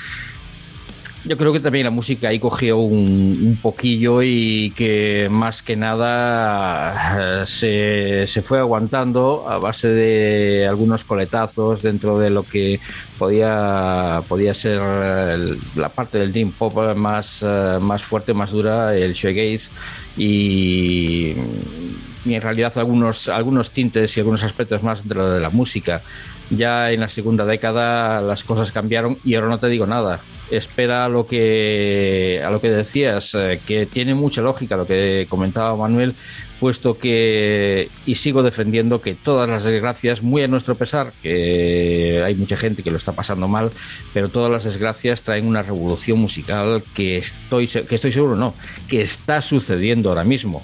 [1.25, 7.41] yo creo que también la música ahí cogió un, poquillo y que más que nada
[7.41, 12.79] eh, se, se fue aguantando a base de algunos coletazos dentro de lo que
[13.17, 18.95] podía, podía ser el- la parte del dream pop más, eh, más fuerte, más dura,
[18.95, 19.71] el shoegaze
[20.17, 21.33] y,
[22.25, 26.01] y en realidad algunos, algunos tintes y algunos aspectos más de lo de la música.
[26.49, 30.19] Ya en la segunda década las cosas cambiaron y ahora no te digo nada.
[30.49, 35.27] Espera a lo que, a lo que decías, eh, que tiene mucha lógica lo que
[35.29, 36.15] comentaba Manuel,
[36.59, 42.33] puesto que, y sigo defendiendo que todas las desgracias, muy a nuestro pesar, que hay
[42.33, 43.69] mucha gente que lo está pasando mal,
[44.13, 48.55] pero todas las desgracias traen una revolución musical que estoy, que estoy seguro, no,
[48.87, 50.63] que está sucediendo ahora mismo.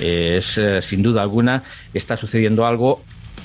[0.00, 1.62] Es eh, sin duda alguna,
[1.94, 3.02] está sucediendo algo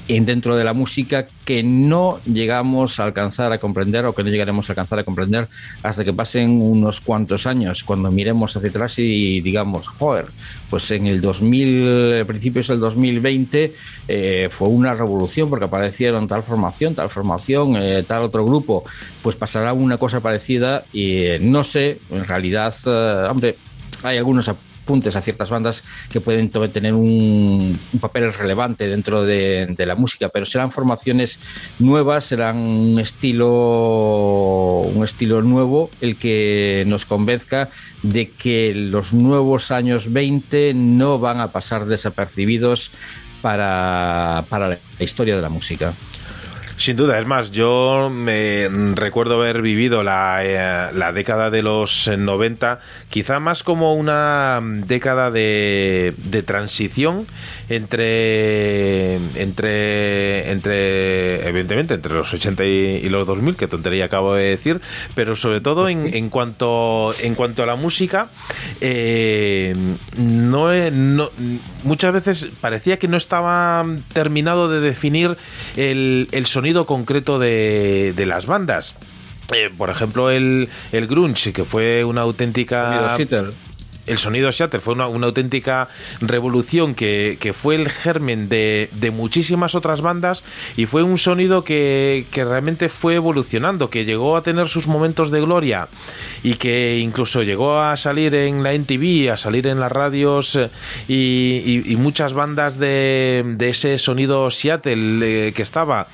[0.09, 4.67] dentro de la música que no llegamos a alcanzar a comprender o que no llegaremos
[4.67, 5.47] a alcanzar a comprender
[5.83, 10.25] hasta que pasen unos cuantos años, cuando miremos hacia atrás y digamos, joder,
[10.69, 13.73] pues en el 2000, principios del 2020
[14.07, 18.83] eh, fue una revolución porque aparecieron tal formación, tal formación, eh, tal otro grupo,
[19.21, 23.55] pues pasará una cosa parecida y eh, no sé, en realidad, eh, hombre,
[24.03, 24.47] hay algunos
[24.89, 29.93] apuntes a ciertas bandas que pueden tener un, un papel relevante dentro de, de la
[29.93, 31.39] música, pero serán formaciones
[31.77, 37.69] nuevas, serán un estilo, un estilo nuevo el que nos convenzca
[38.01, 42.89] de que los nuevos años 20 no van a pasar desapercibidos
[43.43, 45.93] para, para la historia de la música.
[46.79, 52.07] Sin duda, es más, yo me recuerdo haber vivido la, eh, la década de los
[52.07, 52.79] eh, 90,
[53.09, 57.27] quizá más como una década de, de transición
[57.67, 62.69] entre, entre, entre, evidentemente, entre los 80 y,
[63.03, 64.79] y los 2000, que tontería acabo de decir,
[65.15, 68.29] pero sobre todo en, en cuanto, en cuanto a la música,
[68.79, 69.75] eh,
[70.17, 71.29] no, no-
[71.83, 75.35] muchas veces parecía que no estaba terminado de definir
[75.75, 78.95] el, el sonido concreto de, de las bandas.
[79.53, 83.13] eh, por ejemplo, el, el grunge, que fue una auténtica...
[84.07, 85.87] El sonido Shatter fue una, una auténtica
[86.19, 90.41] revolución que, que fue el germen de, de muchísimas otras bandas
[90.77, 95.29] y fue un sonido que, que realmente fue evolucionando, que llegó a tener sus momentos
[95.29, 95.89] de gloria
[96.41, 100.69] y que incluso llegó a salir en la NTV, a salir en las radios eh,
[101.07, 105.19] y, y- y muchas bandas de, de ese sonido Seattle
[105.49, 106.07] eh, que estaba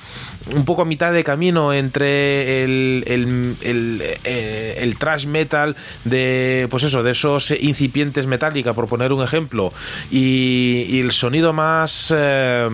[0.54, 6.84] un poco a mitad de camino entre el, el, el, eh, trash metal de pues
[6.84, 9.72] eso de esos incipientes metálica por poner un ejemplo
[10.10, 12.68] y, y el sonido más eh,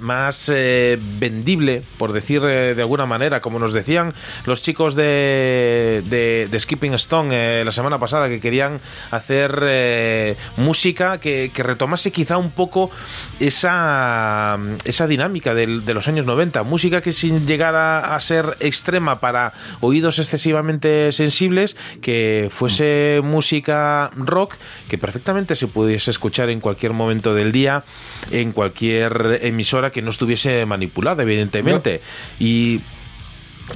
[0.00, 4.14] más eh, vendible, por decir eh, de alguna manera, como nos decían
[4.46, 8.80] los chicos de, de, Skipping Stone eh, la semana pasada, que querían
[9.10, 12.90] hacer música que, que retomase quizá un poco
[13.40, 19.20] esa, esa dinámica de los años 90, música que sin llegar a, a ser extrema
[19.20, 24.54] para oídos excesivamente sensibles, que fuese música rock
[24.88, 27.84] que perfectamente se pudiese escuchar en cualquier momento del día,
[28.30, 32.00] en cualquier emisora que no estuviese manipulada, evidentemente.
[32.38, 32.80] Y y,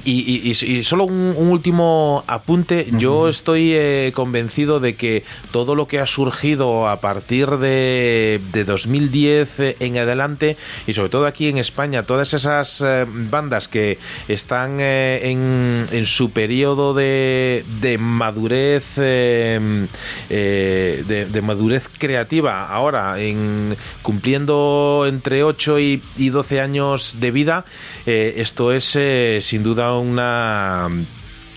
[0.05, 2.87] y- y- y solo un, un último apunte.
[2.97, 8.63] Yo estoy eh, convencido de que todo lo que ha surgido a partir de, de
[8.63, 10.57] 2010 eh, en adelante,
[10.87, 13.97] y sobre todo aquí en España, todas esas eh, bandas que
[14.27, 19.87] están eh, en, en su periodo de, de madurez, de,
[20.29, 27.65] de madurez creativa, ahora en cumpliendo entre 8 y, y 12 años de vida,
[28.05, 28.97] esto es
[29.45, 30.89] sin duda una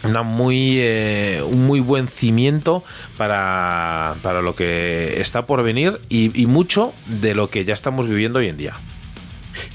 [0.04, 2.84] una muy eh, un muy buen cimiento
[3.16, 8.38] para, para lo que está por venir y, mucho de lo que ya estamos viviendo
[8.38, 8.74] hoy en día.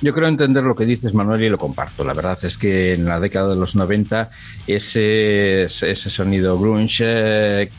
[0.02, 2.04] Yo creo entender lo que dices, Manuel, y lo comparto.
[2.04, 4.30] La verdad es que en la década de los 90
[4.68, 7.70] ese, ese sonido grunge eh,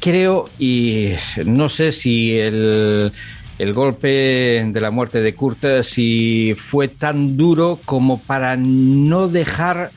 [0.00, 1.12] creo y
[1.46, 3.12] no sé si el,
[3.58, 9.28] el golpe de la muerte de Kurt eh, si fue tan duro como para no
[9.28, 9.90] dejar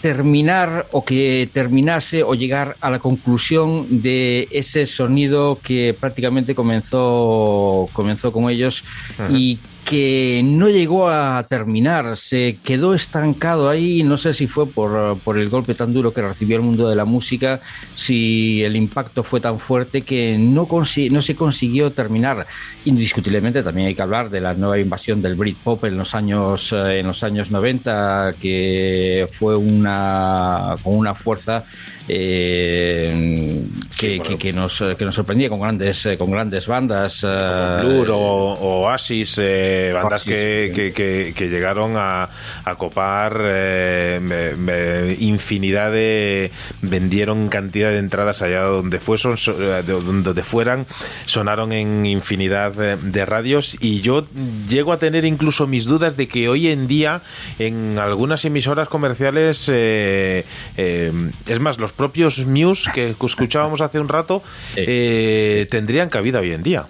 [0.00, 7.88] terminar o que terminase o llegar a la conclusión de ese sonido que prácticamente comenzó
[7.94, 8.84] comenzó con ellos
[9.30, 15.18] y que no llegó a terminar, se quedó estancado ahí, no sé si fue por,
[15.18, 17.60] por el golpe tan duro que recibió el mundo de la música,
[17.94, 20.66] si el impacto fue tan fuerte que no,
[21.10, 22.46] no se consiguió terminar.
[22.86, 27.00] Indiscutiblemente también hay que hablar de la nueva invasión del Britpop en los años, eh,
[27.00, 31.64] en los años 90, que fue una, con una fuerza
[32.08, 33.62] eh,
[33.98, 37.24] que, que- que nos, que nos sorprendía con grandes, eh, con grandes bandas.
[37.26, 42.28] eh, Blur o, o Oasis, eh, bandas Oasis, que, que- que- que llegaron a,
[42.64, 46.50] a copar eh, me- me- infinidad de.
[46.82, 50.86] vendieron cantidad de entradas allá donde, eh, de- donde fueran,
[51.26, 54.24] sonaron en infinidad de, de radios y yo
[54.68, 57.22] llego a tener incluso mis dudas de que hoy en día
[57.58, 60.44] en algunas emisoras comerciales, eh,
[60.76, 61.12] eh,
[61.46, 64.42] es más, los propios Muse que escuchábamos hace un rato,
[64.76, 66.86] eh, tendrían cabida hoy en día.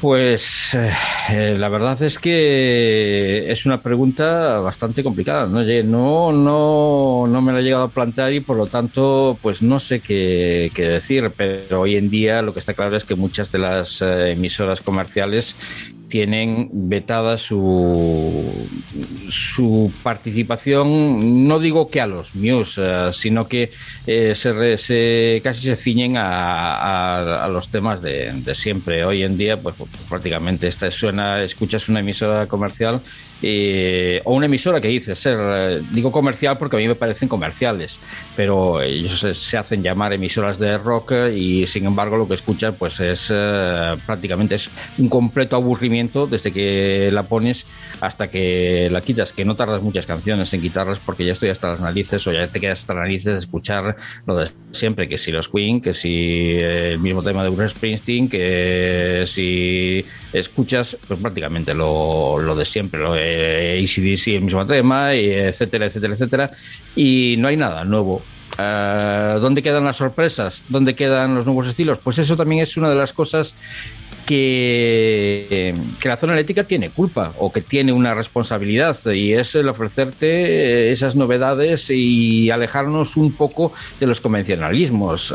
[0.00, 0.92] Pues eh,
[1.30, 5.46] eh, la verdad es que es una pregunta bastante complicada.
[5.46, 5.64] ¿no?
[5.82, 9.80] No, no, no me la he llegado a plantear y por lo tanto, pues no
[9.80, 11.32] sé qué, qué decir.
[11.36, 15.56] Pero hoy en día lo que está claro es que muchas de las emisoras comerciales
[16.08, 18.68] tienen vetada su,
[19.30, 23.70] su participación, no digo que a los Muse, eh, sino que
[24.06, 26.28] eh, se, se- casi se ciñen a,
[26.76, 29.04] a- a los temas de, de siempre.
[29.04, 33.00] Hoy en día, pues, pues, prácticamente esta suena, escuchas una emisora comercial
[33.42, 37.28] eh, o una emisora que dice ser, eh, digo comercial porque a mí me parecen
[37.28, 38.00] comerciales,
[38.36, 42.74] pero ellos se, hacen llamar emisoras de rock eh, y sin embargo lo que escuchas
[42.78, 47.66] pues es eh, prácticamente es un completo aburrimiento desde que la pones
[48.00, 51.68] hasta que la quitas, que no tardas muchas canciones en quitarlas porque ya estoy hasta
[51.68, 55.18] las narices o ya te quedas hasta las narices de escuchar lo de siempre, que
[55.18, 60.96] si los Queen, que si eh, el mismo tema de Bruce Springsteen, que si escuchas
[61.06, 63.27] pues prácticamente lo, lo de siempre, lo de
[63.82, 66.50] ACDC, el mismo tema, y etcétera, etcétera, etcétera,
[66.96, 68.22] y no hay nada nuevo.
[68.58, 70.62] Eh, ¿Dónde quedan las sorpresas?
[70.68, 71.98] ¿Dónde quedan los nuevos estilos?
[71.98, 73.54] Pues eso también es una de las cosas
[74.26, 79.68] que, que la zona eléctrica tiene culpa o que tiene una responsabilidad y es el
[79.68, 85.34] ofrecerte esas novedades y alejarnos un poco de los convencionalismos.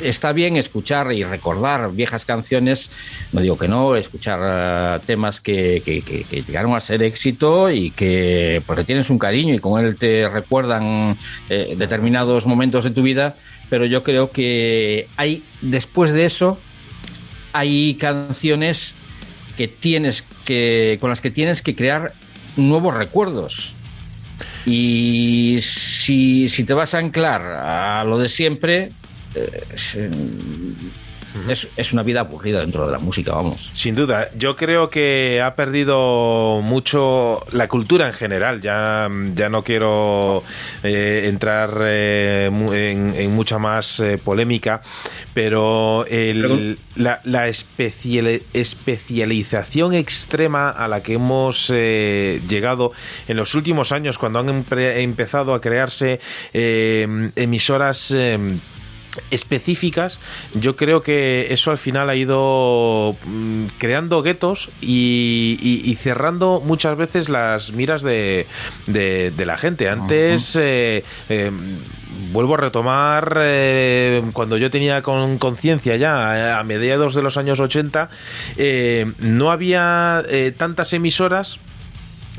[0.00, 2.90] Está bien escuchar y recordar viejas canciones,
[3.32, 8.62] no digo que no, escuchar eh, temas que, que- llegaron a ser éxito y que
[8.66, 11.16] porque tienes un cariño y con él te recuerdan
[11.48, 13.36] eh, determinados momentos de tu vida,
[13.70, 16.58] pero yo creo que hay, después de eso,
[17.54, 18.92] hay canciones
[19.56, 22.12] que tienes que con las que tienes que crear
[22.56, 23.72] nuevos recuerdos.
[24.66, 28.90] Y si, si te vas a anclar a lo de siempre,
[31.50, 33.70] es, es una vida aburrida dentro de la música, vamos.
[33.74, 38.62] Sin duda, yo creo que ha perdido mucho la cultura en general.
[38.62, 40.42] Ya, ya no quiero
[40.82, 44.80] eh, entrar eh, en, en mucha más eh, polémica,
[45.34, 52.92] pero el- la, la especiali- especialización extrema a la que hemos llegado
[53.28, 56.18] en los últimos años, cuando han empezado a crearse
[56.54, 58.14] emisoras.
[59.30, 60.18] Específicas,
[60.54, 66.62] yo creo que eso al final ha ido mm, creando guetos y, y- y cerrando
[66.64, 68.46] muchas veces las miras de,
[68.86, 69.88] de- de la gente.
[69.88, 71.50] Antes, eh, eh,
[72.32, 77.60] vuelvo a retomar, eh, cuando yo tenía con conciencia ya, a mediados de los años
[77.60, 78.08] 80,
[78.56, 81.58] eh, no había eh, tantas emisoras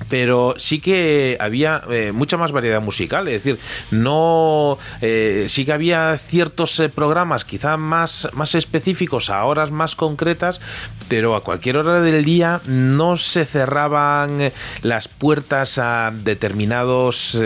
[0.10, 3.60] pero sí que había eh, mucha más variedad musical, es decir,
[3.92, 9.96] no eh, sí que había ciertos eh, programas quizá más, más específicos a horas más
[9.96, 10.62] concretas,
[11.08, 17.38] pero a cualquier hora del día no se cerraban las puertas a determinados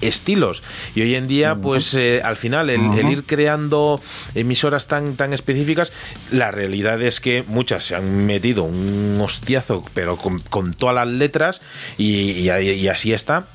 [0.00, 0.62] estilos.
[0.94, 4.00] Y hoy en día, pues eh, al final, el, el ir creando
[4.34, 5.92] emisoras tan, tan específicas,
[6.30, 11.08] la realidad es que muchas se han metido un hostiazo, pero con, con todas las
[11.08, 11.60] letras,
[11.98, 13.46] y, y y así está.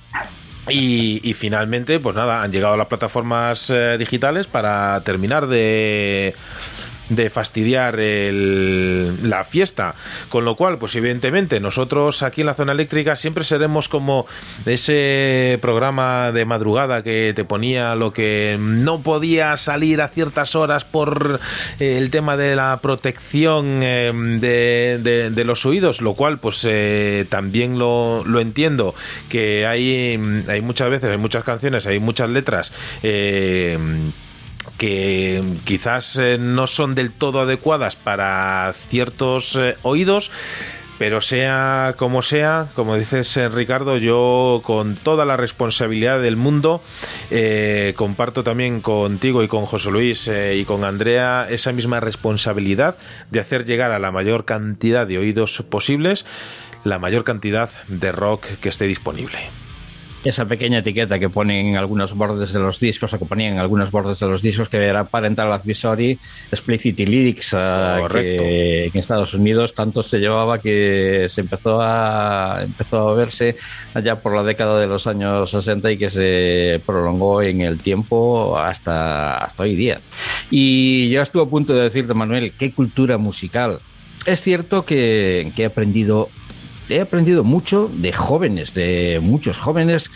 [0.69, 6.35] Y, y finalmente, pues nada, han llegado a las plataformas eh, digitales para terminar de
[7.09, 9.95] de fastidiar el- la fiesta.
[10.29, 14.25] Con lo cual, pues evidentemente, nosotros aquí en la zona eléctrica siempre seremos como
[14.65, 20.85] ese programa de madrugada que te ponía lo que no podía salir a ciertas horas
[20.85, 21.39] por
[21.79, 26.65] eh, el tema de la protección eh, de, de- de los oídos, lo cual pues
[26.67, 28.93] eh, también lo, lo entiendo,
[29.29, 32.71] que hay, hay muchas veces, hay muchas canciones, hay muchas letras.
[33.03, 33.77] eh,
[34.77, 40.31] que quizás eh, no son del todo adecuadas para ciertos eh, oídos,
[40.99, 46.81] pero sea como sea, como dices eh, Ricardo, yo con toda la responsabilidad del mundo
[47.95, 52.95] comparto también contigo y con José Luis y con Andrea esa misma responsabilidad
[53.29, 56.25] de hacer llegar a la mayor cantidad de oídos posibles
[56.83, 59.66] la mayor cantidad de rock que esté disponible.
[60.23, 63.59] Esa pequeña etiqueta que ponen en algunos bordes de los discos o que ponían en
[63.59, 66.19] algunos bordes de los discos que era Parental Advisory,
[66.51, 68.43] Explicit Lyrics, Correcto.
[68.43, 73.55] que en Estados Unidos tanto se llevaba que se empezó a empezó a verse
[73.93, 78.57] allá por la década de los años 60 y que se prolongó en el tiempo
[78.57, 79.99] hasta, hasta hoy día.
[80.49, 83.79] Y yo estuve a punto de decirte, Manuel, qué cultura musical.
[84.25, 86.29] Es cierto que, que he aprendido
[86.89, 90.09] he aprendido mucho de jóvenes, de muchos jóvenes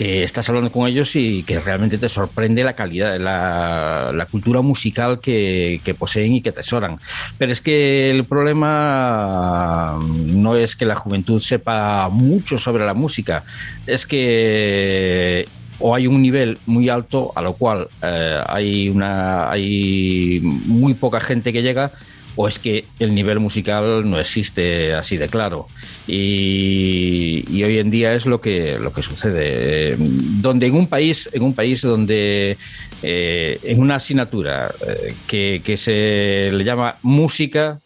[0.00, 4.62] que estás hablando con ellos y que realmente te sorprende la calidad, la, la cultura
[4.62, 6.98] musical que, poseen y que atesoran.
[7.36, 9.98] Pero es que el problema
[10.32, 13.44] no es que la juventud sepa mucho sobre la música,
[13.86, 15.44] es que
[15.80, 21.20] o hay un nivel muy alto a lo cual eh, hay una hay muy poca
[21.20, 21.92] gente que llega
[22.36, 25.66] o es que el nivel musical no existe así de claro.
[26.06, 29.92] Y, hoy en día es lo que lo que sucede.
[29.92, 32.56] Eh, donde en un país en un país donde
[33.02, 37.80] eh, en una asignatura eh, que, que se le llama música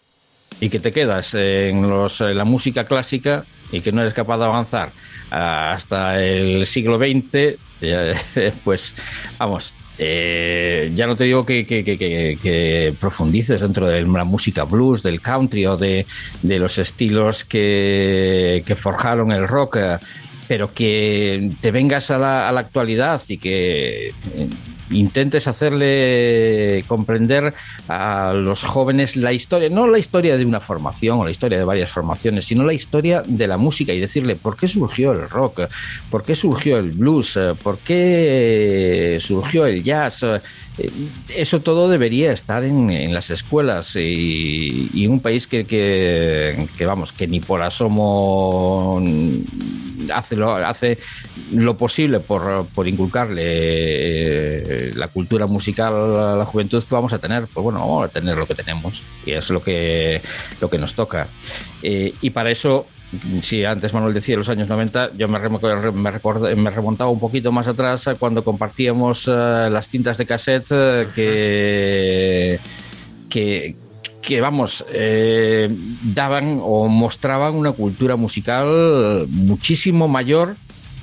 [0.61, 4.39] y que te quedas en, los, en la música clásica y que no eres capaz
[4.39, 4.93] de avanzar
[5.31, 7.59] hasta el siglo XX,
[8.65, 8.95] pues
[9.37, 15.67] vamos, eh, ya no te digo que, profundices dentro de la música blues, del country
[15.67, 16.07] o de,
[16.43, 19.99] de los estilos que, forjaron el rock, eh,
[20.49, 24.13] pero que te vengas a la, a la actualidad y que eh,
[24.95, 27.55] intentes hacerle comprender
[27.89, 31.65] a los jóvenes la historia, no la historia de una formación o la historia de
[31.65, 35.63] varias formaciones, sino la historia de la música y decirle por qué surgió el rock,
[36.11, 40.25] por qué surgió el blues, por qué surgió el jazz.
[40.79, 40.91] Eh,
[41.29, 47.27] Eso todo debería estar en, las escuelas y, y un país que, que, vamos, que
[47.27, 49.01] ni por asomo
[50.13, 50.99] hace lo, hace
[51.53, 57.47] lo posible por, por inculcarle eh, la cultura musical a la juventud vamos a tener,
[57.53, 60.21] pues bueno, vamos a tener lo que tenemos y es lo que,
[60.61, 61.29] lo que nos toca.
[61.83, 62.87] Eh, y para eso
[63.43, 67.67] si antes Manuel decía los años 90, yo me, me, me remontaba un poquito más
[67.69, 70.67] atrás a cuando compartíamos eh, las cintas de cassette
[71.17, 72.59] eh,
[73.29, 73.77] que,
[74.21, 75.69] que, vamos, eh,
[76.03, 80.57] daban o mostraban una cultura musical muchísimo mayor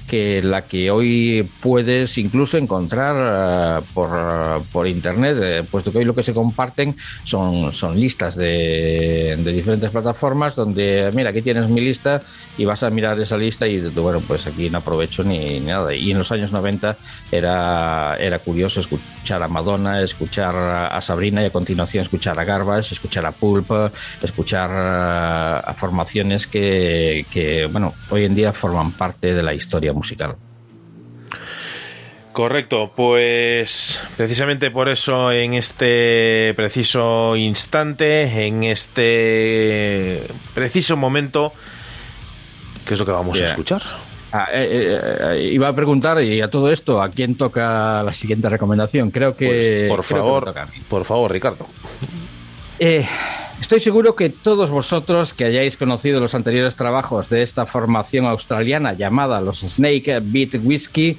[0.08, 6.06] que la que hoy puedes incluso encontrar eh, por, por internet, eh, puesto que hoy
[6.06, 11.70] lo que se comparten son, son listas de, de diferentes plataformas donde, mira, aquí tienes
[11.70, 12.22] mi lista
[12.58, 15.94] y vas a mirar esa lista y bueno, pues aquí no aprovecho ni, ni nada.
[15.94, 16.98] Y en los años 90
[17.32, 22.94] era, era curioso escuchar a Madonna, escuchar a Sabrina y a continuación escuchar a Garbage,
[22.94, 23.70] escuchar a Pulp,
[24.22, 29.91] escuchar eh, a formaciones que, que, bueno, hoy en día forman parte de la historia
[29.94, 30.36] musical.
[32.34, 41.52] Correcto, pues precisamente por eso en este preciso instante, en este preciso momento,
[42.86, 43.82] ¿qué es lo que vamos a escuchar?
[44.32, 48.14] Ah, eh, eh, eh, iba a preguntar y a todo esto, ¿a quién toca la
[48.14, 49.12] siguiente recomendación?
[49.12, 49.88] Creo que...
[49.90, 50.54] Pues, por favor,
[50.88, 51.68] por favor, Ricardo.
[52.80, 53.06] Eh,
[53.62, 58.94] estoy seguro que todos vosotros que hayáis conocido los anteriores trabajos de esta formación australiana
[58.94, 61.18] llamada los Snake Beat Whiskey,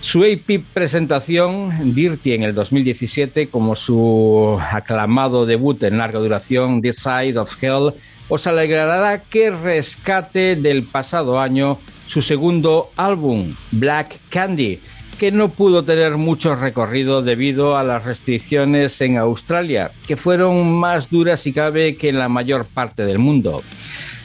[0.00, 6.98] su AP presentación Dirty en el 2017 como su aclamado debut en larga duración This
[6.98, 7.94] Side of Hell
[8.28, 14.78] os alegrará que rescate del pasado año su segundo álbum Black Candy
[15.18, 21.10] que no pudo tener mucho recorrido debido a las restricciones en Australia, que fueron más
[21.10, 23.62] duras si cabe que en la mayor parte del mundo.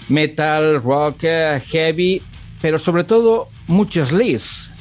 [0.08, 1.24] Metal, rock,
[1.72, 2.22] heavy,
[2.62, 4.72] pero sobre todo muchos sleaze.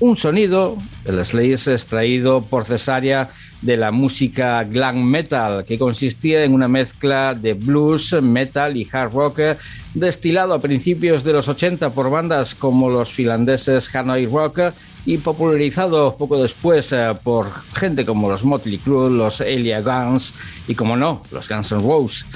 [0.00, 3.30] Un sonido, el sleaze extraído por cesárea
[3.62, 9.12] de la música glam metal, que consistía en una mezcla de blues, metal y hard
[9.12, 9.40] rock
[9.94, 14.60] destilado a principios de los 80 por bandas como los finlandeses Hanoi Rock
[15.06, 20.34] y popularizado poco después eh, por gente como los Motley Crue, los Elia Guns
[20.68, 22.26] y, como no, los Guns N' Roses.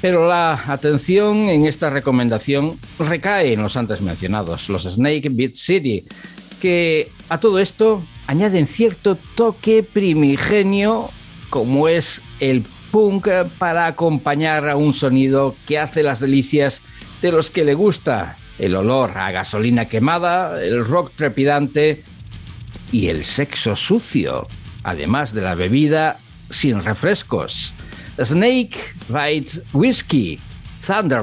[0.00, 6.04] Pero la atención en esta recomendación recae en los antes mencionados, los Snake Beat City,
[6.60, 11.08] que a todo esto añaden cierto toque primigenio
[11.50, 13.28] como es el punk
[13.58, 16.80] para acompañar a un sonido que hace las delicias
[17.20, 22.04] de los que le gusta el olor a gasolina quemada, el rock trepidante
[22.92, 24.46] y el sexo sucio,
[24.84, 26.18] además de la bebida
[26.50, 27.72] sin refrescos.
[28.22, 30.38] Snake Bite Whiskey,
[30.86, 31.22] Thunder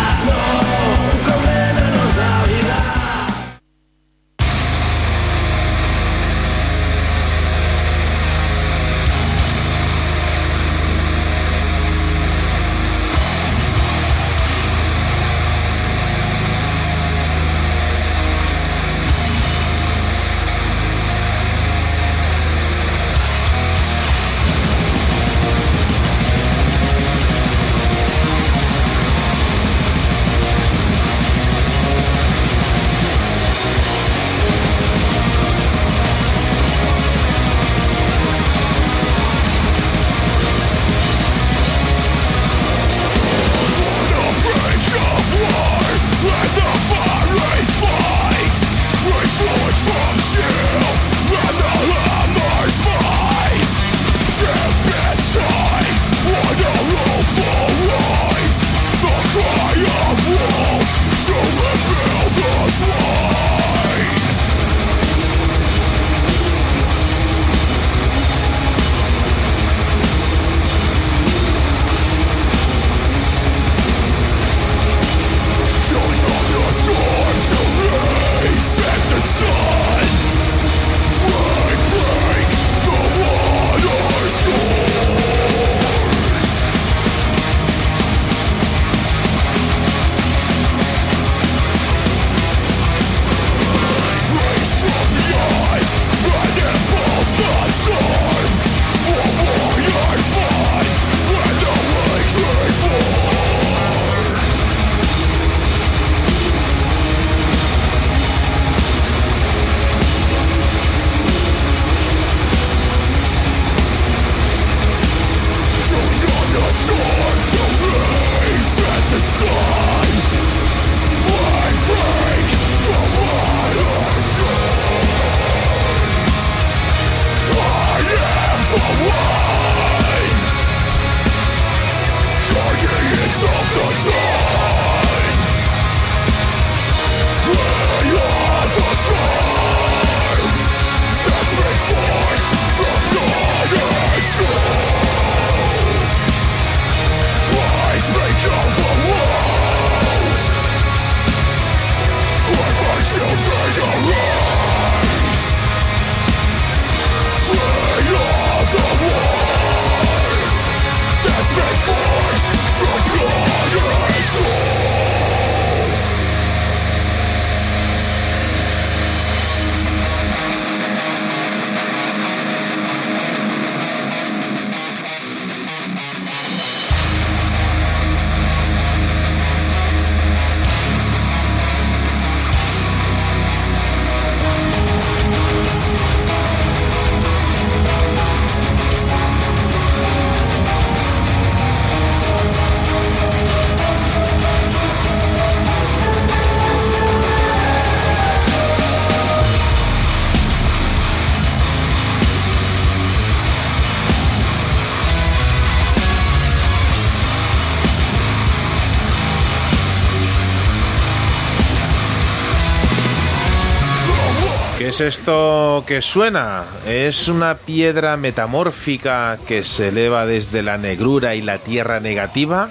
[215.07, 216.63] esto que suena?
[216.85, 222.69] Es una piedra metamórfica que se eleva desde la negrura y la tierra negativa.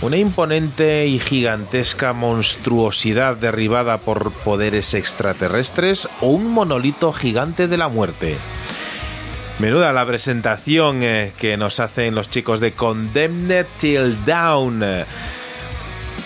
[0.00, 7.88] Una imponente y gigantesca monstruosidad derribada por poderes extraterrestres o un monolito gigante de la
[7.88, 8.36] muerte.
[9.58, 14.82] Menuda la presentación eh, que nos hacen los chicos de Condemned Till Down.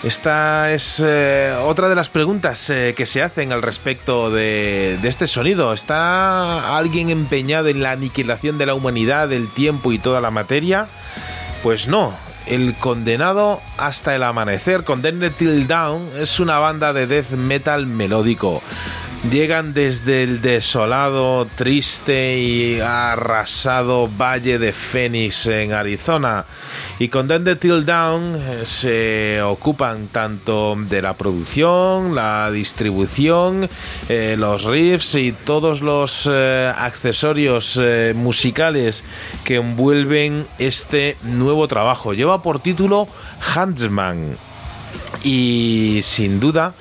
[0.03, 5.27] Esta es eh, otra de las preguntas eh, que se hacen al respecto de, este
[5.27, 5.73] sonido.
[5.73, 10.87] ¿Está alguien empeñado en la aniquilación de la humanidad, del tiempo y toda la materia?
[11.63, 12.13] Pues no.
[12.45, 18.61] El condenado hasta el amanecer, Condemned Till Down, es una banda de death metal melódico.
[19.31, 26.45] Llegan desde el desolado, triste y arrasado Valle de Phoenix en Arizona.
[26.97, 33.69] Y Condemned Till Down eh, se ocupan tanto de la producción, la distribución,
[34.07, 37.79] eh, los riffs y todos los eh, accesorios
[38.15, 39.03] musicales
[39.43, 42.13] que envuelven este nuevo trabajo.
[42.13, 43.07] Lleva por título
[43.55, 44.37] Huntsman.
[45.23, 46.73] y sin duda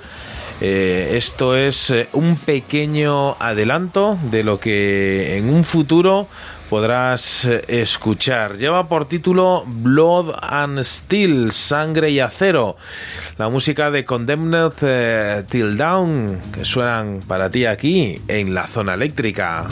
[0.60, 6.26] esto es un pequeño adelanto de lo que en un futuro
[6.74, 8.56] podrás eh, escuchar.
[8.56, 12.76] Lleva por título Blood and Steel, Sangre y Acero.
[13.38, 18.94] La música de Condemned eh, Till Down que suenan para ti aquí en la zona
[18.94, 19.68] eléctrica.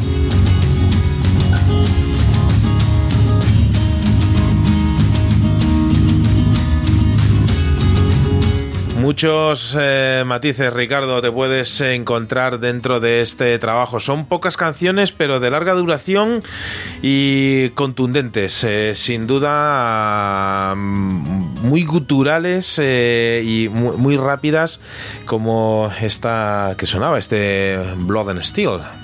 [9.03, 13.99] Muchos eh, matices, Ricardo, te puedes encontrar dentro de este trabajo.
[13.99, 16.41] Son pocas canciones, pero de larga duración
[17.03, 18.63] y contundentes.
[18.63, 24.79] Eh, sin duda, mm, muy guturales eh, y muy, muy rápidas,
[25.27, 29.02] como esta que sonaba, este Blood and Steel.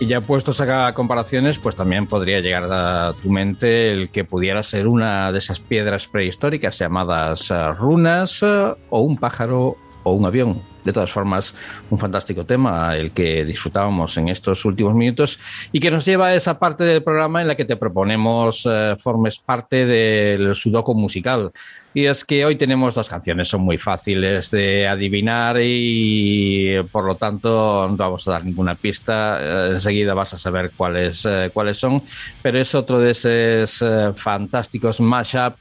[0.00, 4.62] Y ya puestos a comparaciones, pues también podría llegar a tu mente el que pudiera
[4.62, 10.26] ser una de esas piedras prehistóricas llamadas eh, runas, eh, o un pájaro, o un
[10.26, 10.73] avión.
[10.84, 11.54] De todas formas,
[11.90, 15.38] un fantástico tema, el que disfrutábamos en estos últimos minutos
[15.72, 18.94] y que nos lleva a esa parte del programa en la que te proponemos eh,
[18.98, 21.52] formes parte del sudoku musical.
[21.96, 27.14] Y es que hoy tenemos dos canciones, son muy fáciles de adivinar y por lo
[27.14, 29.38] tanto no vamos a dar ninguna pista.
[29.40, 32.02] Eh, enseguida vas a saber cuáles, eh, cuáles son,
[32.42, 35.56] pero es otro de esos eh, fantásticos mashup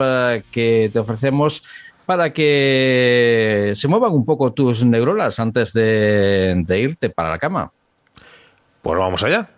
[0.51, 1.63] que te ofrecemos
[2.05, 7.71] para que se muevan un poco tus neuronas antes de, de irte para la cama.
[8.81, 9.49] Pues vamos allá.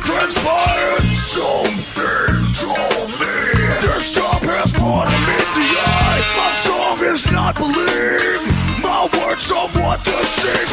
[0.00, 1.02] Plan transpired.
[1.14, 3.36] Something told me
[3.82, 6.22] this job has put me in the eye.
[6.36, 8.46] My song is not believed.
[8.82, 10.72] My words somewhat deceiving.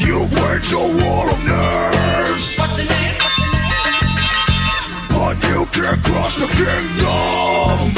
[0.00, 2.56] You waged a war of nerves.
[2.58, 3.16] What's your name?
[5.10, 7.94] But you can't cross the kingdom.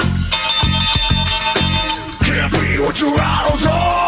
[2.20, 4.03] Can't be what your idols are.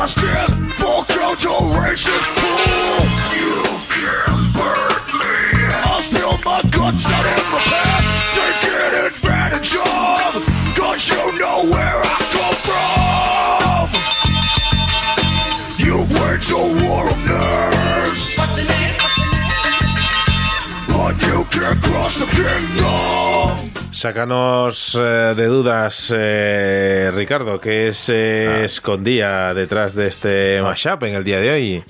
[0.00, 3.04] My skin for counter racist pool.
[3.36, 3.52] You
[3.92, 5.36] can't burn me.
[5.84, 8.06] I'll spill my guts out in the past.
[8.40, 10.74] Taking advantage of.
[10.74, 12.19] Cause you know where I
[23.90, 31.24] Sácanos eh, de dudas, eh, Ricardo, que se escondía detrás de este mashup en el
[31.24, 31.84] día de hoy.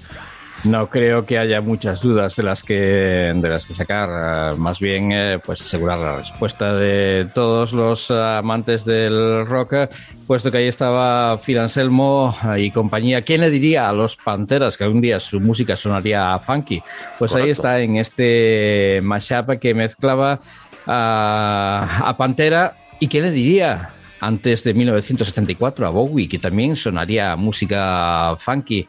[0.64, 4.52] No creo que haya muchas dudas de las que, de las que sacar.
[4.52, 9.88] eh, Más bien, eh, pues asegurar la respuesta de todos los amantes del rock, eh,
[10.26, 13.22] puesto que ahí estaba Phil Anselmo eh, y compañía.
[13.22, 16.82] ¿Quién le diría a los Panteras que algún día su música sonaría funky?
[17.18, 20.40] Pues ahí está en este mashup que mezclaba
[20.86, 22.76] a, a Pantera.
[22.98, 23.94] ¿Y quién le diría?
[24.22, 28.86] Antes de 1974 a Bowie, que también sonaría música funky.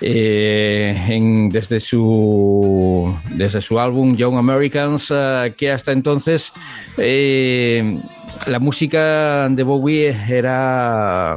[0.00, 6.52] Eh, desde, su, desde su álbum Young Americans, eh, que hasta entonces
[6.98, 7.98] eh,
[8.46, 11.36] la música de Bowie era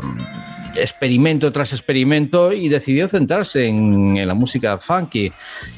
[0.75, 5.31] experimento tras experimento y decidió centrarse en, la música funky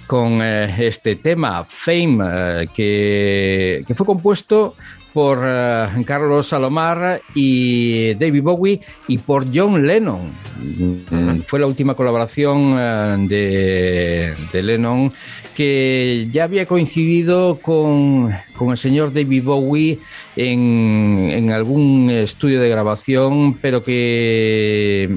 [0.06, 4.76] con este tema Fame que, que fue compuesto
[5.14, 10.32] por eh, Carlos Salomar y David Bowie y por John Lennon.
[10.60, 15.12] Mm, Fue la última colaboración eh, de, de Lennon
[15.56, 20.00] que ya había coincidido con, con el señor David Bowie
[20.36, 25.16] en, en algún estudio de grabación, pero que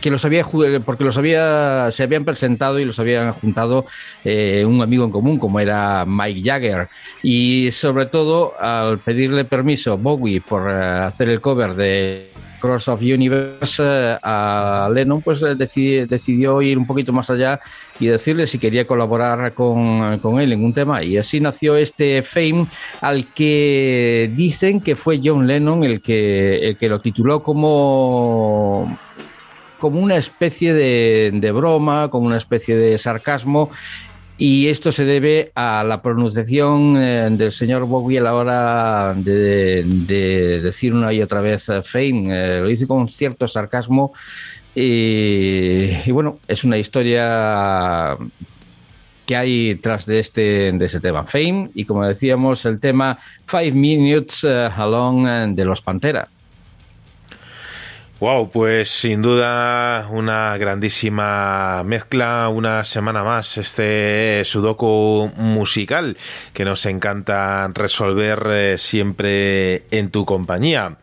[0.00, 3.86] que los había ju- porque los había se habían presentado y los habían juntado
[4.24, 6.88] eh, un amigo en común como era Mike Jagger.
[7.22, 12.30] Y sobre todo al pedirle permiso Bowie por eh, hacer el cover de
[12.60, 17.58] Cross of Universe eh, a Lennon pues eh, decidi- decidió ir un poquito más allá
[17.98, 21.02] y decirle si quería colaborar con, con él en un tema.
[21.02, 22.66] Y así nació este Fame
[23.00, 28.98] al que dicen que fue John Lennon el que, el que lo tituló como
[29.80, 33.70] como una especie de, de broma, como una especie de sarcasmo.
[34.38, 39.82] Y esto se debe a la pronunciación eh, del señor Bowie a la hora de,
[39.84, 42.28] de decir una y otra vez eh, Fame.
[42.30, 44.14] Eh, lo dice con cierto sarcasmo.
[44.74, 48.16] Y, y bueno, es una historia
[49.26, 53.72] que hay tras de este de ese tema Fame y como decíamos el tema Five
[53.72, 56.28] Minutes Along de los Pantera.
[58.20, 66.18] Wow, pues sin duda una grandísima mezcla, una semana más, este sudoku musical
[66.52, 70.98] que nos encanta resolver eh, siempre en tu compañía.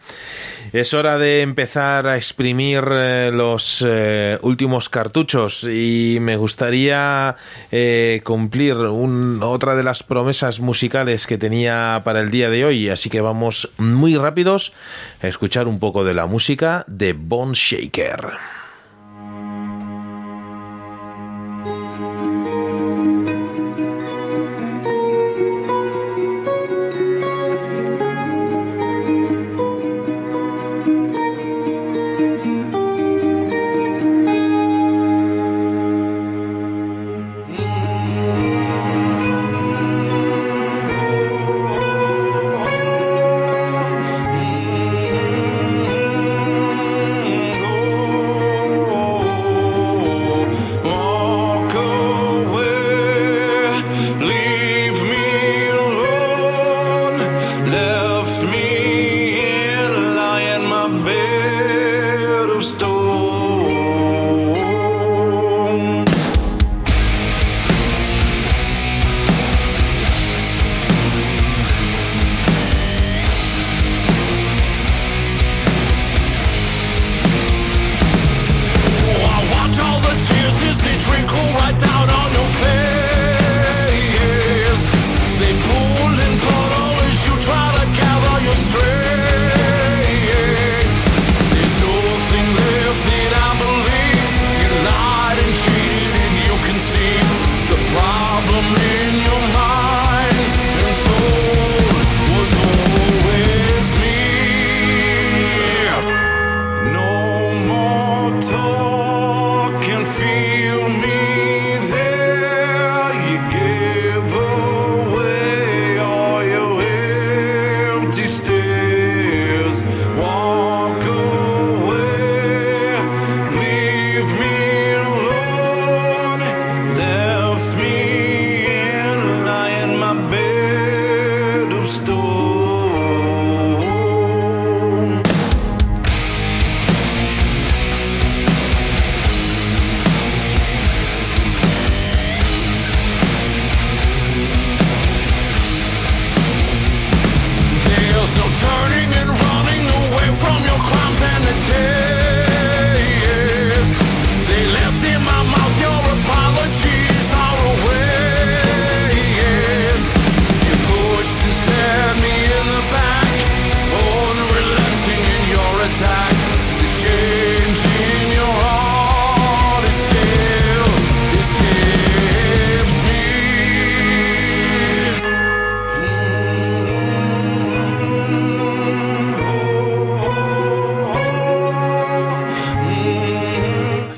[0.74, 7.36] Es hora de empezar a exprimir eh, los eh, últimos cartuchos y me gustaría
[7.72, 12.90] eh, cumplir un- otra de las promesas musicales que tenía para el día de hoy,
[12.90, 14.74] así que vamos muy rápidos
[15.22, 18.28] a escuchar un poco de la música de Bone Shaker.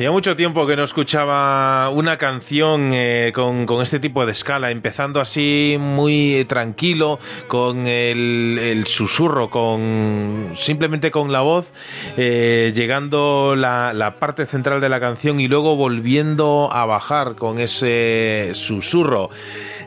[0.07, 5.75] Mucho tiempo que no escuchaba una canción eh, con, este tipo de escala, empezando así
[5.77, 7.19] muy tranquilo,
[7.49, 11.73] con el, el susurro, con simplemente con la voz,
[12.15, 18.51] eh, llegando la parte central de la canción y luego volviendo a bajar con ese
[18.53, 19.29] susurro.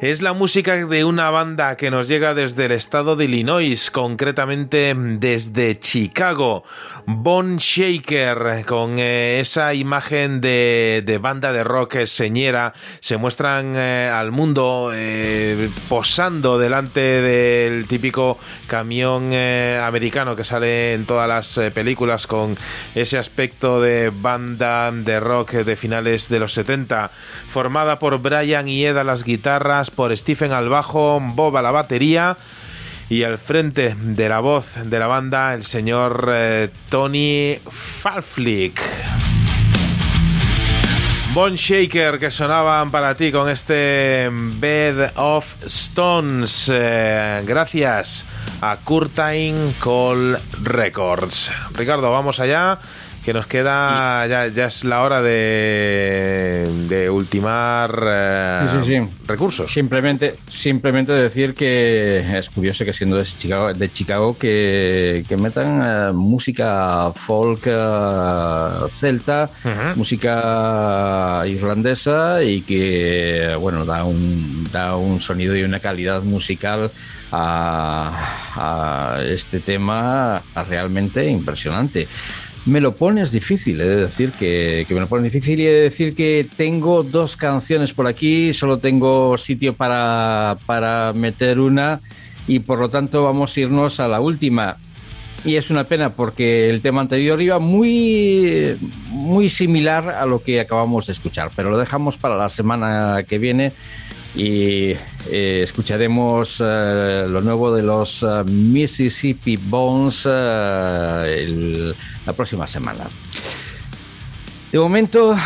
[0.02, 4.96] Es la música de una banda que nos llega desde el estado de Illinois, concretamente
[4.96, 6.64] desde Chicago.
[7.06, 13.74] Bon Shaker, con eh, esa imagen de, de banda de rock eh, señera, se muestran
[13.76, 14.90] eh, al mundo
[15.88, 22.56] posando delante del típico camión americano que sale en todas las películas con
[22.96, 27.10] ese aspecto de banda de rock de finales de los 70,
[27.48, 31.70] formada por Brian y Ed a las guitarras, por Stephen al bajo, Bob a la
[31.70, 32.36] batería
[33.08, 38.80] y al frente de la voz de la banda el señor eh, Tony Falflick.
[41.34, 46.70] Bon Shaker que sonaban para ti con este Bed of Stones.
[46.72, 48.24] Eh, gracias
[48.60, 51.50] a Curtain Call Records.
[51.74, 52.78] Ricardo, vamos allá.
[53.24, 59.16] Que nos queda, ya, ya es la hora de, de ultimar eh, Sí, sí, sí.
[59.28, 59.72] recursos.
[59.72, 65.82] Simplemente, simplemente decir que es curioso que siendo de Chicago, de Chicago que, que metan
[65.84, 69.48] eh, música folk eh, celta,
[69.94, 76.90] música irlandesa y que bueno da un, da un sonido y una calidad musical
[77.30, 78.10] a,
[78.56, 82.08] a este tema realmente impresionante.
[82.64, 85.80] Me lo pones difícil, he de decir que, me lo pones difícil y he de
[85.80, 92.00] decir que tengo dos canciones por aquí, solo tengo sitio para, para meter una
[92.46, 94.76] y por lo tanto vamos a irnos a la última.
[95.44, 98.76] Y es una pena porque el tema anterior iba muy,
[99.10, 103.38] muy similar a lo que acabamos de escuchar, pero lo dejamos para la semana que
[103.38, 103.72] viene
[104.34, 104.92] y
[105.30, 111.94] eh, escucharemos eh, lo nuevo de los eh, Mississippi Bones el-
[112.26, 113.04] la próxima semana.
[114.70, 115.36] De momento,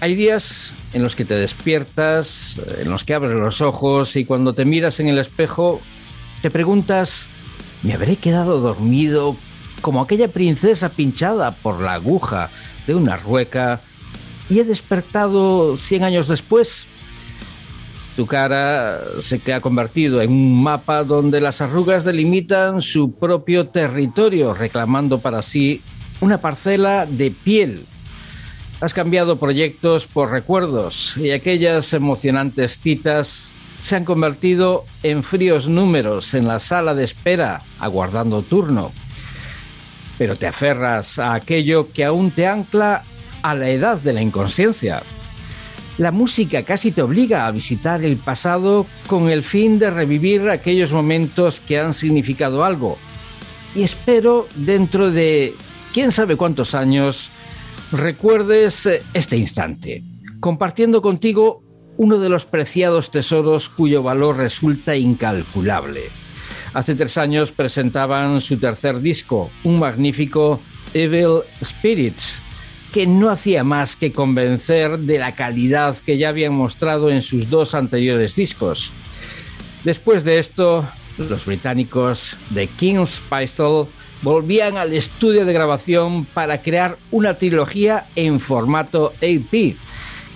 [0.00, 4.52] hay días en los que te despiertas, en los que abres los ojos y cuando
[4.52, 5.80] te miras en el espejo
[6.42, 7.26] te preguntas,
[7.82, 9.34] ¿me habré quedado dormido
[9.80, 12.50] como aquella princesa pinchada por la aguja
[12.86, 13.80] de una rueca
[14.50, 16.86] y he despertado 100 años después?
[18.18, 24.54] Tu cara se ha convertido en un mapa donde las arrugas delimitan su propio territorio,
[24.54, 25.82] reclamando para sí
[26.20, 27.84] una parcela de piel.
[28.80, 36.34] Has cambiado proyectos por recuerdos y aquellas emocionantes citas se han convertido en fríos números
[36.34, 38.90] en la sala de espera, aguardando turno.
[40.18, 43.04] Pero te aferras a aquello que aún te ancla
[43.42, 45.04] a la edad de la inconsciencia.
[45.98, 50.92] La música casi te obliga a visitar el pasado con el fin de revivir aquellos
[50.92, 52.96] momentos que han significado algo.
[53.74, 55.54] Y espero dentro de
[55.92, 57.30] quién sabe cuántos años
[57.90, 60.04] recuerdes este instante,
[60.38, 61.64] compartiendo contigo
[61.96, 66.02] uno de los preciados tesoros cuyo valor resulta incalculable.
[66.74, 70.60] Hace tres años presentaban su tercer disco, un magnífico
[70.94, 72.40] Evil Spirits,
[72.92, 77.50] que no hacía más que convencer de la calidad que ya habían mostrado en sus
[77.50, 78.92] dos anteriores discos.
[79.84, 80.86] Después de esto,
[81.18, 83.88] los británicos de King's Pistol
[84.22, 89.76] volvían al estudio de grabación para crear una trilogía en formato AP,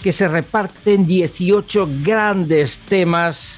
[0.02, 3.52] que se reparte en 18 grandes temas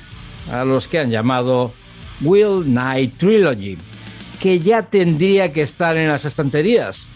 [0.51, 1.73] a los que han llamado
[2.21, 3.77] Will Night Trilogy,
[4.41, 7.09] que ya tendría que estar en las estanterías,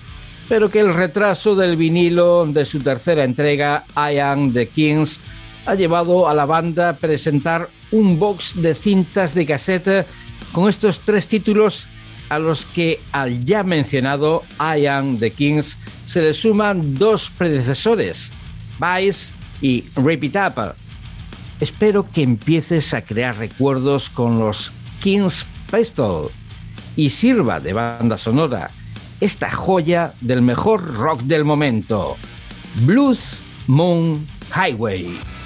[0.48, 5.20] pero que el retraso del vinilo de su tercera entrega, I Am the Kings,
[5.66, 10.06] ha llevado a la banda a presentar un box de cintas de cassette
[10.52, 11.86] con estos tres títulos
[12.30, 18.30] a los que al ya mencionado I Am the Kings se le suman dos predecesores,
[18.80, 20.74] Vice y Rip It Up.
[21.60, 26.30] Espero que empieces a crear recuerdos con los Kings Pistol
[26.96, 28.70] y sirva de banda sonora
[29.20, 32.16] esta joya del mejor rock del momento,
[32.84, 35.37] Blues Moon Highway.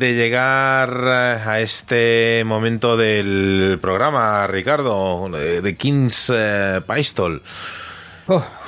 [0.00, 6.80] De llegar eh, a este momento del programa, Ricardo, de, King's eh.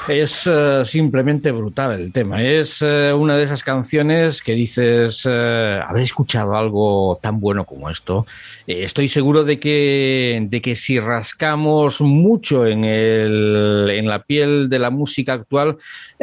[0.09, 2.43] Es eh, simplemente brutal el tema.
[2.43, 8.27] Es eh, una de esas canciones que dices, ¿habéis escuchado algo tan bueno como esto?
[8.67, 14.79] Estoy seguro de que, de que si rascamos mucho en, el, en la piel de
[14.79, 15.77] la música actual,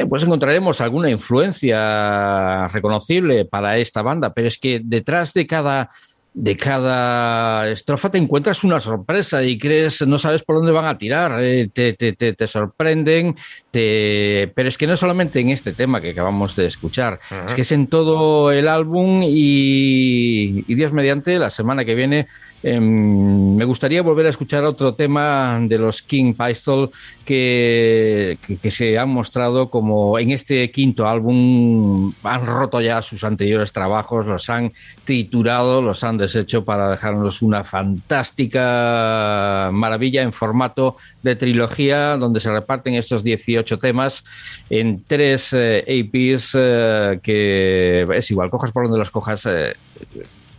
[0.10, 4.34] pues encontraremos alguna influencia reconocible para esta banda.
[4.34, 5.90] Pero es que detrás de cada
[6.34, 10.98] de cada estrofa te encuentras una sorpresa y crees, no sabes por dónde van a
[10.98, 13.36] tirar, eh, te, te, te, te sorprenden,
[13.72, 17.72] pero es que no solamente en este tema que acabamos de escuchar, es que es
[17.72, 22.28] en todo el álbum y, y Dios mediante, la semana que viene,
[22.64, 26.90] em, me gustaría volver a escuchar otro tema de los King Pistol
[27.26, 33.72] que, que, se han mostrado como en este quinto álbum han roto ya sus anteriores
[33.72, 34.72] trabajos, los han
[35.04, 42.52] triturado, los han deshecho para dejarnos una fantástica maravilla en formato de trilogía donde se
[42.52, 44.24] reparten estos 18 temas
[44.70, 49.76] en tres eh, APs eh, que es igual, cojas por donde los cojas, eh,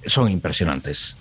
[0.06, 1.16] son impresionantes.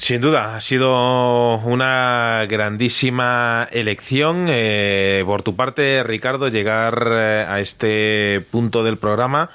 [0.00, 7.58] Sin duda, ha sido una grandísima elección eh, por tu parte, Ricardo, llegar eh, a
[7.58, 9.50] este punto del programa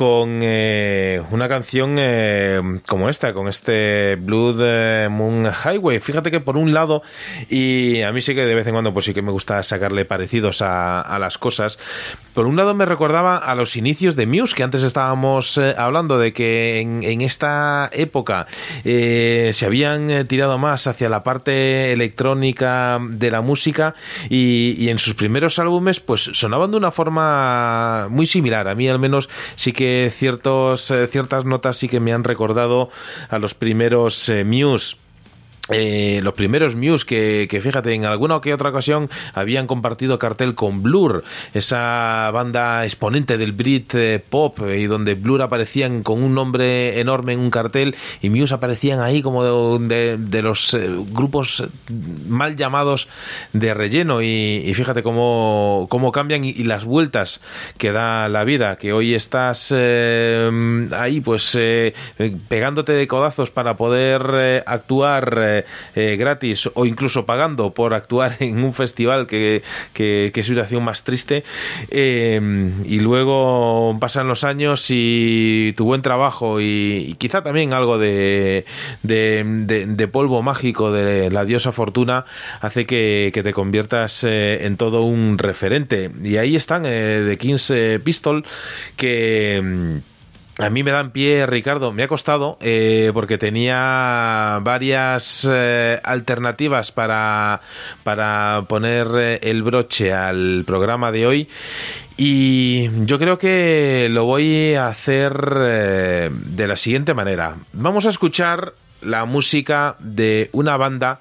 [0.00, 6.00] con eh, una canción eh, como esta, con este Blood eh, Moon Highway.
[6.00, 7.02] Fíjate que por un lado,
[7.50, 10.06] y a mí sí que de vez en cuando pues sí que me gusta sacarle
[10.06, 11.78] parecidos a, las cosas,
[12.32, 16.32] por un lado me recordaba a los inicios de Muse, que antes estábamos hablando de
[16.32, 18.46] que en, en esta época
[18.82, 23.94] se habían eh, tirado más hacia la parte electrónica de la música
[24.28, 28.66] y, en sus primeros álbumes pues sonaban de una forma muy similar.
[28.66, 32.90] A mí al menos sí que ciertos, eh, ciertas notas sí que me han recordado
[33.28, 34.96] a los primeros eh, Muse.
[35.70, 40.54] Eh, los primeros Muse que, fíjate, en alguna o que otra ocasión habían compartido cartel
[40.54, 41.24] con Blur,
[41.54, 47.32] esa banda exponente del Brit eh, Pop, y donde Blur aparecían con un nombre enorme
[47.32, 49.44] en un cartel y Muse aparecían ahí como
[49.78, 51.64] de, de, de los eh, grupos
[52.28, 53.08] mal llamados
[53.52, 54.22] de relleno.
[54.22, 57.40] Y, y fíjate cómo, cómo cambian y, las vueltas
[57.78, 61.94] que da la vida, que hoy estás eh, ahí pues eh,
[62.48, 65.59] pegándote de codazos para poder eh, actuar
[65.94, 71.04] eh, gratis o incluso pagando por actuar en un festival que, que, que situación más
[71.04, 71.44] triste.
[71.90, 72.40] Eh,
[72.84, 78.64] y luego pasan los años y tu buen trabajo y, quizá también algo de,
[80.12, 82.24] polvo mágico de la diosa fortuna
[82.60, 86.10] hace que, que te conviertas eh, en todo un referente.
[86.22, 87.72] Y ahí están de King's
[88.02, 88.44] Pistol
[88.96, 90.00] que
[90.60, 96.92] a mí me dan pie, Ricardo, me ha costado eh, porque tenía varias eh, alternativas
[96.92, 97.62] para,
[98.04, 101.48] para poner eh, el broche al programa de hoy
[102.18, 107.56] y yo creo que lo voy a hacer de la siguiente manera.
[107.72, 111.20] Vamos a escuchar la música de una banda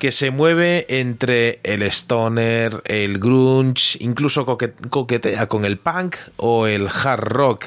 [0.00, 6.88] que se mueve entre el stoner, el grunge, incluso coquetea con el punk o el
[6.88, 7.66] hard rock.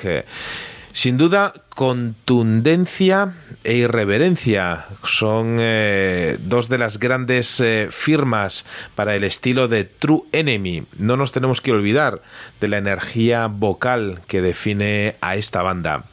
[0.96, 3.34] Sin duda, contundencia
[3.66, 8.64] e irreverencia son eh, dos de las grandes eh, firmas
[8.96, 10.84] para el estilo de True Enemy.
[10.98, 12.22] No nos tenemos que olvidar
[12.62, 16.06] de la energía vocal que define a esta banda.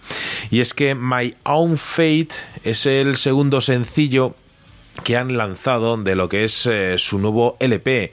[0.51, 4.35] Y es que My Own Fate es el segundo sencillo
[5.05, 8.13] que han lanzado de lo que es eh, su nuevo LP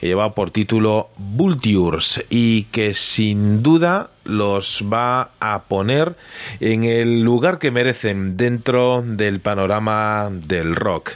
[0.00, 6.14] que lleva por título Vultures y que sin duda los va a poner
[6.60, 11.12] en el lugar que merecen dentro del panorama del rock.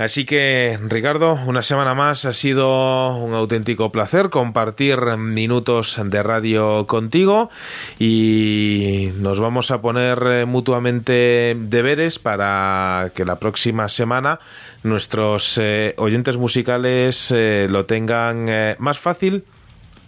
[0.00, 6.86] Así que, Ricardo, una semana más ha sido un auténtico placer compartir minutos de radio
[6.86, 7.50] contigo
[7.98, 14.40] y nos vamos a poner mutuamente deberes para que la próxima semana
[14.84, 19.44] nuestros eh, oyentes musicales eh, lo tengan eh, más fácil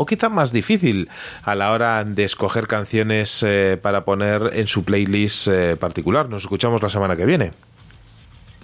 [0.03, 1.09] o quizá más difícil
[1.45, 6.29] a la hora de escoger canciones eh, para poner en su playlist eh, particular.
[6.29, 7.53] Nos escuchamos la semana que viene.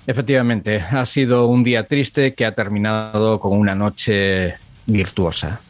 [0.06, 5.60] Efectivamente, ha sido un día triste que ha terminado con una noche virtuosa.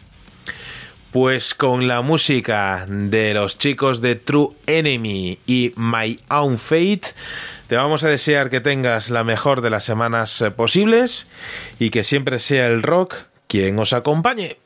[1.10, 7.14] Pues con la música de los chicos de True Enemy y My Own Fate,
[7.66, 11.26] te vamos a desear que tengas la mejor de las semanas posibles
[11.78, 13.14] y que siempre sea el rock
[13.48, 14.56] quien os acompañe.